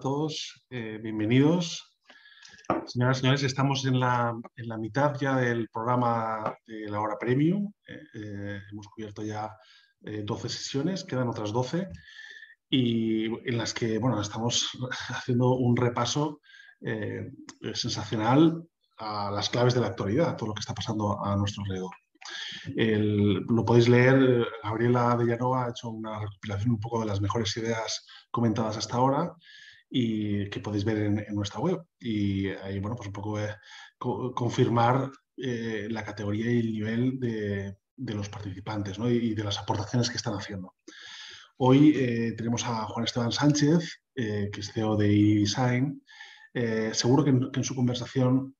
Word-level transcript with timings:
A 0.00 0.02
todos, 0.02 0.64
eh, 0.70 0.98
bienvenidos. 1.02 1.92
Señoras 2.86 3.18
y 3.18 3.20
señores, 3.20 3.42
estamos 3.42 3.84
en 3.84 4.00
la, 4.00 4.34
en 4.56 4.66
la, 4.66 4.78
mitad 4.78 5.14
ya 5.20 5.36
del 5.36 5.68
programa 5.68 6.56
de 6.66 6.88
la 6.88 7.02
hora 7.02 7.18
premium. 7.18 7.70
Eh, 7.86 8.00
eh, 8.14 8.60
hemos 8.72 8.88
cubierto 8.88 9.22
ya 9.22 9.54
12 10.00 10.48
sesiones, 10.48 11.04
quedan 11.04 11.28
otras 11.28 11.52
12 11.52 11.90
y 12.70 13.26
en 13.26 13.58
las 13.58 13.74
que 13.74 13.98
bueno, 13.98 14.18
estamos 14.22 14.70
haciendo 15.10 15.56
un 15.56 15.76
repaso 15.76 16.40
sensacional 17.74 18.64
a 18.96 19.30
las 19.30 19.50
claves 19.50 19.74
de 19.74 19.82
la 19.82 19.88
actualidad, 19.88 20.34
todo 20.34 20.48
lo 20.48 20.54
que 20.54 20.60
está 20.60 20.72
pasando 20.72 21.22
a 21.22 21.36
nuestro 21.36 21.62
alrededor. 21.62 21.94
lo 22.74 23.64
podéis 23.66 23.90
leer, 23.90 24.48
Gabriela 24.64 25.14
de 25.18 25.26
Llanova 25.26 25.66
ha 25.66 25.70
hecho 25.70 25.90
una 25.90 26.20
recopilación 26.20 26.70
un 26.70 26.80
poco 26.80 27.00
de 27.00 27.06
las 27.06 27.20
mejores 27.20 27.54
ideas 27.58 28.06
comentadas 28.30 28.78
hasta 28.78 28.96
ahora 28.96 29.36
y 29.90 30.48
que 30.48 30.60
podéis 30.60 30.84
ver 30.84 30.98
en, 30.98 31.34
nuestra 31.34 31.60
web. 31.60 31.82
Y 31.98 32.48
ahí, 32.48 32.78
bueno, 32.78 32.96
pues 32.96 33.08
un 33.08 33.12
poco 33.12 33.38
confirmar 34.34 35.10
eh, 35.36 35.88
la 35.90 36.04
categoría 36.04 36.50
y 36.50 36.60
el 36.60 36.72
nivel 36.72 37.18
de, 37.18 37.76
los 37.96 38.28
participantes 38.28 38.98
y, 38.98 39.34
de 39.34 39.44
las 39.44 39.58
aportaciones 39.58 40.08
que 40.08 40.16
están 40.16 40.34
haciendo. 40.34 40.74
Hoy 41.56 41.92
eh, 41.96 42.34
tenemos 42.36 42.64
a 42.64 42.86
Juan 42.86 43.04
Esteban 43.04 43.32
Sánchez, 43.32 44.00
eh, 44.14 44.48
que 44.52 44.60
es 44.60 44.72
CEO 44.72 44.96
de 44.96 45.08
eDesign. 45.08 46.02
seguro 46.92 47.24
que 47.24 47.30
en, 47.30 47.64
su 47.64 47.74
conversación 47.74 48.54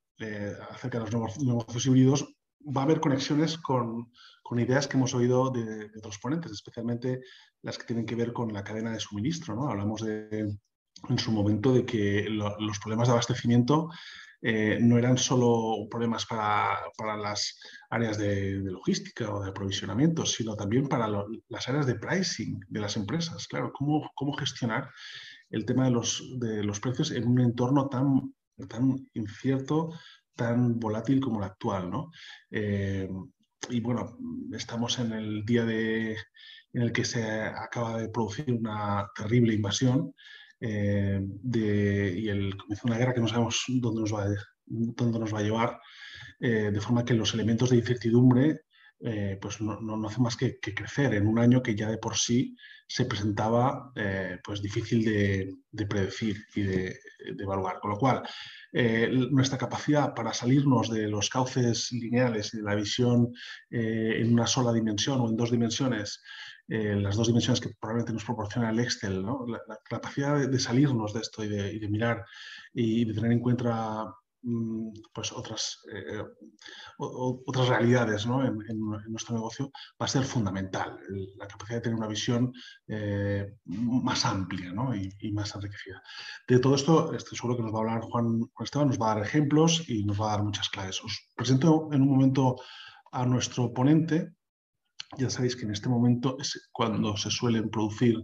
acerca 0.71 0.99
de 0.99 1.05
los 1.05 1.13
nuevos 1.13 1.39
negocios 1.39 1.87
híbridos 1.87 2.35
va 2.61 2.83
a 2.83 2.85
haber 2.85 3.01
conexiones 3.01 3.57
con, 3.57 4.13
con 4.43 4.61
ideas 4.61 4.87
que 4.87 4.99
hemos 4.99 5.15
oído 5.15 5.51
de, 5.51 5.89
de, 5.89 5.99
otros 5.99 6.19
ponentes, 6.19 6.53
especialmente 6.53 7.21
las 7.63 7.79
que 7.79 7.87
tienen 7.87 8.05
que 8.05 8.17
ver 8.17 8.35
con 8.35 8.53
la 8.53 8.63
cadena 8.63 8.93
de 8.93 9.01
suministro. 9.01 9.55
¿no? 9.55 9.71
Hablamos 9.71 10.03
de, 10.03 10.59
en 11.09 11.19
su 11.19 11.33
momento 11.33 11.73
de 11.73 11.85
que 11.85 12.27
los 12.29 12.79
problemas 12.79 13.09
de 13.09 13.13
abastecimiento 13.13 13.91
eh, 14.43 14.79
no 14.81 14.97
eran 14.97 15.19
solo 15.19 15.87
problemas 15.91 16.25
para, 16.25 16.79
para 16.97 17.17
las 17.17 17.59
áreas 17.91 18.17
de, 18.17 18.61
logística 18.63 19.33
o 19.33 19.43
de 19.43 19.51
aprovisionamiento, 19.51 20.25
sino 20.25 20.57
también 20.57 20.89
para 20.89 21.09
las 21.49 21.69
áreas 21.69 21.87
de 21.87 21.97
pricing 21.97 22.59
de 22.69 22.81
las 22.81 22.97
empresas. 22.97 23.47
Claro, 23.47 23.71
cómo, 23.73 24.11
cómo 24.15 24.33
gestionar 24.33 24.91
el 25.51 25.67
tema 25.67 25.85
de 25.85 25.91
los, 25.91 26.23
de 26.39 26.65
los 26.65 26.81
precios 26.81 27.11
en 27.11 27.29
un 27.29 27.41
entorno 27.41 27.89
tan, 27.89 28.35
tan 28.69 29.07
incierto, 29.13 29.91
tan 30.35 30.79
volátil 30.79 31.21
como 31.21 31.41
el 31.41 31.45
actual. 31.45 31.91
¿no? 31.91 32.11
Eh, 32.51 33.11
y 33.69 33.81
bueno, 33.81 34.17
estamos 34.53 34.99
en 35.01 35.13
el 35.13 35.45
día 35.45 35.67
de, 35.67 36.13
en 36.73 36.83
el 36.83 36.93
que 36.93 37.05
se 37.05 37.43
acaba 37.43 37.99
de 37.99 38.09
producir 38.09 38.51
una 38.55 39.07
terrible 39.15 39.53
invasión 39.53 40.15
eh, 40.61 41.21
y 42.17 42.29
el 42.29 42.57
comienzo 42.57 42.87
de 42.87 42.91
una 42.91 42.99
guerra 42.99 43.15
que 43.15 43.21
no 43.21 43.29
sabemos 43.29 43.65
dónde 43.67 44.01
nos 44.03 44.13
va, 45.35 45.39
a 45.39 45.43
llevar, 45.43 45.81
eh, 46.39 46.71
de 46.73 46.81
forma 46.81 47.05
que 47.05 47.15
los 47.15 47.33
elementos 47.35 47.71
de 47.71 47.77
incertidumbre 47.77 48.61
eh, 49.03 49.39
pues 49.41 49.63
no, 49.63 49.81
no, 49.81 50.07
hacen 50.07 50.23
más 50.23 50.37
que, 50.37 50.61
crecer 50.61 51.15
en 51.15 51.27
un 51.27 51.39
año 51.39 51.63
que 51.63 51.75
ya 51.75 51.89
de 51.89 51.97
por 51.97 52.19
sí 52.19 52.55
se 52.87 53.07
presentaba 53.07 53.93
pues 54.45 54.61
difícil 54.61 55.05
de, 55.05 55.55
de, 55.71 55.87
predecir 55.87 56.37
y 56.55 56.63
de, 56.63 56.99
evaluar. 57.39 57.79
Con 57.81 57.93
lo 57.93 57.97
cual, 57.97 58.23
nuestra 59.31 59.57
capacidad 59.57 60.13
para 60.13 60.35
salirnos 60.35 60.91
de 60.91 61.09
los 61.09 61.31
cauces 61.31 61.91
lineales 61.93 62.53
y 62.53 62.59
de 62.59 62.63
la 62.65 62.75
visión 62.75 63.33
en 63.71 64.33
una 64.33 64.47
sola 64.47 64.73
dimensión 64.73 65.21
o 65.21 65.31
en 65.31 65.37
dos 65.37 65.53
dimensiones 65.53 66.21
eh, 66.71 66.95
las 66.95 67.17
dos 67.17 67.27
dimensiones 67.27 67.61
que 67.61 67.71
probablemente 67.81 68.13
nos 68.13 68.25
proporciona 68.25 68.71
el 68.71 68.79
Excel, 68.79 69.25
la, 69.25 69.61
capacidad 69.83 70.39
de, 70.49 70.59
salirnos 70.61 71.13
de 71.13 71.19
esto 71.19 71.43
y 71.43 71.49
de, 71.49 71.89
mirar 71.89 72.25
y 72.73 73.05
de 73.05 73.13
tener 73.13 73.33
en 73.33 73.41
cuenta 73.41 74.07
mm, 74.43 74.93
pues 75.13 75.33
otras, 75.33 75.81
eh, 75.93 76.23
otras 76.97 77.69
realidades 77.69 78.25
en, 78.25 78.79
nuestro 79.09 79.35
negocio 79.35 79.73
va 80.01 80.07
a 80.07 80.09
ser 80.09 80.23
fundamental. 80.23 80.97
La 81.37 81.49
capacidad 81.49 81.79
de 81.79 81.83
tener 81.83 81.99
una 81.99 82.07
visión 82.07 82.53
eh, 82.87 83.53
más 83.65 84.25
amplia 84.25 84.73
y, 85.19 85.33
más 85.33 85.53
enriquecida. 85.57 86.01
De 86.47 86.61
todo 86.61 86.77
esto, 86.77 87.13
estoy 87.15 87.37
seguro 87.37 87.57
que 87.57 87.65
nos 87.65 87.75
va 87.75 87.79
a 87.79 87.81
hablar 87.81 88.03
Juan 88.03 88.49
Esteban, 88.61 88.87
nos 88.87 89.01
va 89.01 89.11
a 89.11 89.15
dar 89.17 89.25
ejemplos 89.25 89.89
y 89.89 90.05
nos 90.05 90.21
va 90.21 90.29
a 90.29 90.37
dar 90.37 90.45
muchas 90.45 90.69
claves. 90.69 91.03
Os 91.03 91.31
presento 91.35 91.89
en 91.91 92.03
un 92.03 92.11
momento 92.11 92.55
a 93.11 93.27
nuestro 93.27 93.73
ponente, 93.73 94.35
ya 95.17 95.31
sabéis 95.31 95.57
que 95.57 95.65
en 95.65 95.73
este 95.73 95.89
momento 95.89 96.37
es 96.39 96.69
cuando 96.73 97.17
se 97.17 97.31
suelen 97.31 97.71
producir 97.71 98.17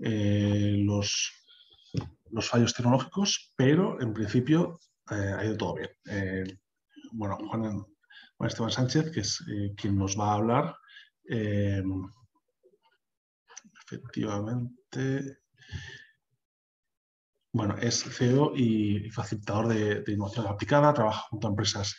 eh, 0.00 0.76
los, 0.78 1.32
los, 2.30 2.48
fallos 2.48 2.74
tecnológicos, 2.74 3.52
pero 3.56 4.00
en 4.00 4.12
principio 4.12 4.80
eh, 5.10 5.34
ha 5.36 5.44
ido 5.44 5.56
todo 5.56 5.74
bien. 5.74 5.90
Eh, 6.06 6.44
bueno, 7.12 7.36
Juan, 7.48 7.84
Esteban 8.40 8.70
Sánchez, 8.70 9.10
que 9.10 9.20
es 9.20 9.42
quien 9.76 9.96
nos 9.96 10.18
va 10.18 10.32
a 10.32 10.34
hablar, 10.34 10.76
efectivamente, 13.86 15.38
bueno, 17.52 17.78
es 17.78 18.02
CEO 18.02 18.52
y 18.54 19.08
facilitador 19.10 19.68
de 19.68 20.12
innovación 20.12 20.46
aplicada, 20.46 20.92
trabaja 20.92 21.22
junto 21.30 21.46
a 21.46 21.50
empresas 21.50 21.96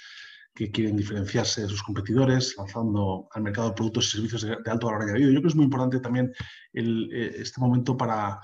que 0.55 0.71
quieren 0.71 0.95
diferenciarse 0.95 1.63
de 1.63 1.67
sus 1.67 1.83
competidores, 1.83 2.55
lanzando 2.57 3.27
al 3.31 3.43
mercado 3.43 3.75
productos 3.75 4.07
y 4.07 4.11
servicios 4.11 4.41
de, 4.43 4.71
alto 4.71 4.87
valor 4.87 5.03
añadido. 5.03 5.27
Yo 5.27 5.33
creo 5.33 5.41
que 5.41 5.47
es 5.49 5.55
muy 5.55 5.65
importante 5.65 5.99
también 5.99 6.33
eh, 6.73 7.35
este 7.35 7.59
momento 7.59 7.97
para 7.97 8.39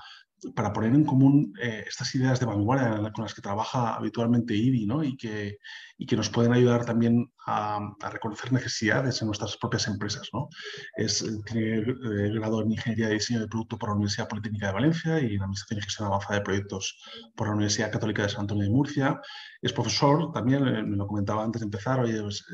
para 0.54 0.72
poner 0.72 0.92
en 0.92 1.04
común 1.04 1.54
eh, 1.60 1.84
estas 1.86 2.14
ideas 2.14 2.40
de 2.40 2.46
vanguardia 2.46 3.12
con 3.12 3.24
las 3.24 3.34
que 3.34 3.42
trabaja 3.42 3.94
habitualmente 3.94 4.54
IDI 4.54 4.86
¿no? 4.86 5.04
y, 5.04 5.16
que, 5.16 5.58
y 5.96 6.06
que 6.06 6.16
nos 6.16 6.30
pueden 6.30 6.52
ayudar 6.52 6.84
también 6.84 7.32
a, 7.46 7.80
reconocer 8.10 8.52
necesidades 8.52 9.20
en 9.20 9.26
nuestras 9.26 9.56
propias 9.56 9.86
empresas. 9.86 10.28
¿no? 10.32 10.48
Es, 10.96 11.24
tiene 11.46 11.78
eh, 11.78 12.30
grado 12.34 12.62
en 12.62 12.72
Ingeniería 12.72 13.08
de 13.08 13.14
Diseño 13.14 13.40
de 13.40 13.48
Producto 13.48 13.78
por 13.78 13.90
la 13.90 13.94
Universidad 13.94 14.28
Politécnica 14.28 14.68
de 14.68 14.72
Valencia 14.72 15.20
y 15.20 15.34
en 15.34 15.42
Administración 15.42 15.78
y 15.78 15.82
Gestión 15.82 16.08
Avanzada 16.08 16.34
de 16.34 16.44
Proyectos 16.44 16.98
por 17.36 17.46
la 17.46 17.54
Universidad 17.54 17.92
Católica 17.92 18.22
de 18.22 18.28
San 18.28 18.40
Antonio 18.42 18.64
de 18.64 18.70
Murcia. 18.70 19.20
Es 19.60 19.72
profesor, 19.72 20.32
también 20.32 20.66
eh, 20.66 20.82
me 20.82 20.96
lo 20.96 21.06
comentaba 21.06 21.44
antes 21.44 21.60
de 21.60 21.66
empezar, 21.66 22.00
oye, 22.00 22.20
pues, 22.20 22.44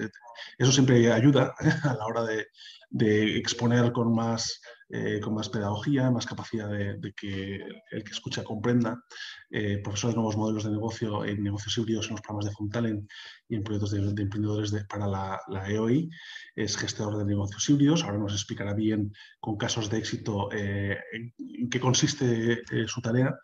eso 0.58 0.72
siempre 0.72 1.10
ayuda 1.10 1.54
a 1.84 1.94
la 1.94 2.04
hora 2.04 2.24
de, 2.24 2.46
de 2.90 3.38
exponer 3.38 3.92
con 3.92 4.14
más 4.14 4.60
eh, 4.90 5.20
con 5.20 5.34
más 5.34 5.48
pedagogía, 5.48 6.10
más 6.10 6.26
capacidad 6.26 6.68
de, 6.68 7.12
que 7.14 7.56
el 7.90 8.04
que 8.04 8.12
escucha 8.12 8.42
comprenda. 8.42 9.04
Eh, 9.50 9.78
profesor 9.82 10.10
de 10.10 10.16
nuevos 10.16 10.36
modelos 10.36 10.64
de 10.64 10.70
negocio 10.70 11.24
en 11.24 11.42
negocios 11.42 11.78
híbridos 11.78 12.06
en 12.06 12.12
los 12.12 12.20
programas 12.20 12.44
de 12.44 12.52
Fontalen 12.52 13.08
y 13.48 13.56
en 13.56 13.62
proyectos 13.62 13.92
de, 13.92 14.22
emprendedores 14.22 14.72
para 14.88 15.06
la, 15.06 15.40
EOI. 15.68 16.10
Es 16.54 16.76
gestor 16.76 17.16
de 17.16 17.24
negocios 17.24 17.68
híbridos. 17.68 18.04
Ahora 18.04 18.18
nos 18.18 18.32
explicará 18.32 18.74
bien 18.74 19.12
con 19.40 19.56
casos 19.56 19.88
de 19.88 19.98
éxito 19.98 20.50
eh, 20.52 20.98
en 21.38 21.70
qué 21.70 21.80
consiste 21.80 22.62
su 22.86 23.00
tarea 23.00 23.34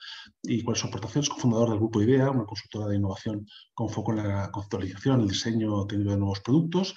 y 0.43 0.63
cuáles 0.63 0.81
son 0.81 0.89
sus 0.89 0.97
aportaciones. 0.97 1.31
Cofundador 1.31 1.71
del 1.71 1.79
Grupo 1.79 2.03
IDEA, 2.03 2.31
una 2.31 2.45
consultora 2.45 2.87
de 2.89 2.97
innovación 2.97 3.47
con 3.73 3.89
foco 3.89 4.13
en 4.13 4.29
la 4.29 4.51
conceptualización, 4.51 5.23
el 5.23 5.29
diseño 5.29 5.87
técnico 5.87 6.11
de 6.11 6.19
nuevos 6.19 6.41
productos 6.41 6.95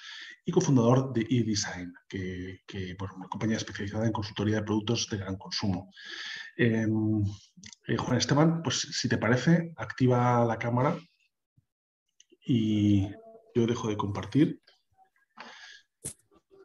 y 0.47 0.51
cofundador 0.51 1.12
de 1.12 1.28
eDesign, 1.29 1.94
que, 2.07 2.62
que 2.66 2.96
una 3.00 3.28
compañía 3.28 3.57
especializada 3.57 4.06
en 4.06 4.13
consultoría 4.13 4.57
de 4.57 4.63
productos 4.63 5.09
de 5.09 5.17
gran 5.17 5.38
consumo. 5.38 5.91
Em, 6.58 7.24
eh, 7.88 7.98
Juan 7.98 8.18
Esteban, 8.18 8.62
pues 8.64 8.80
si 8.80 9.08
te 9.08 9.18
parece, 9.18 9.74
activa 9.78 10.44
la 10.46 10.58
cámara 10.58 10.98
y 12.46 13.08
yo 13.54 13.68
dejo 13.68 13.88
de 13.88 13.98
compartir. 13.98 14.62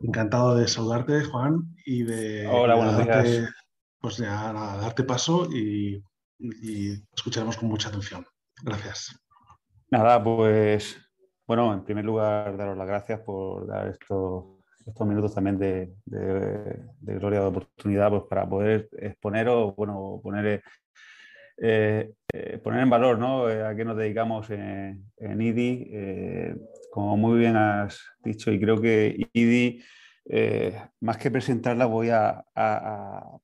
Encantado 0.01 0.57
de 0.57 0.67
saludarte, 0.67 1.23
Juan, 1.25 1.77
y 1.85 2.03
de, 2.03 2.49
Hola, 2.49 2.77
darte, 2.77 3.49
pues 4.01 4.19
darte 4.19 5.05
paso 5.05 5.49
y 5.53 6.03
escucharemos 7.15 7.57
con 7.57 7.69
mucha 7.69 7.89
atención. 7.89 8.27
Gracias. 8.65 9.17
Nada, 9.91 10.23
pues 10.25 10.97
bueno, 11.47 11.75
en 11.75 11.85
primer 11.85 12.05
lugar, 12.05 12.57
daros 12.57 12.79
las 12.79 12.87
gracias 12.87 13.21
por 13.21 13.67
dar 13.67 13.89
estos, 13.89 14.52
estos 14.87 15.07
minutos 15.07 15.35
también 15.35 15.59
de, 15.59 15.93
gloria 17.01 17.41
de 17.41 17.47
oportunidad 17.47 18.11
pues, 18.11 18.23
para 18.29 18.49
poder 18.49 18.89
exponer 18.99 19.49
o 19.49 19.73
bueno, 19.73 20.21
poner, 20.23 20.63
eh, 21.59 22.13
eh, 22.33 22.59
poner 22.63 22.81
en 22.81 22.91
valor 22.91 23.19
¿no? 23.19 23.49
Eh, 23.49 23.65
a 23.65 23.75
qué 23.75 23.85
nos 23.85 23.97
dedicamos 23.97 24.51
en, 24.51 25.05
IDI. 25.21 26.55
como 26.91 27.17
muy 27.17 27.39
bien 27.39 27.57
has 27.57 28.01
dicho, 28.23 28.51
y 28.53 28.61
creo 28.61 28.81
que 28.81 29.29
IDI, 29.33 29.83
más 31.01 31.17
que 31.19 31.31
presentarla, 31.31 31.87
voy 31.87 32.11
a, 32.11 32.45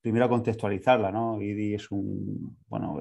primero 0.00 0.26
a 0.26 0.28
contextualizarla. 0.28 1.10
¿no? 1.12 1.40
IDI 1.40 1.74
es 1.74 1.90
un, 1.90 2.56
bueno, 2.68 3.00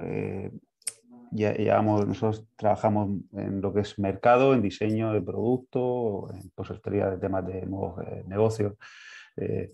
ya, 1.31 1.81
nosotros 1.81 2.47
trabajamos 2.55 3.21
en 3.33 3.61
lo 3.61 3.73
que 3.73 3.81
es 3.81 3.97
mercado, 3.99 4.53
en 4.53 4.61
diseño 4.61 5.11
de 5.13 5.21
producto, 5.21 6.29
en 6.33 6.49
consultoría 6.55 7.09
de 7.09 7.17
temas 7.17 7.45
de 7.45 7.65
nuevos 7.65 8.01
eh, 8.05 8.23
negocios. 8.27 8.73
Eh, 9.35 9.71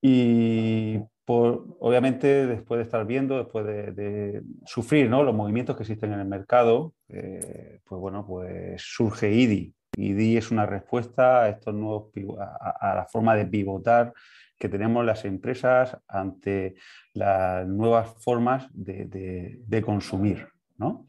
y 0.00 0.98
por 1.24 1.76
obviamente, 1.80 2.46
después 2.46 2.78
de 2.78 2.84
estar 2.84 3.06
viendo, 3.06 3.38
después 3.38 3.66
de, 3.66 4.42
sufrir 4.64 5.10
los 5.10 5.34
movimientos 5.34 5.76
que 5.76 5.82
existen 5.82 6.12
en 6.12 6.20
el 6.20 6.28
mercado, 6.28 6.94
eh, 7.08 7.80
pues 7.84 8.00
bueno, 8.00 8.26
pues 8.26 8.80
surge 8.82 9.30
IDI. 9.30 9.74
IDI 9.96 10.36
es 10.36 10.50
una 10.50 10.64
respuesta 10.64 11.42
a 11.42 11.48
estos 11.48 11.74
nuevos 11.74 12.12
a, 12.38 12.94
la 12.94 13.06
forma 13.06 13.34
de 13.34 13.46
pivotar 13.46 14.12
que 14.58 14.68
tenemos 14.68 15.04
las 15.04 15.24
empresas 15.24 15.96
ante 16.08 16.76
las 17.14 17.66
nuevas 17.66 18.14
formas 18.22 18.68
de, 18.72 19.58
de 19.58 19.82
consumir. 19.82 20.48
¿No? 20.78 21.06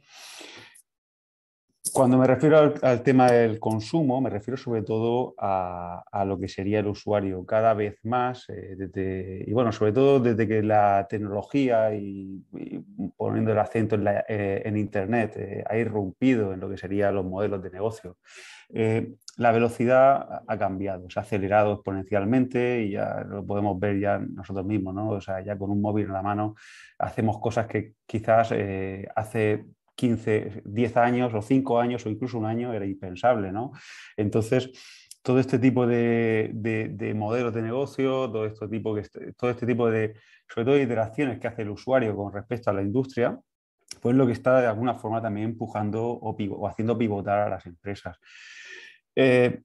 Cuando 1.94 2.18
me 2.18 2.28
refiero 2.28 2.74
al, 2.82 3.04
tema 3.04 3.32
del 3.32 3.60
consumo, 3.60 4.22
me 4.22 4.30
refiero 4.30 4.58
sobre 4.58 4.82
todo 4.82 5.36
a, 5.38 6.04
lo 6.26 6.40
que 6.40 6.48
sería 6.48 6.80
el 6.80 6.88
usuario 6.88 7.46
cada 7.46 7.74
vez 7.74 8.00
más, 8.04 8.46
eh, 8.50 9.44
y 9.46 9.54
bueno, 9.54 9.72
sobre 9.72 9.92
todo 9.94 10.20
desde 10.20 10.48
que 10.48 10.62
la 10.64 11.08
tecnología 11.10 11.94
y, 11.94 12.44
poniendo 13.18 13.52
el 13.52 13.60
acento 13.60 13.96
en, 13.96 14.06
eh, 14.28 14.74
Internet 14.76 15.34
eh, 15.38 15.64
ha 15.68 15.78
irrumpido 15.78 16.54
en 16.54 16.60
lo 16.60 16.70
que 16.70 16.78
serían 16.78 17.16
los 17.16 17.26
modelos 17.26 17.62
de 17.62 17.72
negocio. 17.72 18.18
la 19.38 19.52
velocidad 19.52 20.44
ha 20.48 20.58
cambiado, 20.58 21.10
se 21.10 21.20
ha 21.20 21.24
acelerado 21.24 21.74
exponencialmente 21.74 22.84
y 22.84 22.92
ya 22.92 23.24
lo 23.28 23.46
podemos 23.46 23.80
ver 23.80 24.00
ya 24.00 24.20
nosotros 24.20 24.66
mismos, 24.66 24.94
¿no? 24.94 25.10
O 25.10 25.22
sea, 25.22 25.42
ya 25.42 25.58
con 25.58 25.72
un 25.72 25.82
móvil 25.82 26.06
en 26.08 26.14
la 26.14 26.22
mano 26.22 26.56
hacemos 26.98 27.40
cosas 27.40 27.68
que 27.68 27.94
quizás 28.06 28.54
hace 29.16 29.66
15, 30.00 30.62
10 30.64 30.98
años 30.98 31.34
o 31.34 31.42
5 31.42 31.78
años 31.78 32.06
o 32.06 32.10
incluso 32.10 32.38
un 32.38 32.46
año 32.46 32.74
era 32.74 32.86
impensable, 32.86 33.52
¿no? 33.52 33.74
Entonces, 34.16 34.72
todo 35.22 35.40
este 35.40 35.60
tipo 35.60 35.86
de, 35.86 36.52
de, 36.54 37.14
modelos 37.14 37.54
de 37.54 37.62
negocio, 37.62 38.32
todo 38.32 38.46
este, 38.46 38.70
tipo, 38.70 38.96
todo 39.38 39.50
este 39.50 39.66
tipo 39.66 39.92
de, 39.92 40.16
sobre 40.48 40.66
todo 40.66 40.76
de 40.76 40.84
interacciones 40.84 41.38
que 41.38 41.48
hace 41.50 41.64
el 41.64 41.72
usuario 41.72 42.16
con 42.16 42.32
respecto 42.32 42.70
a 42.70 42.74
la 42.74 42.82
industria, 42.82 43.38
pues 44.02 44.16
lo 44.16 44.26
que 44.26 44.32
está 44.32 44.62
de 44.62 44.68
alguna 44.68 44.96
forma 44.96 45.22
también 45.22 45.50
empujando 45.50 46.02
o, 46.02 46.68
haciendo 46.70 46.98
pivotar 46.98 47.40
a 47.40 47.50
las 47.50 47.66
empresas. 47.66 48.18
Eh, 49.18 49.64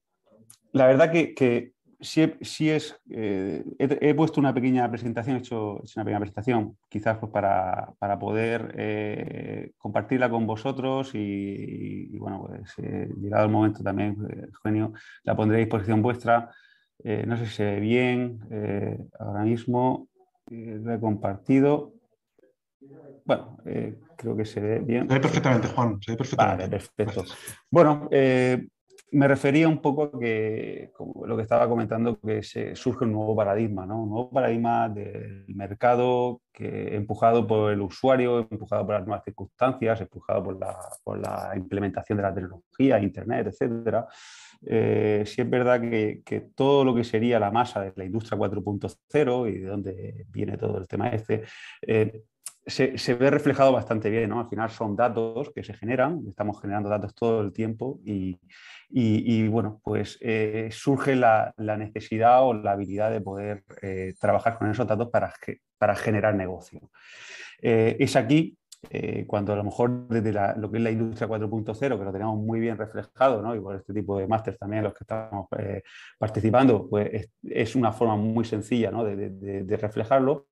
la 0.73 0.89
verdad 0.89 1.13
que, 1.13 1.74
sí, 2.01 2.71
es, 2.71 3.01
eh, 3.11 3.65
he, 3.79 4.15
puesto 4.15 4.41
una 4.41 4.55
pequeña 4.55 4.91
presentación, 4.91 5.37
he 5.37 5.39
hecho, 5.41 5.81
una 5.97 6.05
pequeña 6.05 6.21
presentación, 6.21 6.77
quizás 6.89 7.19
pues 7.19 7.33
para, 7.33 7.95
poder 8.19 8.75
eh, 8.77 9.73
compartirla 9.77 10.31
con 10.31 10.47
vosotros 10.47 11.11
y, 11.15 12.17
bueno, 12.19 12.47
pues 12.47 12.73
eh, 12.79 13.09
llegado 13.21 13.47
el 13.47 13.51
momento 13.51 13.83
también, 13.83 14.17
Eugenio, 14.47 14.93
la 15.23 15.37
pondré 15.37 15.59
a 15.59 15.61
disposición 15.61 16.03
vuestra. 16.03 16.51
no 17.27 17.37
sé 17.37 17.47
si 17.47 17.55
se 17.55 17.65
ve 17.65 17.81
bien, 17.81 18.41
ahora 19.19 19.43
mismo 19.43 20.09
lo 20.51 20.95
he 20.95 21.01
compartido. 21.01 21.95
Bueno, 23.25 23.57
creo 24.17 24.37
que 24.37 24.45
se 24.45 24.61
ve 24.61 24.79
bien. 24.81 25.09
Se 25.09 25.15
ve 25.15 25.21
perfectamente, 25.21 25.69
Juan, 25.69 25.99
se 26.01 26.13
ve 26.13 26.17
perfectamente. 26.19 26.65
Vale, 26.65 26.71
perfecto. 26.71 27.25
Bueno, 27.71 28.09
me 29.13 29.29
refería 29.29 29.69
un 29.69 29.79
poco 29.79 30.05
a 30.05 30.19
que, 30.19 30.91
como 30.93 31.27
lo 31.27 31.37
que 31.37 31.43
estaba 31.43 31.69
comentando, 31.69 32.19
que 32.19 32.43
se, 32.43 32.75
surge 32.75 33.05
un 33.05 33.13
nuevo 33.13 33.37
paradigma, 33.37 33.87
¿no? 33.87 34.03
un 34.03 34.11
nuevo 34.11 34.31
paradigma 34.31 34.89
del 34.89 35.45
mercado 35.55 36.41
que, 36.53 36.97
empujado 36.97 37.47
por 37.47 37.73
el 37.73 37.81
usuario, 37.81 38.41
empujado 38.51 38.85
por 38.85 38.97
las 38.97 39.07
nuevas 39.07 39.25
circunstancias, 39.25 40.01
empujado 40.01 40.43
por 40.43 41.21
la, 41.21 41.53
implementación 41.57 42.17
de 42.17 42.23
la 42.23 42.35
tecnología, 42.35 42.99
Internet, 42.99 43.49
etc. 43.49 44.05
Eh, 44.67 45.23
sí 45.27 45.43
es 45.43 45.51
verdad 45.51 45.81
que, 45.81 46.23
que, 46.25 46.41
todo 46.41 46.85
lo 46.85 46.95
que 46.95 47.05
sería 47.05 47.39
la 47.39 47.51
masa 47.51 47.83
de 47.83 47.93
la 47.95 48.05
industria 48.05 48.39
4.0 48.39 49.49
y 49.49 49.59
de 49.59 49.67
dónde 49.67 50.27
viene 50.31 50.57
todo 50.57 50.79
el 50.79 50.89
tema 50.89 51.09
este, 51.11 51.45
eh, 51.83 52.25
se, 52.67 53.15
ve 53.15 53.31
reflejado 53.31 53.73
bastante 53.73 54.11
bien, 54.11 54.31
¿no? 54.31 54.41
Al 54.41 54.49
final 54.49 54.71
son 54.71 54.97
datos 54.97 55.51
que 55.55 55.63
se 55.63 55.75
generan, 55.75 56.23
estamos 56.29 56.61
generando 56.61 56.89
datos 56.89 57.15
todo 57.15 57.43
el 57.43 57.53
tiempo 57.53 58.01
y, 58.05 59.49
bueno, 59.49 59.81
pues 59.83 60.19
eh, 60.21 60.69
surge 60.73 61.15
la, 61.17 61.55
necesidad 61.59 62.43
o 62.43 62.55
la 62.55 62.73
habilidad 62.73 63.11
de 63.11 63.21
poder 63.21 63.65
eh, 63.83 64.15
trabajar 64.19 64.59
con 64.59 64.71
esos 64.71 64.87
datos 64.87 65.11
para, 65.11 65.33
para 65.79 65.95
generar 65.95 66.35
negocio. 66.35 66.91
Eh, 67.61 67.97
es 67.99 68.17
aquí 68.17 68.57
eh, 68.91 69.25
cuando 69.27 69.53
a 69.53 69.57
lo 69.57 69.65
mejor 69.65 70.09
desde 70.09 70.33
lo 70.57 70.71
que 70.71 70.79
es 70.79 70.83
la 70.83 70.91
industria 70.91 71.29
4.0, 71.29 71.99
que 71.99 72.05
lo 72.05 72.13
tenemos 72.13 72.37
muy 72.37 72.61
bien 72.61 72.77
reflejado, 72.77 73.55
y 73.55 73.61
por 73.61 73.77
este 73.77 73.93
tipo 73.93 74.19
de 74.19 74.27
másteres 74.27 74.59
también 74.59 74.85
los 74.85 74.95
que 74.95 75.05
estamos 75.05 75.49
eh, 75.59 75.83
participando, 76.19 76.89
pues 76.89 77.29
es, 77.43 77.77
una 77.77 77.93
forma 77.93 78.17
muy 78.17 78.45
sencilla 78.45 78.91
de, 78.91 79.77
reflejarlo, 79.77 80.47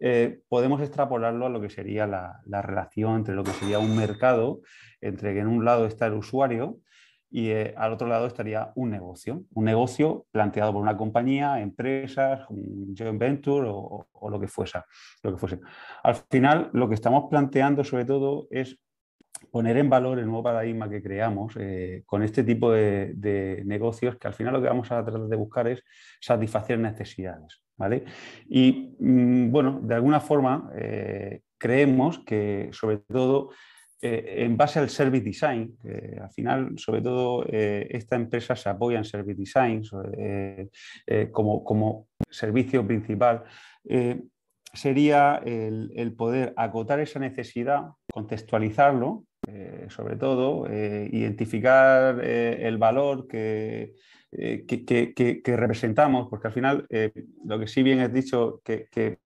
eh, 0.00 0.40
podemos 0.48 0.80
extrapolarlo 0.80 1.46
a 1.46 1.48
lo 1.48 1.60
que 1.60 1.70
sería 1.70 2.06
la, 2.06 2.62
relación 2.62 3.16
entre 3.16 3.34
lo 3.34 3.44
que 3.44 3.52
sería 3.52 3.78
un 3.78 3.96
mercado, 3.96 4.60
entre 5.00 5.34
que 5.34 5.40
en 5.40 5.48
un 5.48 5.64
lado 5.64 5.86
está 5.86 6.06
el 6.06 6.14
usuario 6.14 6.78
y 7.32 7.48
eh, 7.48 7.74
al 7.78 7.94
otro 7.94 8.06
lado 8.06 8.26
estaría 8.26 8.72
un 8.74 8.90
negocio, 8.90 9.44
un 9.54 9.64
negocio 9.64 10.26
planteado 10.30 10.74
por 10.74 10.82
una 10.82 10.96
compañía, 10.96 11.60
empresas, 11.60 12.44
un 12.50 12.94
joint 12.96 13.18
venture 13.18 13.68
o, 13.70 14.06
lo, 14.28 14.38
que 14.38 14.46
fuese, 14.46 14.80
lo 15.22 15.32
que 15.32 15.38
fuese. 15.38 15.60
Al 16.02 16.14
final, 16.14 16.68
lo 16.74 16.88
que 16.88 16.94
estamos 16.94 17.30
planteando 17.30 17.84
sobre 17.84 18.04
todo 18.04 18.48
es 18.50 18.78
poner 19.50 19.78
en 19.78 19.88
valor 19.88 20.18
el 20.18 20.26
nuevo 20.26 20.42
paradigma 20.42 20.90
que 20.90 21.02
creamos 21.02 21.54
eh, 21.58 22.02
con 22.04 22.22
este 22.22 22.44
tipo 22.44 22.70
de, 22.70 23.62
negocios 23.64 24.16
que 24.16 24.28
al 24.28 24.34
final 24.34 24.52
lo 24.52 24.60
que 24.60 24.68
vamos 24.68 24.92
a 24.92 25.02
tratar 25.02 25.26
de 25.26 25.36
buscar 25.36 25.68
es 25.68 25.82
satisfacer 26.20 26.78
necesidades. 26.78 27.62
¿vale? 27.78 28.04
Y 28.46 28.94
mm, 29.00 29.50
bueno, 29.50 29.80
de 29.82 29.94
alguna 29.94 30.20
forma 30.20 30.70
eh, 30.76 31.40
creemos 31.56 32.18
que 32.18 32.68
sobre 32.72 32.98
todo 32.98 33.50
eh, 34.04 34.42
en 34.44 34.56
base 34.56 34.80
al 34.80 34.90
service 34.90 35.24
design, 35.24 35.78
que 35.80 36.18
al 36.20 36.30
final, 36.32 36.76
sobre 36.76 37.00
todo, 37.02 37.46
eh, 37.48 37.86
esta 37.88 38.16
empresa 38.16 38.56
se 38.56 38.68
apoya 38.68 38.98
en 38.98 39.04
service 39.04 39.38
design 39.38 39.80
eh, 40.18 40.68
como, 41.30 42.08
servicio 42.28 42.84
principal, 42.84 43.44
sería 44.72 45.40
el, 45.44 46.14
poder 46.16 46.52
acotar 46.56 46.98
esa 46.98 47.20
necesidad, 47.20 47.90
contextualizarlo, 48.12 49.24
sobre 49.88 50.16
todo, 50.16 50.66
identificar 50.66 52.24
el 52.24 52.78
valor 52.78 53.28
que, 53.28 53.94
representamos, 55.44 56.28
porque 56.28 56.48
al 56.48 56.54
final, 56.54 56.86
lo 57.44 57.58
que 57.60 57.68
sí 57.68 57.84
bien 57.84 58.00
has 58.00 58.12
dicho, 58.12 58.62
que, 58.64 59.18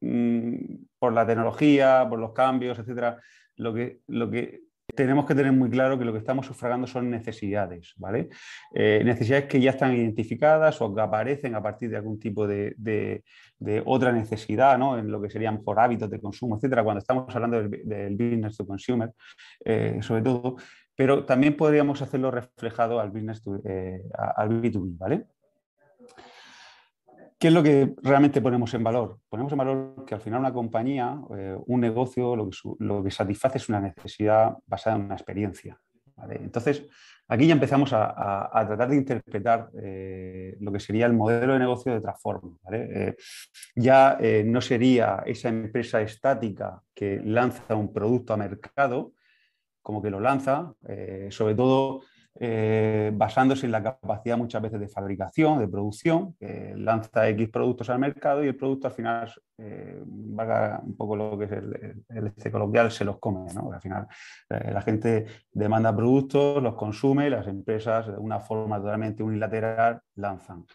mm, 0.00 0.56
por 0.98 1.12
la 1.12 1.26
tecnología, 1.26 2.06
por 2.08 2.18
los 2.18 2.32
cambios, 2.32 2.78
etcétera, 2.78 3.20
lo 3.56 3.74
que, 3.74 4.00
lo 4.06 4.30
que 4.30 4.66
tenemos 4.94 5.26
que 5.26 5.34
tener 5.34 5.52
muy 5.52 5.68
claro 5.68 5.98
que 5.98 6.04
lo 6.04 6.12
que 6.12 6.18
estamos 6.18 6.46
sufragando 6.46 6.86
son 6.86 7.10
necesidades, 7.10 7.94
¿vale? 7.96 8.28
Eh, 8.72 9.02
necesidades 9.04 9.46
que 9.46 9.60
ya 9.60 9.70
están 9.70 9.94
identificadas 9.94 10.80
o 10.80 10.94
que 10.94 11.00
aparecen 11.00 11.54
a 11.54 11.62
partir 11.62 11.90
de 11.90 11.96
algún 11.96 12.18
tipo 12.18 12.46
de, 12.46 13.22
otra 13.84 14.12
necesidad, 14.12 14.78
¿no? 14.78 14.98
En 14.98 15.10
lo 15.10 15.20
que 15.20 15.30
serían 15.30 15.62
por 15.62 15.78
hábitos 15.80 16.10
de 16.10 16.20
consumo, 16.20 16.56
etcétera, 16.56 16.84
cuando 16.84 17.00
estamos 17.00 17.34
hablando 17.34 17.62
del, 17.62 18.16
business 18.16 18.56
to 18.56 18.66
consumer, 18.66 19.12
eh, 19.64 19.98
sobre 20.02 20.22
todo, 20.22 20.56
pero 20.94 21.24
también 21.24 21.56
podríamos 21.56 22.00
hacerlo 22.00 22.30
reflejado 22.30 23.00
al 23.00 23.10
business 23.10 23.42
eh, 23.64 24.02
al 24.14 24.62
B2B, 24.62 24.98
¿vale? 24.98 25.26
¿Qué 27.46 27.50
es 27.50 27.54
lo 27.54 27.62
que 27.62 27.94
realmente 28.02 28.40
ponemos 28.40 28.74
en 28.74 28.82
valor? 28.82 29.20
Ponemos 29.28 29.52
en 29.52 29.58
valor 29.58 30.04
que 30.04 30.16
al 30.16 30.20
final 30.20 30.40
una 30.40 30.52
compañía, 30.52 31.16
eh, 31.38 31.56
un 31.66 31.80
negocio, 31.80 32.34
lo 32.34 33.04
que, 33.04 33.10
satisface 33.12 33.58
es 33.58 33.68
una 33.68 33.78
necesidad 33.78 34.56
basada 34.66 34.96
en 34.96 35.02
una 35.02 35.14
experiencia. 35.14 35.78
Entonces, 36.28 36.88
aquí 37.28 37.46
ya 37.46 37.52
empezamos 37.52 37.92
a, 37.92 38.50
tratar 38.66 38.88
de 38.88 38.96
interpretar 38.96 39.70
eh, 39.80 40.56
lo 40.58 40.72
que 40.72 40.80
sería 40.80 41.06
el 41.06 41.12
modelo 41.12 41.52
de 41.52 41.60
negocio 41.60 41.92
de 41.92 41.98
otra. 41.98 42.16
Eh, 42.72 43.14
ya 43.76 44.18
no 44.44 44.60
sería 44.60 45.22
esa 45.24 45.48
empresa 45.48 46.02
estática 46.02 46.82
que 46.92 47.20
lanza 47.24 47.76
un 47.76 47.92
producto 47.92 48.34
a 48.34 48.38
mercado, 48.38 49.12
como 49.82 50.02
que 50.02 50.10
lo 50.10 50.18
lanza, 50.18 50.74
sobre 51.28 51.54
todo 51.54 52.00
eh, 52.38 53.10
basándose 53.14 53.64
en 53.64 53.72
la 53.72 53.82
capacidad 53.82 54.36
muchas 54.36 54.60
veces 54.60 54.78
de 54.78 54.88
fabricación, 54.88 55.58
de 55.58 55.68
producción, 55.68 56.34
que 56.34 56.74
lanza 56.76 57.28
X 57.30 57.48
productos 57.48 57.88
al 57.88 57.98
mercado 57.98 58.44
y 58.44 58.48
el 58.48 58.56
producto 58.56 58.88
al 58.88 58.92
final, 58.92 59.32
eh, 59.56 60.02
valga 60.04 60.80
un 60.84 60.96
poco 60.96 61.16
lo 61.16 61.38
que 61.38 61.46
es 61.46 61.52
el, 61.52 62.26
este 62.26 62.50
coloquial, 62.50 62.90
se 62.90 63.04
los 63.06 63.18
come. 63.18 63.52
¿no? 63.54 63.72
Al 63.72 63.80
final 63.80 64.06
eh, 64.50 64.70
la 64.72 64.82
gente 64.82 65.26
demanda 65.50 65.96
productos, 65.96 66.62
los 66.62 66.74
consume 66.74 67.30
las 67.30 67.46
empresas 67.46 68.06
de 68.06 68.18
una 68.18 68.40
forma 68.40 68.78
totalmente 68.78 69.22
unilateral 69.22 70.00
lanzan. 70.16 70.66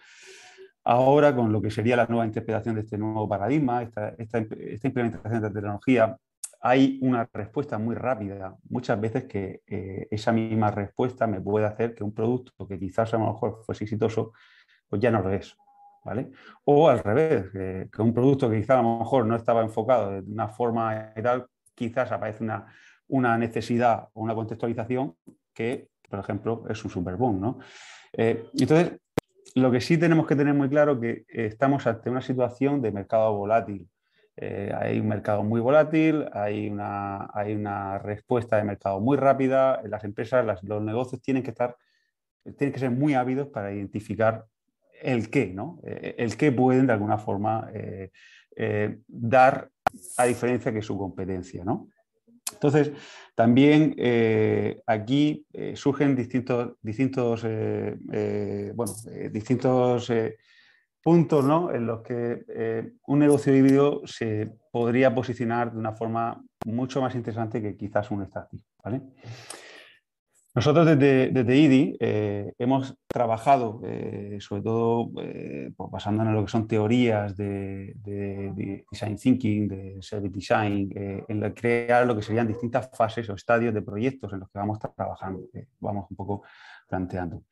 Ahora, 0.83 1.35
con 1.35 1.51
lo 1.51 1.61
que 1.61 1.69
sería 1.69 1.95
la 1.95 2.07
nueva 2.07 2.25
interpretación 2.25 2.73
de 2.73 2.81
este 2.81 2.97
nuevo 2.97 3.29
paradigma, 3.29 3.83
esta, 3.83 4.15
esta, 4.17 4.39
esta 4.39 4.87
implementación 4.87 5.41
de 5.41 5.47
la 5.47 5.53
tecnología 5.53 6.17
hay 6.61 6.99
una 7.01 7.27
respuesta 7.33 7.77
muy 7.77 7.95
rápida. 7.95 8.55
Muchas 8.69 8.99
veces 9.01 9.25
que 9.25 9.63
eh, 9.65 10.07
esa 10.11 10.31
misma 10.31 10.69
respuesta 10.71 11.25
me 11.25 11.41
puede 11.41 11.65
hacer 11.65 11.95
que 11.95 12.03
un 12.03 12.13
producto 12.13 12.67
que 12.67 12.79
quizás 12.79 13.13
a 13.13 13.17
lo 13.17 13.27
mejor 13.27 13.63
fuese 13.65 13.85
exitoso, 13.85 14.33
pues 14.87 15.01
ya 15.01 15.09
no 15.09 15.21
lo 15.21 15.31
es. 15.31 15.57
¿vale? 16.03 16.31
O 16.65 16.89
al 16.89 16.99
revés, 16.99 17.49
que, 17.51 18.01
un 18.01 18.13
producto 18.13 18.49
que 18.49 18.61
quizá 18.61 18.79
a 18.79 18.81
lo 18.81 18.99
mejor 18.99 19.25
no 19.25 19.35
estaba 19.35 19.61
enfocado 19.61 20.11
de 20.11 20.31
una 20.31 20.47
forma 20.47 21.13
y 21.15 21.21
tal, 21.21 21.47
quizás 21.75 22.11
aparece 22.11 22.43
una, 22.43 22.67
una 23.07 23.37
necesidad 23.37 24.09
o 24.13 24.21
una 24.21 24.35
contextualización 24.35 25.15
que, 25.53 25.89
por 26.09 26.19
ejemplo, 26.19 26.65
es 26.69 26.83
un 26.83 26.91
superboom, 26.91 27.39
¿no? 27.39 27.59
Eh, 28.13 28.49
entonces, 28.53 28.99
lo 29.55 29.71
que 29.71 29.81
sí 29.81 29.97
tenemos 29.97 30.27
que 30.27 30.35
tener 30.35 30.53
muy 30.53 30.69
claro 30.69 30.93
es 30.93 30.99
que 30.99 31.25
estamos 31.45 31.85
ante 31.87 32.09
una 32.09 32.21
situación 32.21 32.81
de 32.81 32.91
mercado 32.91 33.35
volátil. 33.35 33.87
Eh, 34.37 34.71
hay 34.75 34.99
un 34.99 35.07
mercado 35.07 35.43
muy 35.43 35.59
volátil, 35.59 36.25
hay 36.31 36.69
una, 36.69 37.29
hay 37.33 37.53
una 37.53 37.97
respuesta 37.99 38.57
de 38.57 38.63
mercado 38.63 38.99
muy 38.99 39.17
rápida. 39.17 39.81
Las 39.83 40.03
empresas, 40.03 40.45
los 40.63 40.81
negocios 40.81 41.21
tienen 41.21 41.43
que 41.43 41.51
estar, 41.51 41.75
tienen 42.57 42.71
que 42.73 42.79
ser 42.79 42.91
muy 42.91 43.13
ávidos 43.13 43.49
para 43.49 43.73
identificar 43.73 44.45
el 45.01 45.29
qué, 45.29 45.47
¿no? 45.47 45.79
Eh, 45.83 46.15
el 46.17 46.37
qué 46.37 46.51
pueden 46.51 46.87
de 46.87 46.93
alguna 46.93 47.17
forma 47.17 47.69
eh, 47.73 48.99
dar 49.07 49.69
a 50.17 50.25
diferencia 50.25 50.71
que 50.71 50.81
su 50.81 50.97
competencia, 50.97 51.63
¿no? 51.65 51.89
Entonces, 52.53 52.91
también 53.33 53.95
aquí 54.85 55.47
surgen 55.73 56.15
distintos, 56.15 56.73
distintos, 56.81 57.43
bueno, 57.43 58.93
distintos 59.31 60.11
puntos 61.01 61.43
¿no? 61.43 61.71
en 61.73 61.87
los 61.87 62.01
que 62.01 62.45
eh, 62.47 62.91
un 63.07 63.19
negocio 63.19 63.55
híbrido 63.55 64.01
se 64.05 64.51
podría 64.71 65.13
posicionar 65.13 65.71
de 65.71 65.79
una 65.79 65.93
forma 65.93 66.43
mucho 66.65 67.01
más 67.01 67.15
interesante 67.15 67.61
que 67.61 67.75
quizás 67.75 68.11
un 68.11 68.21
estático. 68.21 68.63
¿vale? 68.83 69.01
Nosotros 70.53 70.85
desde, 70.85 71.31
desde 71.31 71.57
IDI 71.57 71.97
eh, 71.99 72.53
hemos 72.59 72.95
trabajado, 73.07 73.81
eh, 73.85 74.37
sobre 74.41 74.61
todo 74.61 75.09
pues 75.11 75.91
basándonos 75.91 76.31
en 76.31 76.35
lo 76.35 76.45
que 76.45 76.51
son 76.51 76.67
teorías 76.67 77.35
de, 77.37 77.95
design 78.91 79.15
thinking, 79.15 79.67
de 79.69 79.97
service 80.01 80.35
design, 80.35 80.91
en 80.93 81.53
crear 81.53 82.05
lo 82.05 82.15
que 82.15 82.21
serían 82.21 82.47
distintas 82.47 82.89
fases 82.93 83.29
o 83.29 83.33
estadios 83.33 83.73
de 83.73 83.81
proyectos 83.81 84.33
en 84.33 84.41
los 84.41 84.49
que 84.49 84.59
vamos 84.59 84.77
trabajando, 84.77 85.45
vamos 85.79 86.05
un 86.09 86.17
poco 86.17 86.43
planteando 86.87 87.43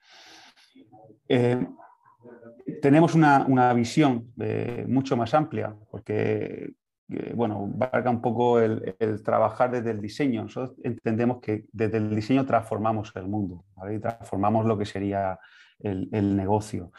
tenemos 2.81 3.15
una, 3.15 3.73
visión 3.73 4.31
eh, 4.39 4.85
mucho 4.87 5.15
más 5.17 5.33
amplia, 5.33 5.75
porque 5.89 6.73
eh, 7.09 7.33
bueno, 7.35 7.69
valga 7.73 8.09
un 8.09 8.21
poco 8.21 8.59
el, 8.59 8.95
trabajar 9.23 9.71
desde 9.71 9.91
el 9.91 10.01
diseño. 10.01 10.43
Nosotros 10.43 10.77
entendemos 10.83 11.39
que 11.41 11.65
desde 11.71 11.97
el 11.97 12.15
diseño 12.15 12.45
transformamos 12.45 13.11
el 13.15 13.27
mundo, 13.27 13.65
y 13.91 13.99
transformamos 13.99 14.65
lo 14.65 14.77
que 14.77 14.85
sería 14.85 15.39
el, 15.79 16.35
negocio. 16.35 16.91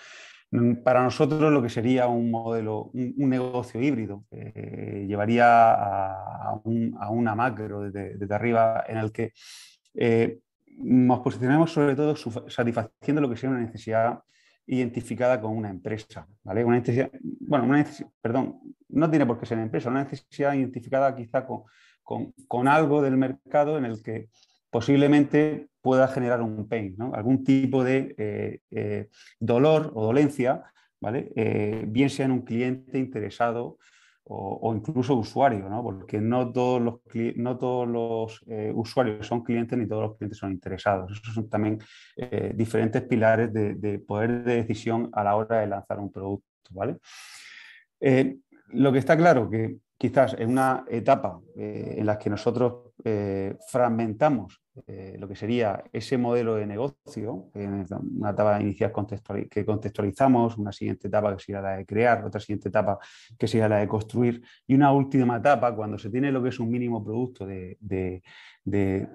Para 0.83 1.05
nosotros 1.05 1.53
lo 1.53 1.63
que 1.63 1.69
sería 1.69 2.09
un 2.09 2.31
modelo, 2.31 2.91
un, 2.93 3.29
negocio 3.29 3.81
híbrido, 3.81 4.25
eh, 4.33 5.05
llevaría 5.07 5.73
a, 5.73 6.61
una 7.11 7.35
macro 7.35 7.91
desde, 7.91 8.35
arriba 8.35 8.85
en 8.89 8.99
el 8.99 9.13
que 9.13 9.33
nos 10.79 11.21
posicionamos 11.21 11.73
sobre 11.73 11.95
todo 11.95 12.17
satisfaciendo 12.49 13.21
lo 13.21 13.29
que 13.29 13.37
sería 13.37 13.57
una 13.57 13.67
necesidad 13.67 14.21
identificada 14.67 15.41
con 15.41 15.57
una 15.57 15.71
empresa, 15.71 16.27
¿vale? 16.43 16.65
Una 16.65 16.79
necesidad, 16.79 17.11
bueno, 17.41 17.65
una 17.65 17.85
perdón, 18.21 18.61
no 18.89 19.11
tiene 19.11 19.27
por 19.27 19.39
qué 19.39 19.47
ser 19.47 19.57
una 19.57 19.65
empresa, 19.65 19.91
una 19.91 20.05
necesidad 20.05 20.55
identificada 20.55 21.15
quizá 21.15 21.47
con, 21.47 21.65
con, 22.49 22.69
algo 22.69 23.03
del 23.03 23.17
mercado 23.17 23.79
en 23.79 23.85
el 23.85 24.03
que 24.03 24.29
posiblemente 24.71 25.69
pueda 25.81 26.09
generar 26.09 26.43
un 26.43 26.69
pain, 26.69 26.95
¿no? 26.97 27.13
algún 27.15 27.45
tipo 27.45 27.83
de 27.83 28.15
eh, 28.19 28.61
eh, 28.71 29.09
dolor 29.39 29.93
o 29.95 30.05
dolencia, 30.05 30.65
¿vale? 31.01 31.33
Eh, 31.35 31.85
bien 31.89 32.11
sea 32.11 32.27
en 32.27 32.33
un 32.33 32.43
cliente 32.43 32.99
interesado 32.99 33.79
o, 34.33 34.73
incluso 34.77 35.17
usuario, 35.17 35.69
¿no? 35.69 35.83
porque 35.83 36.21
no 36.21 36.53
todos 36.53 36.81
los, 36.81 37.01
no 37.37 37.59
todos 37.59 37.89
los 37.89 38.45
eh, 38.47 38.71
usuarios 38.73 39.27
son 39.27 39.43
clientes 39.43 39.77
ni 39.77 39.89
todos 39.89 40.03
los 40.03 40.17
clientes 40.17 40.39
son 40.39 40.53
interesados. 40.53 41.11
Esos 41.11 41.35
son 41.35 41.49
también 41.49 41.79
eh, 42.17 42.53
diferentes 42.55 43.03
pilares 43.03 43.53
de, 43.53 43.99
poder 44.07 44.45
de 44.45 44.57
decisión 44.57 45.11
a 45.13 45.25
la 45.25 45.35
hora 45.35 45.61
de 45.61 45.67
lanzar 45.67 45.99
un 45.99 46.13
producto. 46.13 46.47
¿vale? 46.71 46.99
Eh, 47.99 48.37
lo 48.69 48.93
que 48.93 49.01
está 49.01 49.17
claro 49.17 49.51
que 49.51 49.79
quizás 49.99 50.37
en 50.39 50.51
una 50.51 50.85
etapa 50.89 51.41
en 51.57 52.07
la 52.07 52.17
que 52.17 52.31
nosotros 52.31 52.93
fragmentamos 53.69 54.60
eh, 54.87 55.17
lo 55.19 55.27
que 55.27 55.35
sería 55.35 55.83
ese 55.93 56.17
modelo 56.17 56.55
de 56.55 56.65
negocio, 56.65 57.51
una 57.55 58.31
etapa 58.31 58.61
inicial 58.61 58.93
que 59.51 59.65
contextualizamos, 59.65 60.57
una 60.59 60.71
siguiente 60.71 61.09
etapa 61.09 61.37
que 61.37 61.43
sería 61.43 61.61
la 61.61 61.77
de 61.79 61.87
crear, 61.87 62.25
otra 62.25 62.41
siguiente 62.41 62.69
etapa 62.69 62.99
que 63.37 63.49
sería 63.49 63.69
la 63.69 63.79
de 63.79 63.89
construir 63.89 64.43
y 64.67 64.75
una 64.75 64.93
última 64.93 65.39
etapa 65.39 65.75
cuando 65.75 65.99
se 65.99 66.09
tiene 66.09 66.31
lo 66.31 66.41
que 66.43 66.51
es 66.51 66.61
un 66.61 66.71
mínimo 66.71 67.05
producto 67.05 67.47
de, 67.47 68.23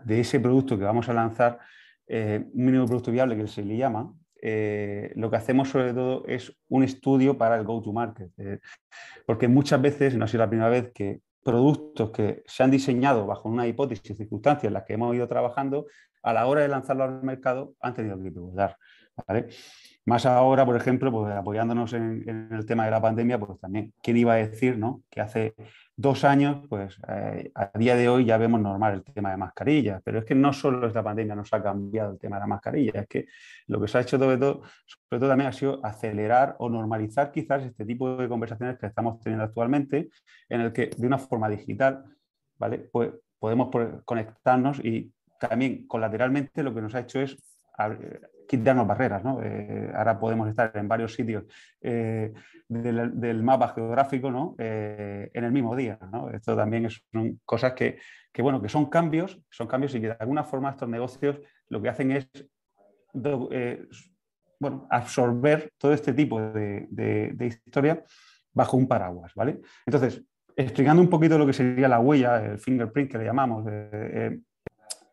ese 0.07 0.39
producto 0.41 0.77
que 0.77 0.83
vamos 0.83 1.07
a 1.07 1.13
lanzar, 1.13 1.59
eh, 2.07 2.43
un 2.53 2.65
mínimo 2.65 2.85
producto 2.85 3.11
viable 3.11 3.37
que 3.37 3.47
se 3.47 3.63
le 3.63 3.77
llama, 3.77 4.13
eh, 4.41 5.13
lo 5.15 5.31
que 5.31 5.37
hacemos 5.37 5.69
sobre 5.69 5.93
todo 5.93 6.25
es 6.27 6.53
un 6.67 6.83
estudio 6.83 7.37
para 7.37 7.55
el 7.55 7.63
go-to-market. 7.63 8.31
porque 9.25 9.47
muchas 9.47 9.81
veces, 9.81 10.15
no 10.15 10.25
ha 10.25 10.27
sido 10.27 10.43
la 10.43 10.49
primera 10.49 10.69
vez, 10.69 10.91
que 10.93 11.21
productos 11.45 12.09
que 12.09 12.41
se 12.47 12.63
han 12.63 12.71
diseñado 12.71 13.27
bajo 13.27 13.47
una 13.47 13.67
hipótesis 13.67 14.09
y 14.09 14.15
circunstancias 14.15 14.65
en 14.65 14.73
las 14.73 14.83
que 14.83 14.93
hemos 14.93 15.15
ido 15.15 15.27
trabajando, 15.27 15.85
a 16.23 16.33
la 16.33 16.47
hora 16.47 16.61
de 16.61 16.67
lanzarlo 16.67 17.03
al 17.03 17.21
mercado 17.21 17.75
han 17.79 17.93
tenido 17.93 18.17
que 18.17 18.31
pivotar. 18.31 18.77
Más 20.05 20.25
ahora, 20.25 20.65
por 20.65 20.75
ejemplo, 20.75 21.11
pues 21.11 21.31
apoyándonos 21.35 21.93
en, 21.93 22.49
el 22.51 22.65
tema 22.65 22.85
de 22.85 22.91
la 22.91 22.99
pandemia, 22.99 23.39
pues 23.39 23.59
también, 23.59 23.93
¿quién 24.01 24.17
iba 24.17 24.33
a 24.33 24.37
decir 24.37 24.79
¿no? 24.79 25.03
que 25.11 25.21
hace 25.21 25.53
dos 25.97 26.23
años, 26.25 26.65
pues 26.67 26.97
eh, 27.07 27.51
a 27.55 27.77
día 27.77 27.95
de 27.95 28.09
hoy 28.09 28.25
ya 28.25 28.37
vemos 28.37 28.59
normal 28.59 28.95
el 28.95 29.03
tema 29.03 29.31
de 29.31 29.37
mascarillas, 29.37 30.01
pero 30.03 30.19
es 30.19 30.25
que 30.25 30.35
no 30.35 30.51
solo 30.51 30.85
esta 30.87 31.03
pandemia 31.03 31.35
nos 31.35 31.53
ha 31.53 31.63
cambiado 31.63 32.11
el 32.11 32.19
tema 32.19 32.35
de 32.35 32.41
la 32.41 32.47
mascarilla, 32.47 33.01
es 33.01 33.07
que 33.07 33.27
lo 33.67 33.79
que 33.79 33.87
se 33.87 33.97
ha 33.97 34.01
hecho 34.01 34.17
sobre 34.17 34.37
todo, 34.37 34.63
sobre 34.85 35.19
todo 35.19 35.29
también 35.29 35.49
ha 35.49 35.53
sido 35.53 35.79
acelerar 35.85 36.55
o 36.59 36.69
normalizar 36.69 37.31
quizás 37.31 37.63
este 37.63 37.85
tipo 37.85 38.17
de 38.17 38.27
conversaciones 38.27 38.77
que 38.77 38.87
estamos 38.87 39.19
teniendo 39.21 39.45
actualmente, 39.45 40.09
en 40.49 40.61
el 40.61 40.73
que 40.73 40.89
de 40.97 41.07
una 41.07 41.17
forma 41.17 41.47
digital, 41.47 42.03
¿vale? 42.57 42.79
Pues 42.91 43.11
podemos 43.39 43.69
conectarnos 44.03 44.83
y 44.83 45.13
también 45.39 45.87
colateralmente 45.87 46.63
lo 46.63 46.73
que 46.73 46.81
nos 46.81 46.95
ha 46.95 47.01
hecho 47.01 47.21
es 47.21 47.37
quitarnos 48.47 48.87
barreras. 48.87 49.23
¿no? 49.23 49.41
Eh, 49.43 49.91
ahora 49.95 50.19
podemos 50.19 50.47
estar 50.49 50.71
en 50.75 50.87
varios 50.87 51.13
sitios 51.13 51.45
eh, 51.81 52.33
del, 52.67 53.43
mapa 53.43 53.69
geográfico 53.69 54.31
¿no? 54.31 54.55
Eh, 54.57 55.29
en 55.33 55.43
el 55.43 55.51
mismo 55.51 55.75
día. 55.75 55.99
¿no? 56.11 56.29
Esto 56.29 56.55
también 56.55 56.89
son 56.89 57.39
cosas 57.45 57.73
que, 57.73 57.97
que, 58.31 58.41
bueno, 58.41 58.61
que 58.61 58.69
son 58.69 58.87
cambios, 58.87 59.39
son 59.49 59.67
cambios 59.67 59.95
y 59.95 60.01
que 60.01 60.07
de 60.07 60.17
alguna 60.19 60.43
forma 60.43 60.71
estos 60.71 60.89
negocios 60.89 61.39
lo 61.69 61.81
que 61.81 61.89
hacen 61.89 62.11
es 62.11 62.29
bueno, 64.59 64.87
absorber 64.89 65.71
todo 65.77 65.93
este 65.93 66.13
tipo 66.13 66.41
de, 66.41 66.87
de, 66.89 67.45
historia 67.45 68.03
bajo 68.53 68.77
un 68.77 68.87
paraguas. 68.87 69.33
¿vale? 69.35 69.61
Entonces, 69.85 70.23
explicando 70.55 71.01
un 71.01 71.09
poquito 71.09 71.37
lo 71.37 71.45
que 71.45 71.53
sería 71.53 71.87
la 71.87 71.99
huella, 71.99 72.45
el 72.45 72.59
fingerprint 72.59 73.11
que 73.11 73.17
le 73.17 73.25
llamamos, 73.25 73.65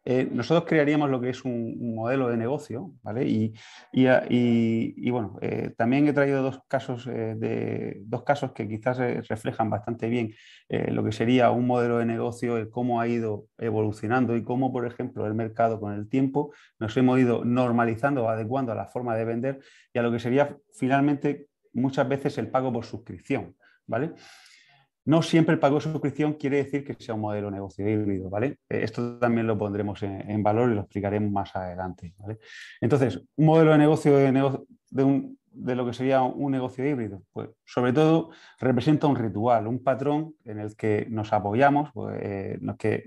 eh, 0.04 0.28
nosotros 0.32 0.68
crearíamos 0.68 1.10
lo 1.10 1.20
que 1.20 1.30
es 1.30 1.44
un, 1.44 1.94
modelo 1.94 2.28
de 2.28 2.36
negocio, 2.36 2.92
¿vale? 3.02 3.24
Y, 3.24 3.54
y, 3.92 5.10
bueno, 5.10 5.38
eh, 5.40 5.72
también 5.76 6.08
he 6.08 6.12
traído 6.12 6.42
dos 6.42 6.60
casos, 6.66 7.06
eh, 7.06 7.34
de, 7.36 8.02
dos 8.04 8.24
casos 8.24 8.52
que 8.52 8.66
quizás 8.68 8.98
reflejan 9.28 9.70
bastante 9.70 10.08
bien 10.08 10.34
lo 10.68 11.04
que 11.04 11.12
sería 11.12 11.50
un 11.50 11.66
modelo 11.66 11.98
de 11.98 12.06
negocio, 12.06 12.70
cómo 12.70 13.00
ha 13.00 13.06
ido 13.06 13.46
evolucionando 13.58 14.34
y 14.36 14.42
cómo, 14.42 14.72
por 14.72 14.86
ejemplo, 14.86 15.26
el 15.26 15.34
mercado 15.34 15.78
con 15.78 15.92
el 15.92 16.08
tiempo 16.08 16.52
nos 16.78 16.96
hemos 16.96 17.18
ido 17.18 17.44
normalizando 17.44 18.28
adecuando 18.28 18.72
a 18.72 18.74
la 18.74 18.86
forma 18.86 19.14
de 19.14 19.24
vender 19.26 19.60
y 19.92 19.98
a 19.98 20.02
lo 20.02 20.10
que 20.10 20.18
sería 20.18 20.56
finalmente 20.72 21.48
muchas 21.74 22.08
veces 22.08 22.38
el 22.38 22.48
pago 22.48 22.72
por 22.72 22.86
suscripción, 22.86 23.54
¿vale? 23.86 24.14
No 25.04 25.22
siempre 25.22 25.54
el 25.54 25.58
pago 25.58 25.76
de 25.76 25.82
suscripción 25.82 26.34
quiere 26.34 26.58
decir 26.58 26.84
que 26.84 26.94
sea 26.94 27.14
un 27.14 27.22
modelo 27.22 27.48
de 27.48 27.54
negocio 27.54 27.88
híbrido, 27.88 28.30
¿vale? 28.30 28.58
Eh, 28.68 28.80
esto 28.82 29.18
también 29.18 29.46
lo 29.46 29.58
pondremos 29.58 30.02
en, 30.02 30.42
valor 30.42 30.70
y 30.70 30.74
lo 30.74 30.82
explicaremos 30.82 31.30
más 31.30 31.54
adelante, 31.56 32.14
Entonces, 32.80 33.20
un 33.36 33.46
modelo 33.46 33.72
de 33.72 33.78
negocio 33.78 34.16
de, 34.16 35.74
lo 35.74 35.86
que 35.86 35.92
sería 35.92 36.22
un 36.22 36.52
negocio 36.52 36.86
híbrido, 36.86 37.22
pues 37.32 37.50
sobre 37.64 37.92
todo 37.92 38.30
representa 38.60 39.06
un 39.06 39.16
ritual, 39.16 39.66
un 39.66 39.82
patrón 39.82 40.34
en 40.44 40.60
el 40.60 40.76
que 40.76 41.06
nos 41.10 41.32
apoyamos, 41.32 41.90
pues, 41.92 42.16
eh, 42.22 42.60
que 42.78 43.04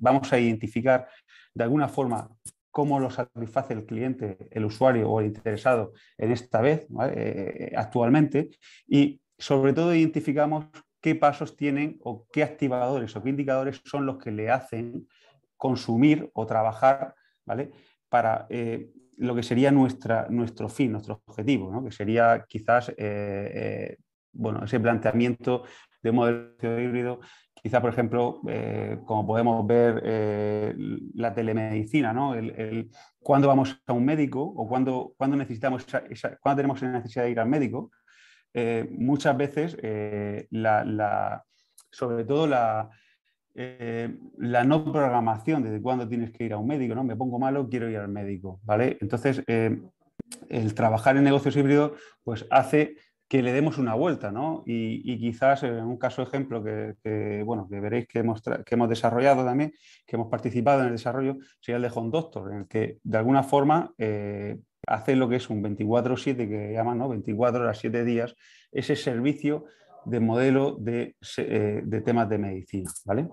vamos 0.00 0.32
a 0.32 0.38
identificar 0.38 1.08
de 1.54 1.64
alguna 1.64 1.88
forma 1.88 2.28
cómo 2.76 3.00
lo 3.00 3.08
satisface 3.08 3.72
el 3.72 3.86
cliente, 3.86 4.36
el 4.50 4.66
usuario 4.66 5.08
o 5.08 5.20
el 5.20 5.28
interesado 5.28 5.94
en 6.18 6.32
esta 6.32 6.60
vez, 6.60 6.86
eh, 7.14 7.72
actualmente, 7.74 8.50
y 8.86 9.18
sobre 9.38 9.72
todo 9.72 9.94
identificamos 9.94 10.66
qué 11.06 11.14
pasos 11.14 11.56
tienen 11.56 12.00
o 12.02 12.26
qué 12.32 12.42
activadores 12.42 13.14
o 13.14 13.22
qué 13.22 13.28
indicadores 13.30 13.80
son 13.84 14.06
los 14.06 14.18
que 14.18 14.32
le 14.32 14.50
hacen 14.50 15.06
consumir 15.56 16.28
o 16.34 16.46
trabajar 16.46 17.14
¿vale? 17.44 17.70
para 18.08 18.48
eh, 18.50 18.90
lo 19.18 19.36
que 19.36 19.44
sería 19.44 19.70
nuestra, 19.70 20.26
nuestro 20.30 20.68
fin, 20.68 20.90
nuestro 20.90 21.22
objetivo, 21.24 21.70
¿no? 21.70 21.84
que 21.84 21.92
sería 21.92 22.44
quizás 22.48 22.92
bueno, 24.32 24.64
ese 24.64 24.80
planteamiento 24.80 25.62
de 26.02 26.10
modelo 26.10 26.80
híbrido 26.80 27.20
Quizá, 27.66 27.80
por 27.80 27.90
ejemplo, 27.90 28.42
eh, 28.48 28.98
como 29.04 29.26
podemos 29.26 29.66
ver, 29.66 30.00
eh, 30.04 30.72
la 31.14 31.34
telemedicina, 31.34 32.12
¿no? 32.12 32.36
El, 32.36 32.90
cuando 33.18 33.48
vamos 33.48 33.82
a 33.86 33.92
un 33.92 34.04
médico 34.04 34.40
o 34.40 34.68
cuando, 34.68 35.14
cuando 35.16 35.36
necesitamos 35.36 35.84
cuando 36.40 36.56
tenemos 36.56 36.80
necesidad 36.80 37.24
de 37.24 37.30
ir 37.32 37.40
al 37.40 37.48
médico, 37.48 37.90
eh, 38.56 38.88
muchas 38.90 39.36
veces, 39.36 39.76
la, 40.50 41.44
sobre 41.90 42.24
todo 42.24 42.46
la, 42.46 42.90
la 43.54 44.64
no 44.64 44.92
programación 44.92 45.62
desde 45.62 45.82
cuándo 45.82 46.08
tienes 46.08 46.32
que 46.32 46.44
ir 46.44 46.52
a 46.54 46.58
un 46.58 46.66
médico, 46.66 46.94
¿no? 46.94 47.04
Me 47.04 47.16
pongo 47.16 47.38
malo, 47.38 47.68
quiero 47.68 47.88
ir 47.88 47.98
al 47.98 48.08
médico, 48.08 48.60
¿vale? 48.64 48.96
Entonces, 49.00 49.42
el 49.46 50.74
trabajar 50.74 51.16
en 51.16 51.24
negocios 51.24 51.56
híbridos, 51.56 51.92
pues 52.24 52.46
hace 52.50 52.96
que 53.28 53.42
le 53.42 53.52
demos 53.52 53.78
una 53.78 53.94
vuelta, 53.94 54.30
¿no? 54.30 54.62
Y, 54.66 55.18
quizás 55.18 55.62
un 55.62 55.98
caso 55.98 56.22
ejemplo 56.22 56.62
que, 56.62 57.42
bueno, 57.44 57.66
que 57.68 57.80
veréis 57.80 58.06
que 58.06 58.20
hemos, 58.20 58.40
que 58.40 58.74
hemos, 58.74 58.88
desarrollado 58.88 59.44
también, 59.44 59.72
que 60.06 60.16
hemos 60.16 60.28
participado 60.28 60.80
en 60.80 60.86
el 60.86 60.92
desarrollo, 60.92 61.36
sería 61.60 61.76
el 61.76 61.82
de 61.82 61.90
Home 61.92 62.10
Doctor, 62.10 62.52
en 62.52 62.58
el 62.60 62.68
que 62.68 62.98
de 63.02 63.18
alguna 63.18 63.42
forma 63.42 63.92
eh, 63.98 64.58
hace 64.86 65.16
lo 65.16 65.28
que 65.28 65.36
es 65.36 65.50
un 65.50 65.62
24-7, 65.62 66.48
que 66.48 66.72
llaman, 66.72 66.98
¿no? 66.98 67.08
24 67.08 67.62
horas, 67.62 67.78
7 67.78 68.04
días, 68.04 68.34
ese 68.70 68.96
servicio 68.96 69.64
de 70.04 70.20
modelo 70.20 70.76
de, 70.78 71.16
eh, 71.38 71.82
de 71.84 72.00
temas 72.00 72.28
de 72.28 72.38
medicina, 72.38 72.90
¿vale? 73.04 73.28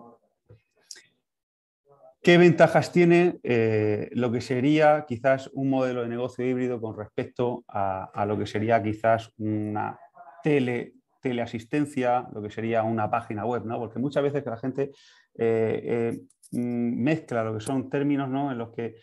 ¿Qué 2.23 2.37
ventajas 2.37 2.91
tiene 2.91 3.37
eh, 3.43 4.09
lo 4.13 4.31
que 4.31 4.39
sería 4.39 5.05
quizás 5.05 5.49
un 5.53 5.69
modelo 5.69 6.03
de 6.03 6.07
negocio 6.07 6.45
híbrido 6.45 6.79
con 6.79 6.97
respecto 6.97 7.65
a, 7.67 8.25
lo 8.25 8.37
que 8.37 8.45
sería 8.45 8.81
quizás 8.81 9.29
una 9.37 9.99
tele, 10.41 10.93
teleasistencia, 11.21 12.25
lo 12.33 12.41
que 12.41 12.49
sería 12.49 12.81
una 12.83 13.11
página 13.11 13.45
web? 13.45 13.65
¿no? 13.65 13.77
Porque 13.77 13.99
muchas 13.99 14.23
veces 14.23 14.45
la 14.45 14.55
gente 14.55 14.91
eh, 15.37 16.17
mezcla 16.53 17.43
lo 17.43 17.55
que 17.55 17.59
son 17.59 17.89
términos 17.89 18.29
¿no? 18.29 18.51
en 18.51 18.57
los 18.57 18.71
que 18.71 18.95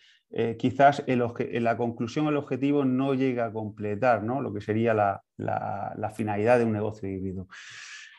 quizás 0.58 1.02
en, 1.08 1.64
la 1.64 1.76
conclusión 1.76 2.28
el 2.28 2.36
objetivo 2.36 2.84
no 2.84 3.14
llega 3.14 3.46
a 3.46 3.52
completar 3.52 4.22
¿no? 4.22 4.40
lo 4.40 4.54
que 4.54 4.60
sería 4.60 4.94
la 4.94 6.12
finalidad 6.14 6.58
de 6.58 6.64
un 6.64 6.72
negocio 6.72 7.08
híbrido. 7.08 7.48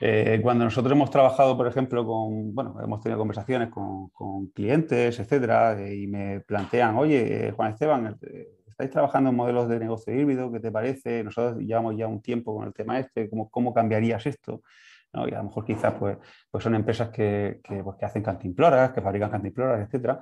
Eh, 0.03 0.39
cuando 0.41 0.65
nosotros 0.65 0.91
hemos 0.93 1.11
trabajado, 1.11 1.55
por 1.55 1.67
ejemplo, 1.67 2.03
con, 2.03 2.55
bueno, 2.55 2.75
hemos 2.83 3.01
tenido 3.01 3.19
conversaciones 3.19 3.69
con, 3.69 4.47
clientes, 4.47 5.19
etcétera, 5.19 5.79
eh, 5.79 5.95
y 5.95 6.07
me 6.07 6.39
plantean, 6.39 6.97
oye, 6.97 7.49
eh, 7.49 7.51
Juan 7.51 7.73
Esteban, 7.73 8.17
¿estáis 8.67 8.89
trabajando 8.89 9.29
en 9.29 9.35
modelos 9.35 9.69
de 9.69 9.77
negocio 9.77 10.11
híbrido? 10.11 10.51
¿Qué 10.51 10.59
te 10.59 10.71
parece? 10.71 11.23
Nosotros 11.23 11.59
llevamos 11.59 11.95
ya 11.95 12.07
un 12.07 12.19
tiempo 12.19 12.55
con 12.55 12.65
el 12.65 12.73
tema 12.73 12.97
este, 12.97 13.29
¿cómo, 13.29 13.51
cómo 13.51 13.75
cambiarías 13.75 14.25
esto? 14.25 14.63
Y 15.13 15.33
a 15.33 15.37
lo 15.37 15.43
mejor 15.43 15.65
quizás 15.65 15.93
pues, 15.95 16.17
pues 16.49 16.63
son 16.63 16.75
empresas 16.75 17.09
que, 17.09 17.59
que, 17.63 17.83
pues, 17.83 17.97
que 17.97 18.05
hacen 18.05 18.23
cantimploras, 18.23 18.91
que 18.91 19.01
fabrican 19.01 19.29
cantimploras, 19.29 19.85
etcétera. 19.85 20.21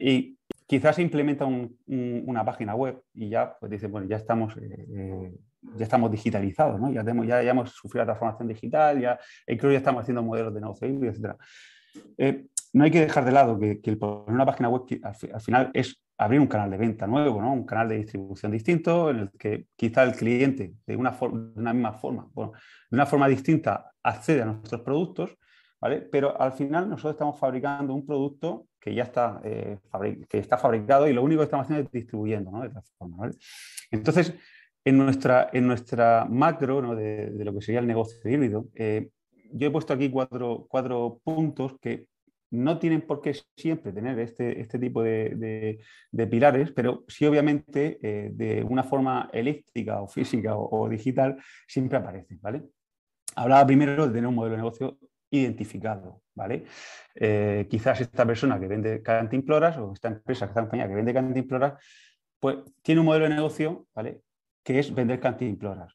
Y 0.00 0.36
quizás 0.66 0.96
se 0.96 1.02
implementa 1.02 1.46
una 1.46 2.44
página 2.44 2.74
web 2.74 3.02
y 3.14 3.30
ya 3.30 3.56
pues 3.58 3.70
dice, 3.70 3.86
bueno, 3.86 4.06
ya 4.06 4.16
estamos 4.16 4.54
ya 5.76 5.84
estamos 5.84 6.10
digitalizados, 6.10 6.80
¿no? 6.80 6.92
ya, 6.92 7.02
tenemos, 7.02 7.26
ya, 7.26 7.42
hemos 7.42 7.70
sufrido 7.70 8.04
la 8.04 8.12
transformación 8.12 8.48
digital, 8.48 9.00
ya, 9.00 9.18
creo 9.46 9.72
ya 9.72 9.78
estamos 9.78 10.02
haciendo 10.02 10.22
modelos 10.22 10.54
de 10.54 10.60
negocio 10.60 10.88
híbrido, 10.88 11.12
etc. 11.12 11.36
Eh, 12.16 12.46
no 12.72 12.84
hay 12.84 12.90
que 12.90 13.00
dejar 13.00 13.24
de 13.24 13.32
lado 13.32 13.58
que, 13.58 13.80
que 13.80 13.96
poner 13.96 14.34
una 14.34 14.46
página 14.46 14.68
web 14.68 14.82
al, 15.02 15.40
final 15.40 15.70
es 15.74 16.00
abrir 16.18 16.40
un 16.40 16.48
canal 16.48 16.70
de 16.70 16.76
venta 16.76 17.06
nuevo, 17.06 17.40
¿no? 17.40 17.52
un 17.52 17.64
canal 17.64 17.88
de 17.88 17.98
distribución 17.98 18.52
distinto 18.52 19.10
en 19.10 19.18
el 19.20 19.30
que 19.38 19.66
quizá 19.76 20.02
el 20.02 20.12
cliente 20.12 20.74
de 20.84 20.96
una, 20.96 21.12
de 21.12 21.60
una 21.60 21.72
misma 21.72 21.92
forma, 21.92 22.28
bueno, 22.34 22.52
de 22.90 22.96
una 22.96 23.06
forma 23.06 23.28
distinta 23.28 23.92
accede 24.02 24.42
a 24.42 24.46
nuestros 24.46 24.80
productos, 24.80 25.38
¿vale? 25.80 26.00
pero 26.00 26.40
al 26.40 26.52
final 26.52 26.90
nosotros 26.90 27.12
estamos 27.12 27.38
fabricando 27.38 27.94
un 27.94 28.04
producto 28.04 28.66
que 28.80 28.94
ya 28.94 29.04
está, 29.04 29.40
eh, 29.44 29.78
que 30.28 30.38
está 30.38 30.58
fabricado 30.58 31.06
y 31.08 31.12
lo 31.12 31.22
único 31.22 31.40
que 31.40 31.44
estamos 31.44 31.64
haciendo 31.64 31.86
es 31.86 31.92
distribuyendo 31.92 32.50
¿no? 32.50 32.62
de 32.62 32.68
otra 32.68 32.82
forma. 32.98 33.16
¿vale? 33.18 33.34
Entonces, 33.90 34.34
en 34.84 34.98
nuestra, 34.98 35.50
en 35.52 35.66
nuestra 35.66 36.26
macro 36.28 36.96
de, 36.96 37.32
lo 37.44 37.54
que 37.54 37.60
sería 37.62 37.80
el 37.80 37.86
negocio 37.86 38.18
híbrido, 38.28 38.66
eh, 38.74 39.10
yo 39.52 39.68
he 39.68 39.70
puesto 39.70 39.92
aquí 39.92 40.10
cuatro, 40.10 40.66
cuatro, 40.68 41.20
puntos 41.22 41.76
que 41.80 42.06
no 42.50 42.78
tienen 42.78 43.02
por 43.02 43.20
qué 43.20 43.36
siempre 43.56 43.92
tener 43.92 44.18
este, 44.18 44.60
este 44.60 44.78
tipo 44.78 45.02
de, 45.02 45.78
de, 46.10 46.26
pilares, 46.26 46.72
pero 46.72 47.04
sí 47.08 47.26
obviamente 47.26 47.98
eh, 48.02 48.30
de 48.32 48.62
una 48.62 48.84
forma 48.84 49.28
eléctrica 49.32 50.00
o 50.00 50.08
física 50.08 50.56
o, 50.56 50.88
digital 50.88 51.36
siempre 51.66 51.98
aparecen. 51.98 52.38
¿vale? 52.40 52.64
Hablaba 53.36 53.66
primero 53.66 54.06
de 54.06 54.12
tener 54.12 54.26
un 54.26 54.34
modelo 54.34 54.56
de 54.56 54.62
negocio 54.62 54.98
identificado. 55.30 56.22
¿vale? 56.34 56.64
Eh, 57.14 57.66
quizás 57.68 58.00
esta 58.00 58.24
persona 58.24 58.58
que 58.58 58.66
vende 58.66 59.02
cantimploras 59.02 59.76
o 59.78 59.92
esta 59.92 60.08
empresa, 60.08 60.46
esta 60.46 60.60
compañía 60.60 60.88
que 60.88 60.94
vende 60.94 61.12
cantimploras, 61.12 61.74
pues 62.40 62.58
tiene 62.82 63.00
un 63.00 63.06
modelo 63.06 63.28
de 63.28 63.34
negocio 63.34 63.86
¿vale? 63.94 64.22
que 64.62 64.78
es 64.78 64.94
vender 64.94 65.20
cantimploras. 65.20 65.94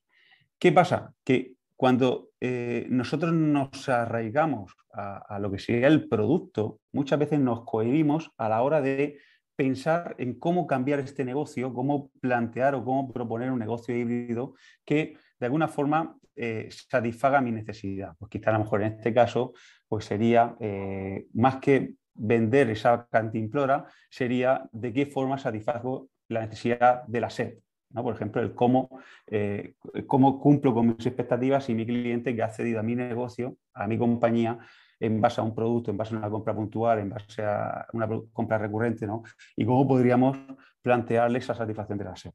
¿Qué 0.60 0.72
pasa? 0.72 1.14
Que 1.24 1.56
cuando 1.76 2.30
eh, 2.40 2.86
nosotros 2.90 3.34
nos 3.34 3.90
arraigamos 3.90 4.74
a, 4.94 5.40
lo 5.40 5.52
que 5.52 5.58
sería 5.58 5.88
el 5.88 6.08
producto, 6.08 6.80
muchas 6.92 7.18
veces 7.18 7.40
nos 7.40 7.66
cohibimos 7.66 8.32
a 8.38 8.48
la 8.48 8.62
hora 8.62 8.80
de 8.80 9.18
pensar 9.56 10.16
en 10.20 10.40
cómo 10.40 10.68
cambiar 10.68 11.00
este 11.00 11.26
negocio, 11.26 11.74
cómo 11.74 12.12
plantear 12.22 12.76
o 12.76 12.84
cómo 12.84 13.12
proponer 13.12 13.52
un 13.52 13.60
negocio 13.60 13.96
híbrido 13.96 14.54
que 14.86 15.18
de 15.40 15.46
alguna 15.46 15.68
forma 15.68 16.16
eh, 16.36 16.70
satisfaga 16.72 17.42
mi 17.42 17.52
necesidad. 17.52 18.14
Pues 18.18 18.30
quizá 18.30 18.52
a 18.52 18.54
lo 18.54 18.60
mejor 18.60 18.84
en 18.84 18.94
este 18.94 19.14
caso 19.14 19.54
pues 19.88 20.06
sería 20.06 20.56
eh, 20.60 21.28
más 21.34 21.58
que 21.58 21.96
vender 22.16 22.70
esa 22.70 23.08
cantimplora, 23.12 23.86
sería 24.10 24.70
de 24.72 24.94
qué 24.94 25.06
forma 25.08 25.38
satisfago 25.38 26.10
la 26.30 26.42
necesidad 26.42 27.04
de 27.08 27.22
la 27.22 27.30
sed. 27.30 27.58
Por 28.02 28.16
ejemplo, 28.16 28.42
el 28.42 28.56
cómo, 28.56 28.90
eh, 29.28 29.76
cómo 30.08 30.40
cumplo 30.40 30.74
con 30.74 30.88
mis 30.88 31.06
expectativas 31.06 31.70
y 31.70 31.76
mi 31.76 31.86
cliente 31.86 32.36
que 32.36 32.42
ha 32.42 32.46
accedido 32.46 32.80
a 32.80 32.84
mi 32.84 32.96
negocio, 32.96 33.58
a 33.74 33.88
mi 33.88 33.98
compañía, 33.98 34.58
en 35.00 35.20
base 35.20 35.42
a 35.42 35.44
un 35.44 35.54
producto, 35.54 35.92
en 35.92 35.98
base 35.98 36.16
a 36.16 36.18
una 36.18 36.30
compra 36.30 36.56
puntual, 36.56 37.00
en 37.00 37.10
base 37.10 37.44
a 37.44 37.86
una 37.94 38.08
compra 38.32 38.58
recurrente, 38.58 39.06
¿no? 39.06 39.24
Y 39.56 39.66
cómo 39.66 39.88
podríamos 39.88 40.38
plantearle 40.82 41.40
esa 41.40 41.54
satisfacción 41.54 41.98
de 41.98 42.04
la 42.06 42.16
SEP. 42.16 42.34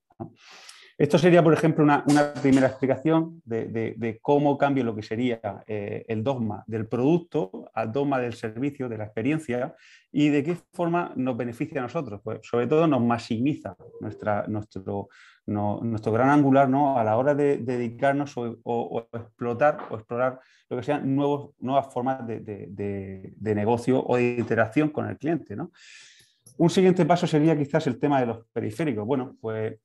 Esto 0.98 1.16
sería, 1.16 1.44
por 1.44 1.54
ejemplo, 1.54 1.84
una, 1.84 2.34
primera 2.42 2.66
explicación 2.66 3.40
de, 3.44 4.18
cómo 4.20 4.58
cambio 4.58 4.82
lo 4.82 4.96
que 4.96 5.04
sería 5.04 5.62
eh, 5.68 6.04
el 6.08 6.24
dogma 6.24 6.64
del 6.66 6.88
producto 6.88 7.70
al 7.72 7.92
dogma 7.92 8.18
del 8.18 8.32
servicio, 8.32 8.88
de 8.88 8.98
la 8.98 9.04
experiencia, 9.04 9.76
y 10.10 10.30
de 10.30 10.42
qué 10.42 10.56
forma 10.72 11.12
nos 11.14 11.36
beneficia 11.36 11.80
a 11.80 11.84
nosotros. 11.84 12.20
Pues 12.24 12.40
sobre 12.42 12.66
todo 12.66 12.88
nos 12.88 13.00
maximiza 13.00 13.76
nuestro, 14.00 15.08
gran 15.46 16.30
angular 16.30 16.68
¿no? 16.68 16.98
a 16.98 17.04
la 17.04 17.16
hora 17.16 17.32
de, 17.32 17.58
dedicarnos 17.58 18.34
o, 18.36 19.08
explotar 19.12 19.78
o 19.90 19.94
explorar 19.94 20.40
lo 20.68 20.78
que 20.78 20.82
sean 20.82 21.14
nuevas 21.14 21.94
formas 21.94 22.26
de, 22.26 23.32
negocio 23.40 24.04
o 24.04 24.16
de 24.16 24.34
interacción 24.36 24.88
con 24.88 25.08
el 25.08 25.16
cliente. 25.16 25.54
¿no? 25.54 25.70
Un 26.56 26.70
siguiente 26.70 27.06
paso 27.06 27.28
sería 27.28 27.56
quizás 27.56 27.86
el 27.86 28.00
tema 28.00 28.18
de 28.18 28.26
los 28.26 28.46
periféricos. 28.52 29.06
Bueno, 29.06 29.36
pues 29.40 29.78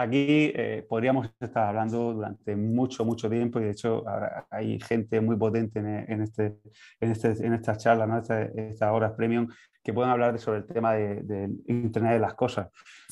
Aquí 0.00 0.52
eh, 0.54 0.86
podríamos 0.88 1.28
estar 1.40 1.66
hablando 1.66 2.12
durante 2.12 2.54
mucho, 2.54 3.04
mucho 3.04 3.28
tiempo 3.28 3.58
y 3.58 3.64
de 3.64 3.70
hecho 3.70 4.04
hay 4.48 4.78
gente 4.78 5.20
muy 5.20 5.36
potente 5.36 5.80
en, 5.80 6.22
este, 6.22 6.60
en, 7.00 7.10
este, 7.10 7.30
en 7.44 7.52
esta 7.54 7.76
charla, 7.76 8.06
¿no? 8.06 8.18
estas 8.18 8.50
esta 8.54 8.92
horas 8.92 9.12
premium, 9.16 9.48
que 9.82 9.92
pueden 9.92 10.12
hablar 10.12 10.38
sobre 10.38 10.58
el 10.58 10.66
tema 10.66 10.92
del 10.94 11.26
de 11.26 11.50
Internet 11.66 12.12
de 12.12 12.18
las 12.20 12.34
cosas. 12.34 12.68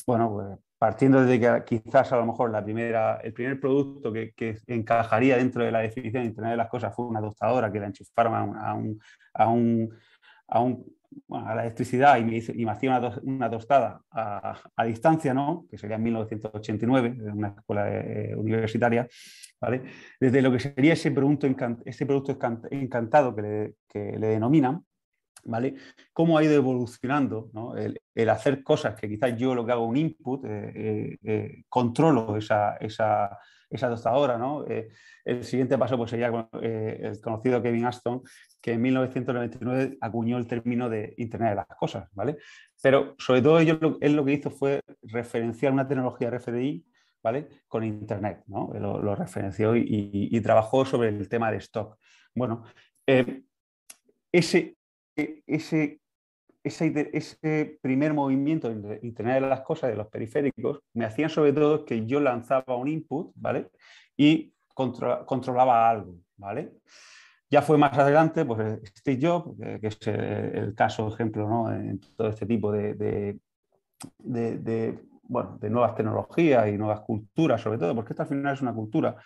Bueno, 0.07 0.31
pues 0.31 0.47
partiendo 0.79 1.25
de 1.25 1.41
que 1.41 1.65
quizás 1.67 2.13
a 2.13 2.19
lo 2.19 2.27
mejor 2.27 2.53
la 2.53 2.63
primera, 2.63 3.17
el 3.17 3.33
primer 3.33 3.59
producto 3.59 4.13
que, 4.13 4.33
que 4.35 4.59
encajaría 4.69 5.39
dentro 5.39 5.65
de 5.65 5.73
la 5.73 5.81
definición 5.81 6.23
de 6.23 6.29
Internet 6.29 6.53
de 6.53 6.57
las 6.59 6.69
cosas 6.69 6.95
fue 6.95 7.07
una 7.07 7.21
tostadora 7.21 7.73
que 7.73 7.81
la 7.81 7.87
enchufaron 7.87 8.57
a 8.57 8.75
un, 8.75 9.01
a 9.35 9.49
un, 9.49 9.91
a 10.47 10.61
un 10.61 10.97
a 11.31 11.55
la 11.55 11.63
electricidad 11.63 12.19
y 12.19 12.25
me, 12.25 12.37
y 12.39 12.65
me 12.65 12.73
hacía 12.73 13.01
una, 13.23 13.51
tostada 13.51 14.03
a, 14.11 14.85
distancia, 14.85 15.35
¿no? 15.35 15.67
que 15.71 15.79
sería 15.79 15.97
en 15.97 16.03
1989, 16.03 17.09
en 17.09 17.31
una 17.31 17.49
escuela 17.49 17.89
eh, 17.91 18.35
universitaria, 18.37 19.07
¿vale? 19.61 19.83
desde 20.21 20.43
lo 20.43 20.53
que 20.53 20.61
sería 20.61 20.93
ese 20.93 21.11
producto, 21.11 21.47
ese 21.85 22.07
producto 22.07 22.39
encantado 22.71 23.35
que 23.35 23.43
le, 23.43 23.75
que 23.89 24.19
le 24.19 24.27
denominan, 24.29 24.85
¿vale? 25.47 25.75
Cómo 26.13 26.37
ha 26.37 26.45
ido 26.45 26.55
evolucionando 26.55 27.51
el, 27.77 28.29
hacer 28.29 28.63
cosas 28.63 28.95
que 28.95 29.09
quizás 29.09 29.37
yo 29.37 29.55
lo 29.55 29.65
que 29.65 29.73
hago 29.73 29.87
un 29.87 29.97
input, 29.97 30.45
eh, 30.45 31.19
eh, 31.23 31.65
controlo 31.69 32.37
esa, 32.37 32.77
esa, 32.77 33.39
esa 33.71 33.89
tostadora, 33.89 34.39
¿no? 34.39 34.65
Eh, 34.67 34.89
el 35.25 35.45
siguiente 35.45 35.77
paso 35.77 35.97
pues, 35.97 36.11
sería 36.11 36.49
eh, 36.63 37.01
el 37.03 37.21
conocido 37.21 37.63
Kevin 37.63 37.87
Aston, 37.87 38.23
que 38.61 38.73
en 38.73 38.83
1999 38.83 39.99
acuñó 40.01 40.39
el 40.39 40.47
término 40.47 40.89
de 40.89 41.15
Internet 41.19 41.51
de 41.51 41.57
las 41.57 41.67
Cosas, 41.67 42.09
¿vale? 42.13 42.37
Pero 42.83 43.15
sobre 43.19 43.43
todo 43.43 43.59
él 43.59 44.17
lo 44.17 44.25
que 44.25 44.33
hizo 44.33 44.51
fue 44.51 44.81
referenciar 45.03 45.73
una 45.73 45.89
tecnología 45.89 46.31
RFDI 46.31 46.85
¿vale? 47.27 47.49
Con 47.67 47.83
Internet, 47.83 48.45
¿no? 48.47 48.73
Lo, 48.79 49.17
referenció 49.17 49.75
y, 49.75 50.41
trabajó 50.43 50.85
sobre 50.85 51.09
el 51.09 51.29
tema 51.29 51.51
de 51.51 51.57
stock. 51.57 51.99
Bueno, 52.37 52.63
eh, 53.05 53.43
ese, 54.31 54.77
ese, 56.67 57.79
primer 57.81 58.13
movimiento 58.13 58.69
de 58.69 58.99
Internet 59.03 59.43
de 59.43 59.49
las 59.49 59.61
cosas, 59.61 59.91
de 59.91 59.97
los 59.97 60.09
periféricos, 60.09 60.81
me 60.95 61.05
hacían 61.05 61.31
sobre 61.31 61.53
todo 61.53 61.85
que 61.85 62.07
yo 62.07 62.21
lanzaba 62.21 62.77
un 62.77 62.89
input, 62.89 63.33
¿vale? 63.37 63.71
Y 64.17 64.53
controlaba 64.75 65.89
algo, 65.89 66.17
¿vale? 66.37 66.73
Ya 67.49 67.63
fue 67.63 67.79
más 67.79 67.97
adelante, 67.97 68.45
pues 68.45 68.81
Steve 68.99 69.19
Jobs, 69.25 69.57
que, 69.81 69.87
es 69.87 69.99
el, 70.09 70.75
caso 70.75 71.09
ejemplo 71.09 71.49
¿no? 71.49 71.73
en 71.73 72.01
todo 72.17 72.29
este 72.29 72.45
tipo 72.45 72.73
de, 72.73 73.39
bueno, 75.23 75.57
de 75.61 75.71
nuevas 75.71 75.95
tecnologías 75.95 76.69
y 76.69 76.77
nuevas 76.77 77.01
culturas, 77.01 77.61
sobre 77.61 77.79
todo, 77.79 77.95
porque 77.95 78.13
esta 78.13 78.25
al 78.25 78.29
final 78.29 78.55
es 78.55 78.63
una 78.63 78.75
cultura 78.75 79.17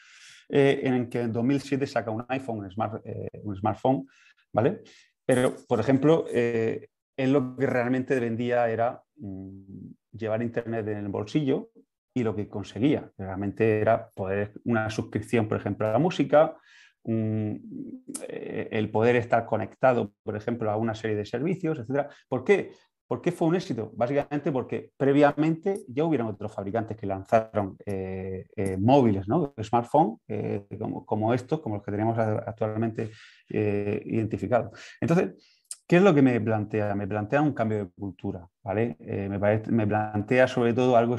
eh, 0.51 0.81
en 0.85 1.09
que 1.09 1.23
en 1.23 1.33
2007 1.33 1.87
saca 1.87 2.11
un 2.11 2.27
iPhone, 2.29 2.59
un, 2.59 2.71
smart, 2.71 3.01
eh, 3.07 3.41
un 3.43 3.57
smartphone, 3.57 4.07
¿vale? 4.53 4.83
Pero, 5.25 5.55
por 5.67 5.81
ejemplo, 5.81 6.27
eh, 6.29 6.89
él 7.23 7.33
lo 7.33 7.57
que 7.57 7.67
realmente 7.67 8.19
vendía 8.19 8.69
era 8.69 9.03
mm, 9.17 9.91
llevar 10.13 10.43
Internet 10.43 10.89
en 10.89 10.99
el 10.99 11.09
bolsillo 11.09 11.71
y 12.15 12.23
lo 12.23 12.35
que 12.35 12.49
conseguía 12.49 13.11
realmente 13.17 13.81
era 13.81 14.11
poder 14.11 14.53
una 14.65 14.91
suscripción, 14.91 15.47
por 15.47 15.59
ejemplo, 15.59 15.87
a 15.87 15.93
la 15.93 15.99
música, 15.99 16.57
el 17.05 18.91
poder 18.91 19.17
estar 19.17 19.47
conectado, 19.47 20.13
por 20.23 20.37
ejemplo, 20.37 20.71
a 20.71 20.77
una 20.77 20.95
serie 20.95 21.17
de 21.17 21.25
servicios, 21.25 21.79
etc. 21.79 22.09
¿Por 22.29 22.45
qué? 22.45 22.73
¿Por 23.11 23.21
qué 23.21 23.33
fue 23.33 23.49
un 23.49 23.57
éxito? 23.57 23.91
Básicamente 23.97 24.53
porque 24.53 24.93
previamente 24.97 25.81
ya 25.89 26.05
hubieron 26.05 26.29
otros 26.29 26.55
fabricantes 26.55 26.97
que 26.97 27.09
lanzaron 27.09 27.77
eh, 27.85 28.47
eh, 28.55 28.77
móviles, 28.77 29.27
¿no? 29.27 29.53
smartphones, 29.61 30.21
eh, 30.29 30.65
como, 31.05 31.35
estos, 31.35 31.61
como 31.61 31.75
los 31.75 31.85
que 31.85 31.91
tenemos 31.91 32.17
actualmente 32.17 33.11
identificados. 33.49 34.79
Entonces, 35.01 35.60
¿qué 35.91 35.97
es 35.97 36.03
lo 36.05 36.15
que 36.15 36.23
me 36.23 36.41
plantea? 36.41 36.95
Me 36.95 37.09
plantea 37.09 37.43
un 37.43 37.53
cambio 37.53 37.79
de 37.79 37.91
cultura, 37.91 38.49
¿vale? 38.63 38.97
Me, 39.01 39.87
plantea 39.89 40.47
sobre 40.47 40.73
todo 40.73 40.97
algo, 40.97 41.17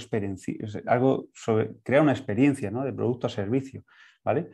algo 0.85 1.27
sobre 1.33 1.75
crear 1.83 2.01
una 2.01 2.13
experiencia 2.13 2.71
¿no? 2.71 2.85
de 2.85 2.93
producto 2.93 3.27
a 3.27 3.29
servicio, 3.29 3.83
¿vale? 4.23 4.49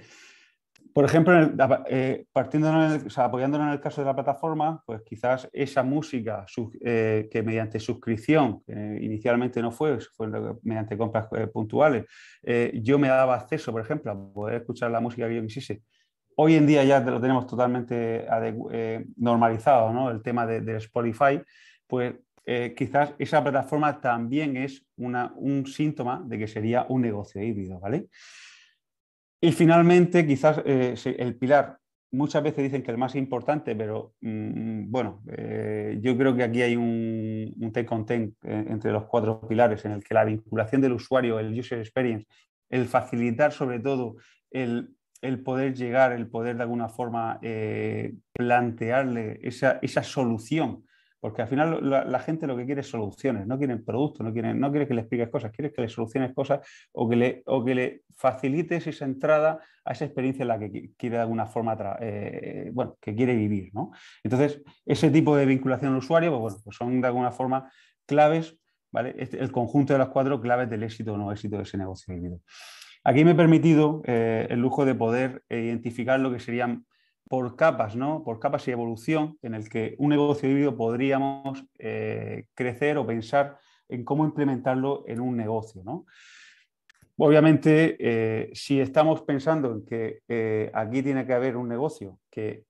Por 0.92 1.06
ejemplo, 1.06 1.40
eh, 1.88 2.26
apoyándonos 2.34 3.68
en 3.68 3.74
el 3.74 3.80
caso 3.80 4.02
de 4.02 4.06
la 4.06 4.16
plataforma, 4.16 4.82
pues 4.88 5.04
quizás 5.04 5.48
esa 5.54 5.84
música 5.84 6.48
eh, 6.82 7.30
que 7.30 7.44
mediante 7.44 7.80
suscripción, 7.80 8.64
inicialmente 9.00 9.62
no 9.62 9.70
fue, 9.70 10.00
fue 10.00 10.30
mediante 10.64 10.98
compras 10.98 11.28
eh, 11.34 11.46
puntuales, 11.46 12.06
yo 12.82 12.98
me 12.98 13.10
daba 13.10 13.36
acceso, 13.36 13.72
por 13.72 13.82
ejemplo, 13.82 14.12
a 14.12 14.34
poder 14.34 14.62
escuchar 14.62 14.90
la 14.90 15.00
música 15.00 15.28
que 15.28 15.36
yo 15.36 15.44
quisiese. 15.44 15.84
Hoy 16.40 16.56
en 16.56 16.68
día 16.68 16.84
ya 16.84 17.00
lo 17.00 17.20
tenemos 17.20 17.48
totalmente 17.48 18.26
normalizado, 19.16 19.92
¿no? 19.92 20.12
El 20.12 20.22
tema 20.22 20.46
de, 20.46 20.78
Spotify, 20.78 21.42
pues 21.88 22.16
quizás 22.76 23.14
esa 23.18 23.44
plataforma 23.44 24.00
también 24.00 24.56
es 24.56 24.86
un 24.98 25.66
síntoma 25.66 26.24
de 26.26 26.38
que 26.38 26.48
sería 26.48 26.86
un 26.90 27.02
negocio 27.02 27.42
híbrido, 27.42 27.80
¿vale? 27.80 28.08
Y 29.40 29.52
finalmente, 29.52 30.26
quizás 30.26 30.62
eh, 30.66 30.96
el 31.18 31.36
pilar, 31.38 31.78
muchas 32.12 32.42
veces 32.42 32.64
dicen 32.64 32.82
que 32.82 32.90
el 32.90 32.98
más 32.98 33.16
importante, 33.16 33.76
pero 33.76 34.16
mm, 34.22 34.90
bueno, 34.90 35.22
eh, 35.38 36.00
yo 36.02 36.18
creo 36.18 36.36
que 36.36 36.44
aquí 36.44 36.62
hay 36.64 36.76
un, 36.76 37.54
un 37.60 37.72
take 37.72 37.94
on 37.94 38.06
take 38.06 38.34
entre 38.42 38.92
los 38.92 39.06
cuatro 39.06 39.42
pilares 39.48 39.86
en 39.86 39.92
el 39.92 40.04
que 40.04 40.16
la 40.16 40.26
vinculación 40.26 40.82
del 40.82 40.94
usuario, 40.94 41.40
el 41.40 41.58
user 41.58 41.80
experience, 41.80 42.26
el 42.70 42.86
facilitar 42.88 43.52
sobre 43.52 43.80
todo 43.80 44.16
el, 44.50 44.97
poder 45.44 45.74
llegar, 45.74 46.12
el 46.12 46.28
poder 46.28 46.58
de 46.58 46.64
alguna 46.64 46.90
forma 46.90 47.40
eh, 47.42 48.14
plantearle 48.34 49.40
esa, 49.42 49.80
esa 49.82 50.04
solución 50.04 50.84
porque 51.20 51.42
al 51.42 51.48
final 51.48 51.90
la, 51.90 52.20
gente 52.20 52.46
lo 52.46 52.56
que 52.56 52.66
quiere 52.66 52.82
es 52.82 52.90
soluciones, 52.90 53.48
no 53.48 53.58
quieren 53.58 53.84
productos, 53.84 54.26
no 54.26 54.32
quieren, 54.32 54.60
no 54.60 54.70
quiere 54.70 54.88
que 54.88 54.94
le 54.94 55.02
expliques 55.02 55.30
cosas, 55.30 55.52
quiere 55.52 55.74
que 55.74 55.82
le 55.82 55.90
soluciones 55.90 56.34
cosas 56.34 56.60
o 56.92 57.10
que 57.10 57.16
le, 57.16 57.44
o 57.48 57.66
que 57.66 57.74
le 57.74 58.02
facilites 58.16 58.86
esa 58.86 59.06
entrada 59.06 59.60
a 59.84 59.92
esa 59.94 60.06
experiencia 60.06 60.44
en 60.44 60.48
la 60.50 60.60
que 60.60 60.92
quiere 60.96 61.16
de 61.16 61.24
alguna 61.24 61.48
forma, 61.48 61.76
eh, 62.00 62.70
bueno, 62.72 62.98
que 63.02 63.16
quiere 63.16 63.36
vivir. 63.36 63.72
¿no? 63.74 63.92
Entonces, 64.24 64.62
ese 64.86 65.10
tipo 65.10 65.36
de 65.36 65.46
vinculación 65.48 65.92
al 65.92 65.98
usuario, 65.98 66.30
pues, 66.30 66.42
bueno, 66.42 66.58
pues 66.64 66.78
son 66.78 67.02
de 67.02 67.08
alguna 67.08 67.32
forma 67.32 67.72
claves, 68.06 68.56
¿vale? 68.92 69.16
Este, 69.18 69.40
el 69.40 69.52
conjunto 69.52 69.94
de 69.94 70.00
las 70.00 70.10
cuatro 70.10 70.40
claves 70.40 70.70
del 70.70 70.84
éxito 70.84 71.14
o 71.14 71.18
no 71.18 71.32
éxito 71.32 71.58
de 71.58 71.64
ese 71.64 71.78
negocio 71.78 72.14
híbrido. 72.14 72.42
Aquí 73.08 73.24
me 73.24 73.32
he 73.32 73.36
permitido 73.36 74.02
eh, 74.04 74.48
el 74.50 74.60
lujo 74.60 74.84
de 74.84 74.94
poder 74.94 75.42
identificar 75.50 76.20
lo 76.20 76.30
que 76.30 76.42
serían 76.42 76.86
por 77.30 77.56
capas, 77.56 77.96
¿no? 77.96 78.22
Por 78.22 78.42
capas 78.42 78.68
y 78.68 78.72
evolución, 78.72 79.38
en 79.42 79.54
el 79.54 79.70
que 79.70 79.96
un 79.98 80.10
negocio 80.10 80.50
híbrido 80.50 80.76
podríamos 80.76 81.64
eh, 81.80 82.48
crecer 82.54 82.98
o 82.98 83.08
pensar 83.08 83.60
en 83.88 84.04
cómo 84.04 84.26
implementarlo 84.26 85.06
en 85.08 85.22
un 85.22 85.38
negocio, 85.38 85.84
¿no? 85.86 86.06
Obviamente, 87.16 87.96
eh, 87.98 88.50
si 88.54 88.82
estamos 88.82 89.22
pensando 89.22 89.72
en 89.72 89.86
que 89.86 90.70
aquí 90.74 91.02
tiene 91.02 91.26
que 91.26 91.34
haber 91.34 91.56
un 91.56 91.70
negocio 91.70 92.20
que, 92.30 92.66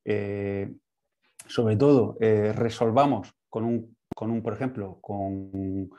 sobre 1.47 1.77
todo, 1.77 2.15
resolvamos 2.19 3.33
con 3.49 3.63
un, 3.63 3.97
con 4.13 4.29
un, 4.29 4.43
por 4.43 4.53
ejemplo, 4.53 4.99
con, 5.01 5.89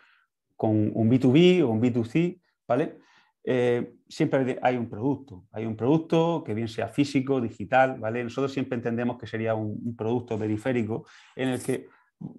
con 0.54 0.92
un 0.94 1.10
B2B 1.10 1.64
o 1.64 1.70
un 1.70 1.82
B2C, 1.82 2.40
¿vale? 2.68 3.07
Eh, 3.50 3.94
siempre 4.06 4.58
hay 4.60 4.76
un 4.76 4.90
producto. 4.90 5.46
Hay 5.52 5.64
un 5.64 5.74
producto 5.74 6.44
que 6.44 6.52
bien 6.52 6.68
sea 6.68 6.88
físico, 6.88 7.40
digital, 7.40 7.98
¿vale? 7.98 8.22
Nosotros 8.22 8.52
siempre 8.52 8.76
entendemos 8.76 9.16
que 9.16 9.26
sería 9.26 9.54
un, 9.54 9.96
producto 9.96 10.38
periférico 10.38 11.06
en 11.34 11.48
el 11.48 11.62
que, 11.62 11.86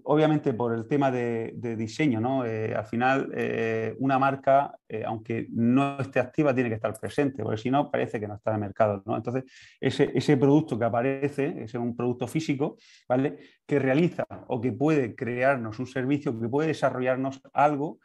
obviamente, 0.04 0.54
por 0.54 0.72
el 0.76 0.88
tema 0.88 1.10
de, 1.10 1.52
diseño, 1.76 2.22
¿no? 2.22 2.46
Eh, 2.46 2.76
al 2.76 2.86
final, 2.86 3.32
eh, 3.34 3.96
una 3.98 4.20
marca, 4.20 4.78
aunque 5.08 5.48
no 5.50 6.00
esté 6.00 6.20
activa, 6.20 6.54
tiene 6.54 6.70
que 6.70 6.76
estar 6.76 6.94
presente, 7.00 7.42
porque 7.42 7.58
si 7.58 7.72
no, 7.72 7.90
parece 7.90 8.20
que 8.20 8.28
no 8.28 8.36
está 8.36 8.52
en 8.52 8.58
el 8.58 8.62
mercado, 8.62 9.02
¿no? 9.08 9.18
Entonces, 9.18 9.46
ese, 9.82 10.12
ese 10.14 10.38
producto 10.38 10.78
que 10.78 10.86
aparece, 10.86 11.64
es 11.64 11.74
un 11.74 11.96
producto 11.96 12.28
físico, 12.28 12.78
¿vale? 13.08 13.40
Que 13.66 13.80
realiza 13.80 14.28
o 14.48 14.62
que 14.62 14.74
puede 14.74 15.16
crearnos 15.16 15.80
un 15.80 15.88
servicio, 15.88 16.40
que 16.40 16.48
puede 16.48 16.68
desarrollarnos 16.68 17.42
algo 17.52 17.98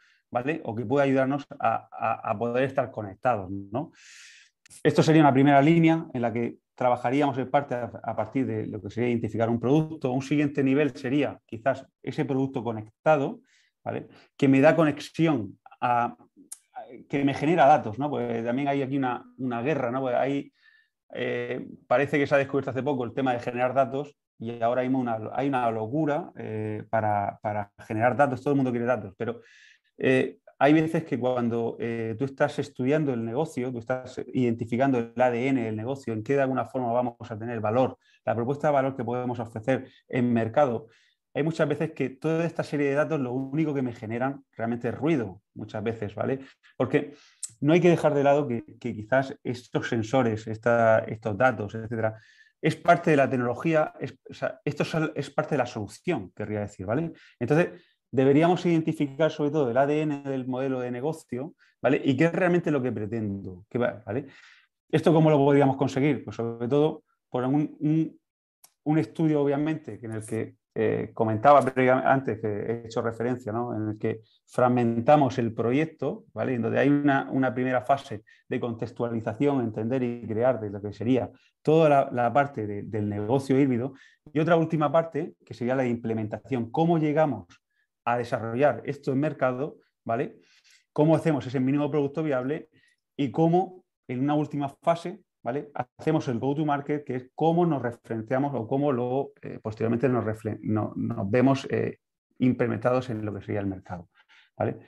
o 0.63 0.75
que 0.75 0.85
pueda 0.85 1.05
ayudarnos 1.05 1.45
a, 1.59 2.35
poder 2.37 2.63
estar 2.63 2.91
conectados, 2.91 3.49
¿no? 3.49 3.91
Esto 4.83 5.03
sería 5.03 5.21
una 5.21 5.33
primera 5.33 5.61
línea 5.61 6.05
en 6.13 6.21
la 6.21 6.33
que 6.33 6.57
trabajaríamos 6.75 7.37
en 7.37 7.49
parte 7.49 7.75
a, 7.75 8.15
partir 8.15 8.45
de 8.45 8.67
lo 8.67 8.81
que 8.81 8.89
sería 8.89 9.09
identificar 9.09 9.49
un 9.49 9.59
producto. 9.59 10.11
Un 10.11 10.21
siguiente 10.21 10.63
nivel 10.63 10.95
sería 10.95 11.39
quizás 11.45 11.87
ese 12.03 12.25
producto 12.25 12.63
conectado, 12.63 13.39
¿vale? 13.83 14.07
Que 14.35 14.47
me 14.47 14.59
da 14.59 14.75
conexión 14.75 15.57
que 17.09 17.23
me 17.23 17.33
genera 17.33 17.65
datos, 17.65 17.99
¿no? 17.99 18.09
Pues 18.09 18.43
también 18.43 18.67
hay 18.67 18.81
aquí 18.81 18.97
una, 18.97 19.61
guerra, 19.61 19.91
¿no? 19.91 20.01
Pues 20.01 20.15
hay, 20.15 20.51
eh, 21.13 21.65
parece 21.87 22.17
que 22.17 22.27
se 22.27 22.35
ha 22.35 22.37
descubierto 22.37 22.71
hace 22.71 22.83
poco 22.83 23.03
el 23.03 23.13
tema 23.13 23.33
de 23.33 23.39
generar 23.39 23.73
datos 23.73 24.17
y 24.37 24.61
ahora 24.61 24.81
hay 24.81 24.87
una, 24.87 25.17
hay 25.33 25.47
una 25.47 25.69
locura 25.71 26.31
eh, 26.35 26.83
para, 26.89 27.39
para, 27.41 27.71
generar 27.87 28.15
datos, 28.15 28.41
todo 28.41 28.51
el 28.51 28.57
mundo 28.57 28.71
quiere 28.71 28.85
datos, 28.85 29.13
pero 29.17 29.41
eh, 29.97 30.39
hay 30.57 30.73
veces 30.73 31.03
que 31.03 31.19
cuando 31.19 31.75
eh, 31.79 32.15
tú 32.17 32.25
estás 32.25 32.57
estudiando 32.59 33.13
el 33.13 33.25
negocio, 33.25 33.71
tú 33.71 33.79
estás 33.79 34.21
identificando 34.33 34.97
el 34.97 35.13
ADN 35.15 35.55
del 35.55 35.75
negocio, 35.75 36.13
en 36.13 36.23
qué 36.23 36.35
de 36.35 36.41
alguna 36.41 36.65
forma 36.65 36.91
vamos 36.93 37.15
a 37.19 37.37
tener 37.37 37.59
valor, 37.59 37.97
la 38.23 38.35
propuesta 38.35 38.67
de 38.67 38.73
valor 38.73 38.95
que 38.95 39.03
podemos 39.03 39.37
ofrecer 39.39 39.87
en 40.07 40.31
mercado, 40.31 40.87
hay 41.35 41.43
muchas 41.43 41.67
veces 41.67 41.91
que 41.91 42.11
toda 42.11 42.45
esta 42.45 42.63
serie 42.63 42.87
de 42.87 42.95
datos 42.95 43.19
lo 43.19 43.33
único 43.33 43.73
que 43.73 43.81
me 43.81 43.93
generan 43.93 44.45
realmente 44.55 44.87
es 44.87 44.95
ruido, 44.95 45.41
muchas 45.53 45.83
veces, 45.83 46.15
¿vale? 46.15 46.39
Porque 46.77 47.13
no 47.59 47.73
hay 47.73 47.81
que 47.81 47.89
dejar 47.89 48.13
de 48.13 48.23
lado 48.23 48.47
que, 48.47 48.63
quizás 48.79 49.37
estos 49.43 49.89
sensores, 49.89 50.47
estos 50.47 51.37
datos, 51.37 51.75
etcétera, 51.75 52.17
es 52.61 52.77
parte 52.77 53.11
de 53.11 53.17
la 53.17 53.29
tecnología, 53.29 53.93
esto 54.63 55.11
es 55.13 55.29
parte 55.29 55.55
de 55.55 55.57
la 55.57 55.65
solución, 55.65 56.31
querría 56.31 56.61
decir, 56.61 56.85
¿vale? 56.85 57.11
Entonces, 57.37 57.81
deberíamos 58.15 58.65
identificar 58.65 59.29
sobre 59.29 59.51
todo 59.51 59.69
el 59.69 59.77
ADN 59.77 60.23
del 60.23 60.47
modelo 60.47 60.79
de 60.79 60.89
negocio, 60.89 61.53
¿vale? 61.81 62.01
Y 62.03 62.15
qué 62.15 62.25
es 62.25 62.31
realmente 62.31 62.71
lo 62.71 62.81
que 62.81 62.91
pretendo, 62.91 63.65
¿vale? 64.05 64.27
¿Esto 64.89 65.13
cómo 65.13 65.29
lo 65.29 65.37
podríamos 65.37 65.75
conseguir? 65.75 66.23
Pues 66.23 66.37
sobre 66.37 66.67
todo 66.69 67.03
por 67.29 67.43
un, 67.43 68.17
estudio, 68.97 69.41
obviamente, 69.41 69.99
en 70.01 70.11
el 70.13 70.25
que 70.25 70.55
eh, 70.73 71.11
comentaba 71.13 71.59
antes, 72.05 72.39
que 72.39 72.47
he 72.47 72.85
hecho 72.85 73.01
referencia, 73.01 73.51
en 73.51 73.89
el 73.89 73.97
que 73.97 74.21
fragmentamos 74.45 75.37
el 75.37 75.53
proyecto, 75.53 76.23
¿vale? 76.33 76.53
en 76.53 76.61
donde 76.61 76.79
hay 76.79 76.87
una, 76.87 77.53
primera 77.53 77.81
fase 77.81 78.23
de 78.47 78.59
contextualización, 78.59 79.61
entender 79.61 80.03
y 80.03 80.25
crear 80.25 80.61
de 80.61 80.69
lo 80.69 80.81
que 80.81 80.93
sería 80.93 81.29
toda 81.61 82.09
la, 82.11 82.31
parte 82.31 82.65
del 82.65 83.09
negocio 83.09 83.59
híbrido, 83.59 83.93
y 84.31 84.39
otra 84.39 84.55
última 84.55 84.89
parte, 84.91 85.35
que 85.45 85.53
sería 85.53 85.75
la 85.75 85.85
implementación, 85.85 86.71
cómo 86.71 86.97
llegamos 86.97 87.47
a 88.05 88.17
desarrollar 88.17 88.81
esto 88.85 89.11
en 89.11 89.19
mercado, 89.19 89.77
¿vale? 90.05 90.39
cómo 90.93 91.15
hacemos 91.15 91.45
ese 91.45 91.59
mínimo 91.59 91.91
producto 91.91 92.23
viable 92.23 92.69
y 93.17 93.31
cómo 93.31 93.83
en 94.07 94.21
una 94.21 94.35
última 94.35 94.69
fase 94.69 95.25
¿vale? 95.45 95.69
Hacemos 95.75 96.27
el 96.27 96.39
go-to-market, 96.39 97.05
que 97.05 97.15
es 97.15 97.29
cómo 97.35 97.67
nos 97.67 97.79
referenciamos 97.79 98.51
o 98.55 98.67
cómo 98.67 98.91
luego 98.91 99.33
eh, 99.43 99.59
posteriormente 99.61 100.09
nos, 100.09 100.25
vemos 101.29 101.67
eh, 101.69 101.99
implementados 102.39 103.11
en 103.11 103.23
lo 103.23 103.31
que 103.31 103.41
sería 103.41 103.59
el 103.59 103.67
mercado. 103.67 104.09
¿vale? 104.57 104.79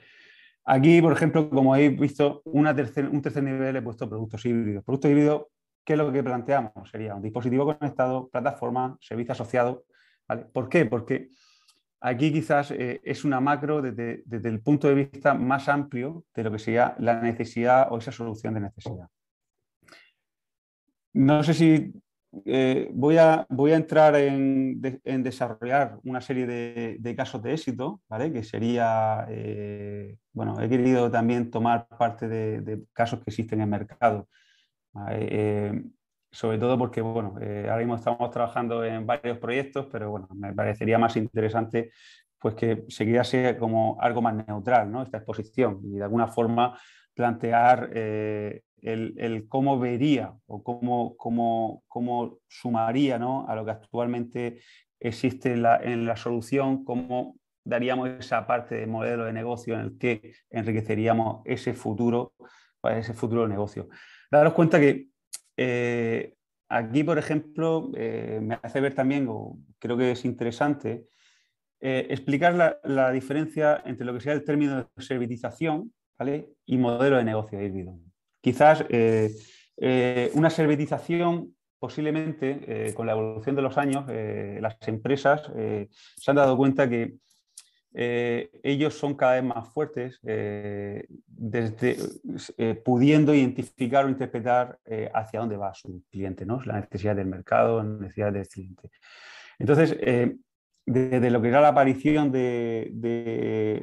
Aquí, 0.64 1.00
por 1.00 1.12
ejemplo, 1.12 1.48
como 1.48 1.74
habéis 1.74 1.96
visto, 1.96 2.42
un 2.46 2.64
tercer 2.74 3.44
nivel 3.44 3.76
he 3.76 3.82
puesto 3.82 4.08
productos 4.08 4.44
híbridos. 4.46 4.82
Productos 4.82 5.12
híbridos, 5.12 5.46
¿qué 5.84 5.92
es 5.92 5.98
lo 5.98 6.10
que 6.10 6.24
planteamos? 6.24 6.90
Sería 6.90 7.14
un 7.14 7.22
dispositivo 7.22 7.64
conectado, 7.64 8.28
plataforma, 8.28 8.98
servicio 9.00 9.32
asociado. 9.34 9.84
¿vale? 10.26 10.46
¿Por 10.46 10.68
qué? 10.68 10.86
Porque 10.86 11.28
aquí 12.00 12.32
quizás 12.32 12.70
eh, 12.70 13.00
es 13.04 13.24
una 13.24 13.40
macro 13.40 13.82
desde, 13.82 14.48
el 14.48 14.60
punto 14.60 14.88
de 14.88 14.94
vista 14.94 15.34
más 15.34 15.68
amplio 15.68 16.24
de 16.34 16.44
lo 16.44 16.52
que 16.52 16.58
sería 16.58 16.94
la 16.98 17.20
necesidad 17.20 17.88
o 17.90 17.98
esa 17.98 18.12
solución 18.12 18.54
de 18.54 18.60
necesidad. 18.60 19.08
No 21.14 21.42
sé 21.42 21.54
si 21.54 21.92
eh, 22.44 22.90
voy, 22.92 23.16
a, 23.16 23.46
voy, 23.48 23.72
a, 23.72 23.76
entrar 23.76 24.14
en, 24.14 24.80
desarrollar 24.80 25.98
una 26.04 26.20
serie 26.20 26.46
de, 26.46 27.16
casos 27.16 27.42
de 27.42 27.54
éxito, 27.54 28.02
¿vale? 28.08 28.32
Que 28.32 28.44
sería, 28.44 29.26
eh, 29.28 30.16
bueno, 30.32 30.60
he 30.60 30.68
querido 30.68 31.10
también 31.10 31.50
tomar 31.50 31.88
parte 31.88 32.28
de, 32.28 32.84
casos 32.92 33.20
que 33.20 33.30
existen 33.30 33.60
en 33.60 33.64
el 33.64 33.70
mercado. 33.70 34.28
Sobre 36.30 36.58
todo 36.58 36.78
porque, 36.78 37.00
bueno, 37.00 37.34
ahora 37.36 37.78
mismo 37.78 37.96
estamos 37.96 38.30
trabajando 38.30 38.84
en 38.84 39.06
varios 39.06 39.38
proyectos, 39.38 39.86
pero 39.90 40.10
bueno, 40.10 40.28
me 40.34 40.52
parecería 40.52 40.98
más 40.98 41.16
interesante 41.16 41.90
pues 42.40 42.54
que 42.54 42.84
seguiría 42.88 43.24
como 43.58 43.96
algo 44.00 44.22
más 44.22 44.46
neutral, 44.46 44.90
¿no? 44.92 45.02
Esta 45.02 45.16
exposición 45.16 45.80
y 45.84 45.96
de 45.96 46.04
alguna 46.04 46.28
forma 46.28 46.78
plantear 47.14 47.90
el, 48.82 49.46
cómo 49.48 49.78
vería 49.78 50.34
o 50.46 50.62
cómo, 50.62 51.16
cómo, 51.16 51.82
cómo 51.88 52.38
sumaría 52.48 53.16
a 53.16 53.54
lo 53.54 53.64
que 53.64 53.70
actualmente 53.70 54.60
existe 55.00 55.52
en 55.52 55.62
la, 56.06 56.16
solución, 56.16 56.84
cómo 56.84 57.36
daríamos 57.64 58.08
esa 58.08 58.46
parte 58.46 58.76
de 58.76 58.86
modelo 58.86 59.24
de 59.24 59.32
negocio 59.32 59.74
en 59.74 59.80
el 59.80 59.98
que 59.98 60.32
enriqueceríamos 60.50 61.42
ese 61.44 61.74
futuro, 61.74 62.34
ese 62.84 63.14
futuro 63.14 63.46
negocio. 63.46 63.88
Daros 64.30 64.54
cuenta 64.54 64.80
que 64.80 65.08
eh, 65.58 66.34
aquí, 66.68 67.02
por 67.02 67.18
ejemplo, 67.18 67.90
eh, 67.96 68.38
me 68.40 68.58
hace 68.62 68.80
ver 68.80 68.94
también, 68.94 69.26
o 69.28 69.58
creo 69.80 69.96
que 69.96 70.12
es 70.12 70.24
interesante, 70.24 71.06
eh, 71.80 72.06
explicar 72.10 72.78
la, 72.84 73.10
diferencia 73.10 73.82
entre 73.84 74.06
lo 74.06 74.14
que 74.14 74.20
sea 74.20 74.32
el 74.32 74.44
término 74.44 74.76
de 74.76 75.02
servitización 75.02 75.92
¿vale? 76.16 76.48
y 76.64 76.78
modelo 76.78 77.16
de 77.16 77.24
negocio 77.24 77.60
híbrido. 77.60 77.98
Quizás 78.40 78.84
una 80.34 80.50
servitización, 80.50 81.56
posiblemente 81.80 82.92
con 82.94 83.06
la 83.06 83.12
evolución 83.12 83.56
de 83.56 83.62
los 83.62 83.76
años, 83.76 84.06
las 84.60 84.76
empresas 84.86 85.42
se 85.52 86.30
han 86.30 86.36
dado 86.36 86.56
cuenta 86.56 86.88
que 86.88 87.16
ellos 87.92 88.94
son 88.94 89.14
cada 89.14 89.34
vez 89.34 89.44
más 89.44 89.68
fuertes, 89.68 90.20
desde, 91.26 91.96
pudiendo 92.84 93.34
identificar 93.34 94.04
o 94.04 94.08
interpretar 94.08 94.78
hacia 95.14 95.40
dónde 95.40 95.56
va 95.56 95.74
su 95.74 96.02
cliente, 96.10 96.46
¿no? 96.46 96.60
la 96.64 96.80
necesidad 96.80 97.16
del 97.16 97.26
mercado, 97.26 97.82
la 97.82 97.88
necesidad 97.88 98.32
del 98.32 98.46
cliente. 98.46 98.90
Entonces, 99.58 99.96
desde 100.88 101.30
lo 101.30 101.42
que 101.42 101.48
era 101.48 101.60
la 101.60 101.68
aparición 101.68 102.32
de, 102.32 102.90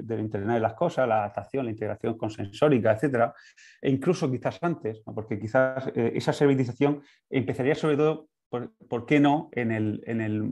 del 0.04 0.20
Internet 0.20 0.56
de 0.56 0.60
las 0.60 0.74
cosas, 0.74 1.08
la 1.08 1.20
adaptación, 1.20 1.66
la 1.66 1.72
integración 1.72 2.18
con 2.18 2.32
sensórica, 2.32 2.94
etcétera, 2.94 3.34
e 3.80 3.92
incluso 3.92 4.32
quizás 4.32 4.58
antes, 4.62 5.02
porque 5.02 5.40
quizás 5.40 5.88
eh, 5.96 6.14
esa 6.16 6.34
servitización 6.34 7.04
empezaría 7.30 7.76
sobre 7.76 7.98
todo, 7.98 8.30
por, 8.50 9.06
qué 9.06 9.20
no, 9.20 9.50
en 9.52 9.72
el, 9.72 10.02
en 10.06 10.22
el, 10.22 10.52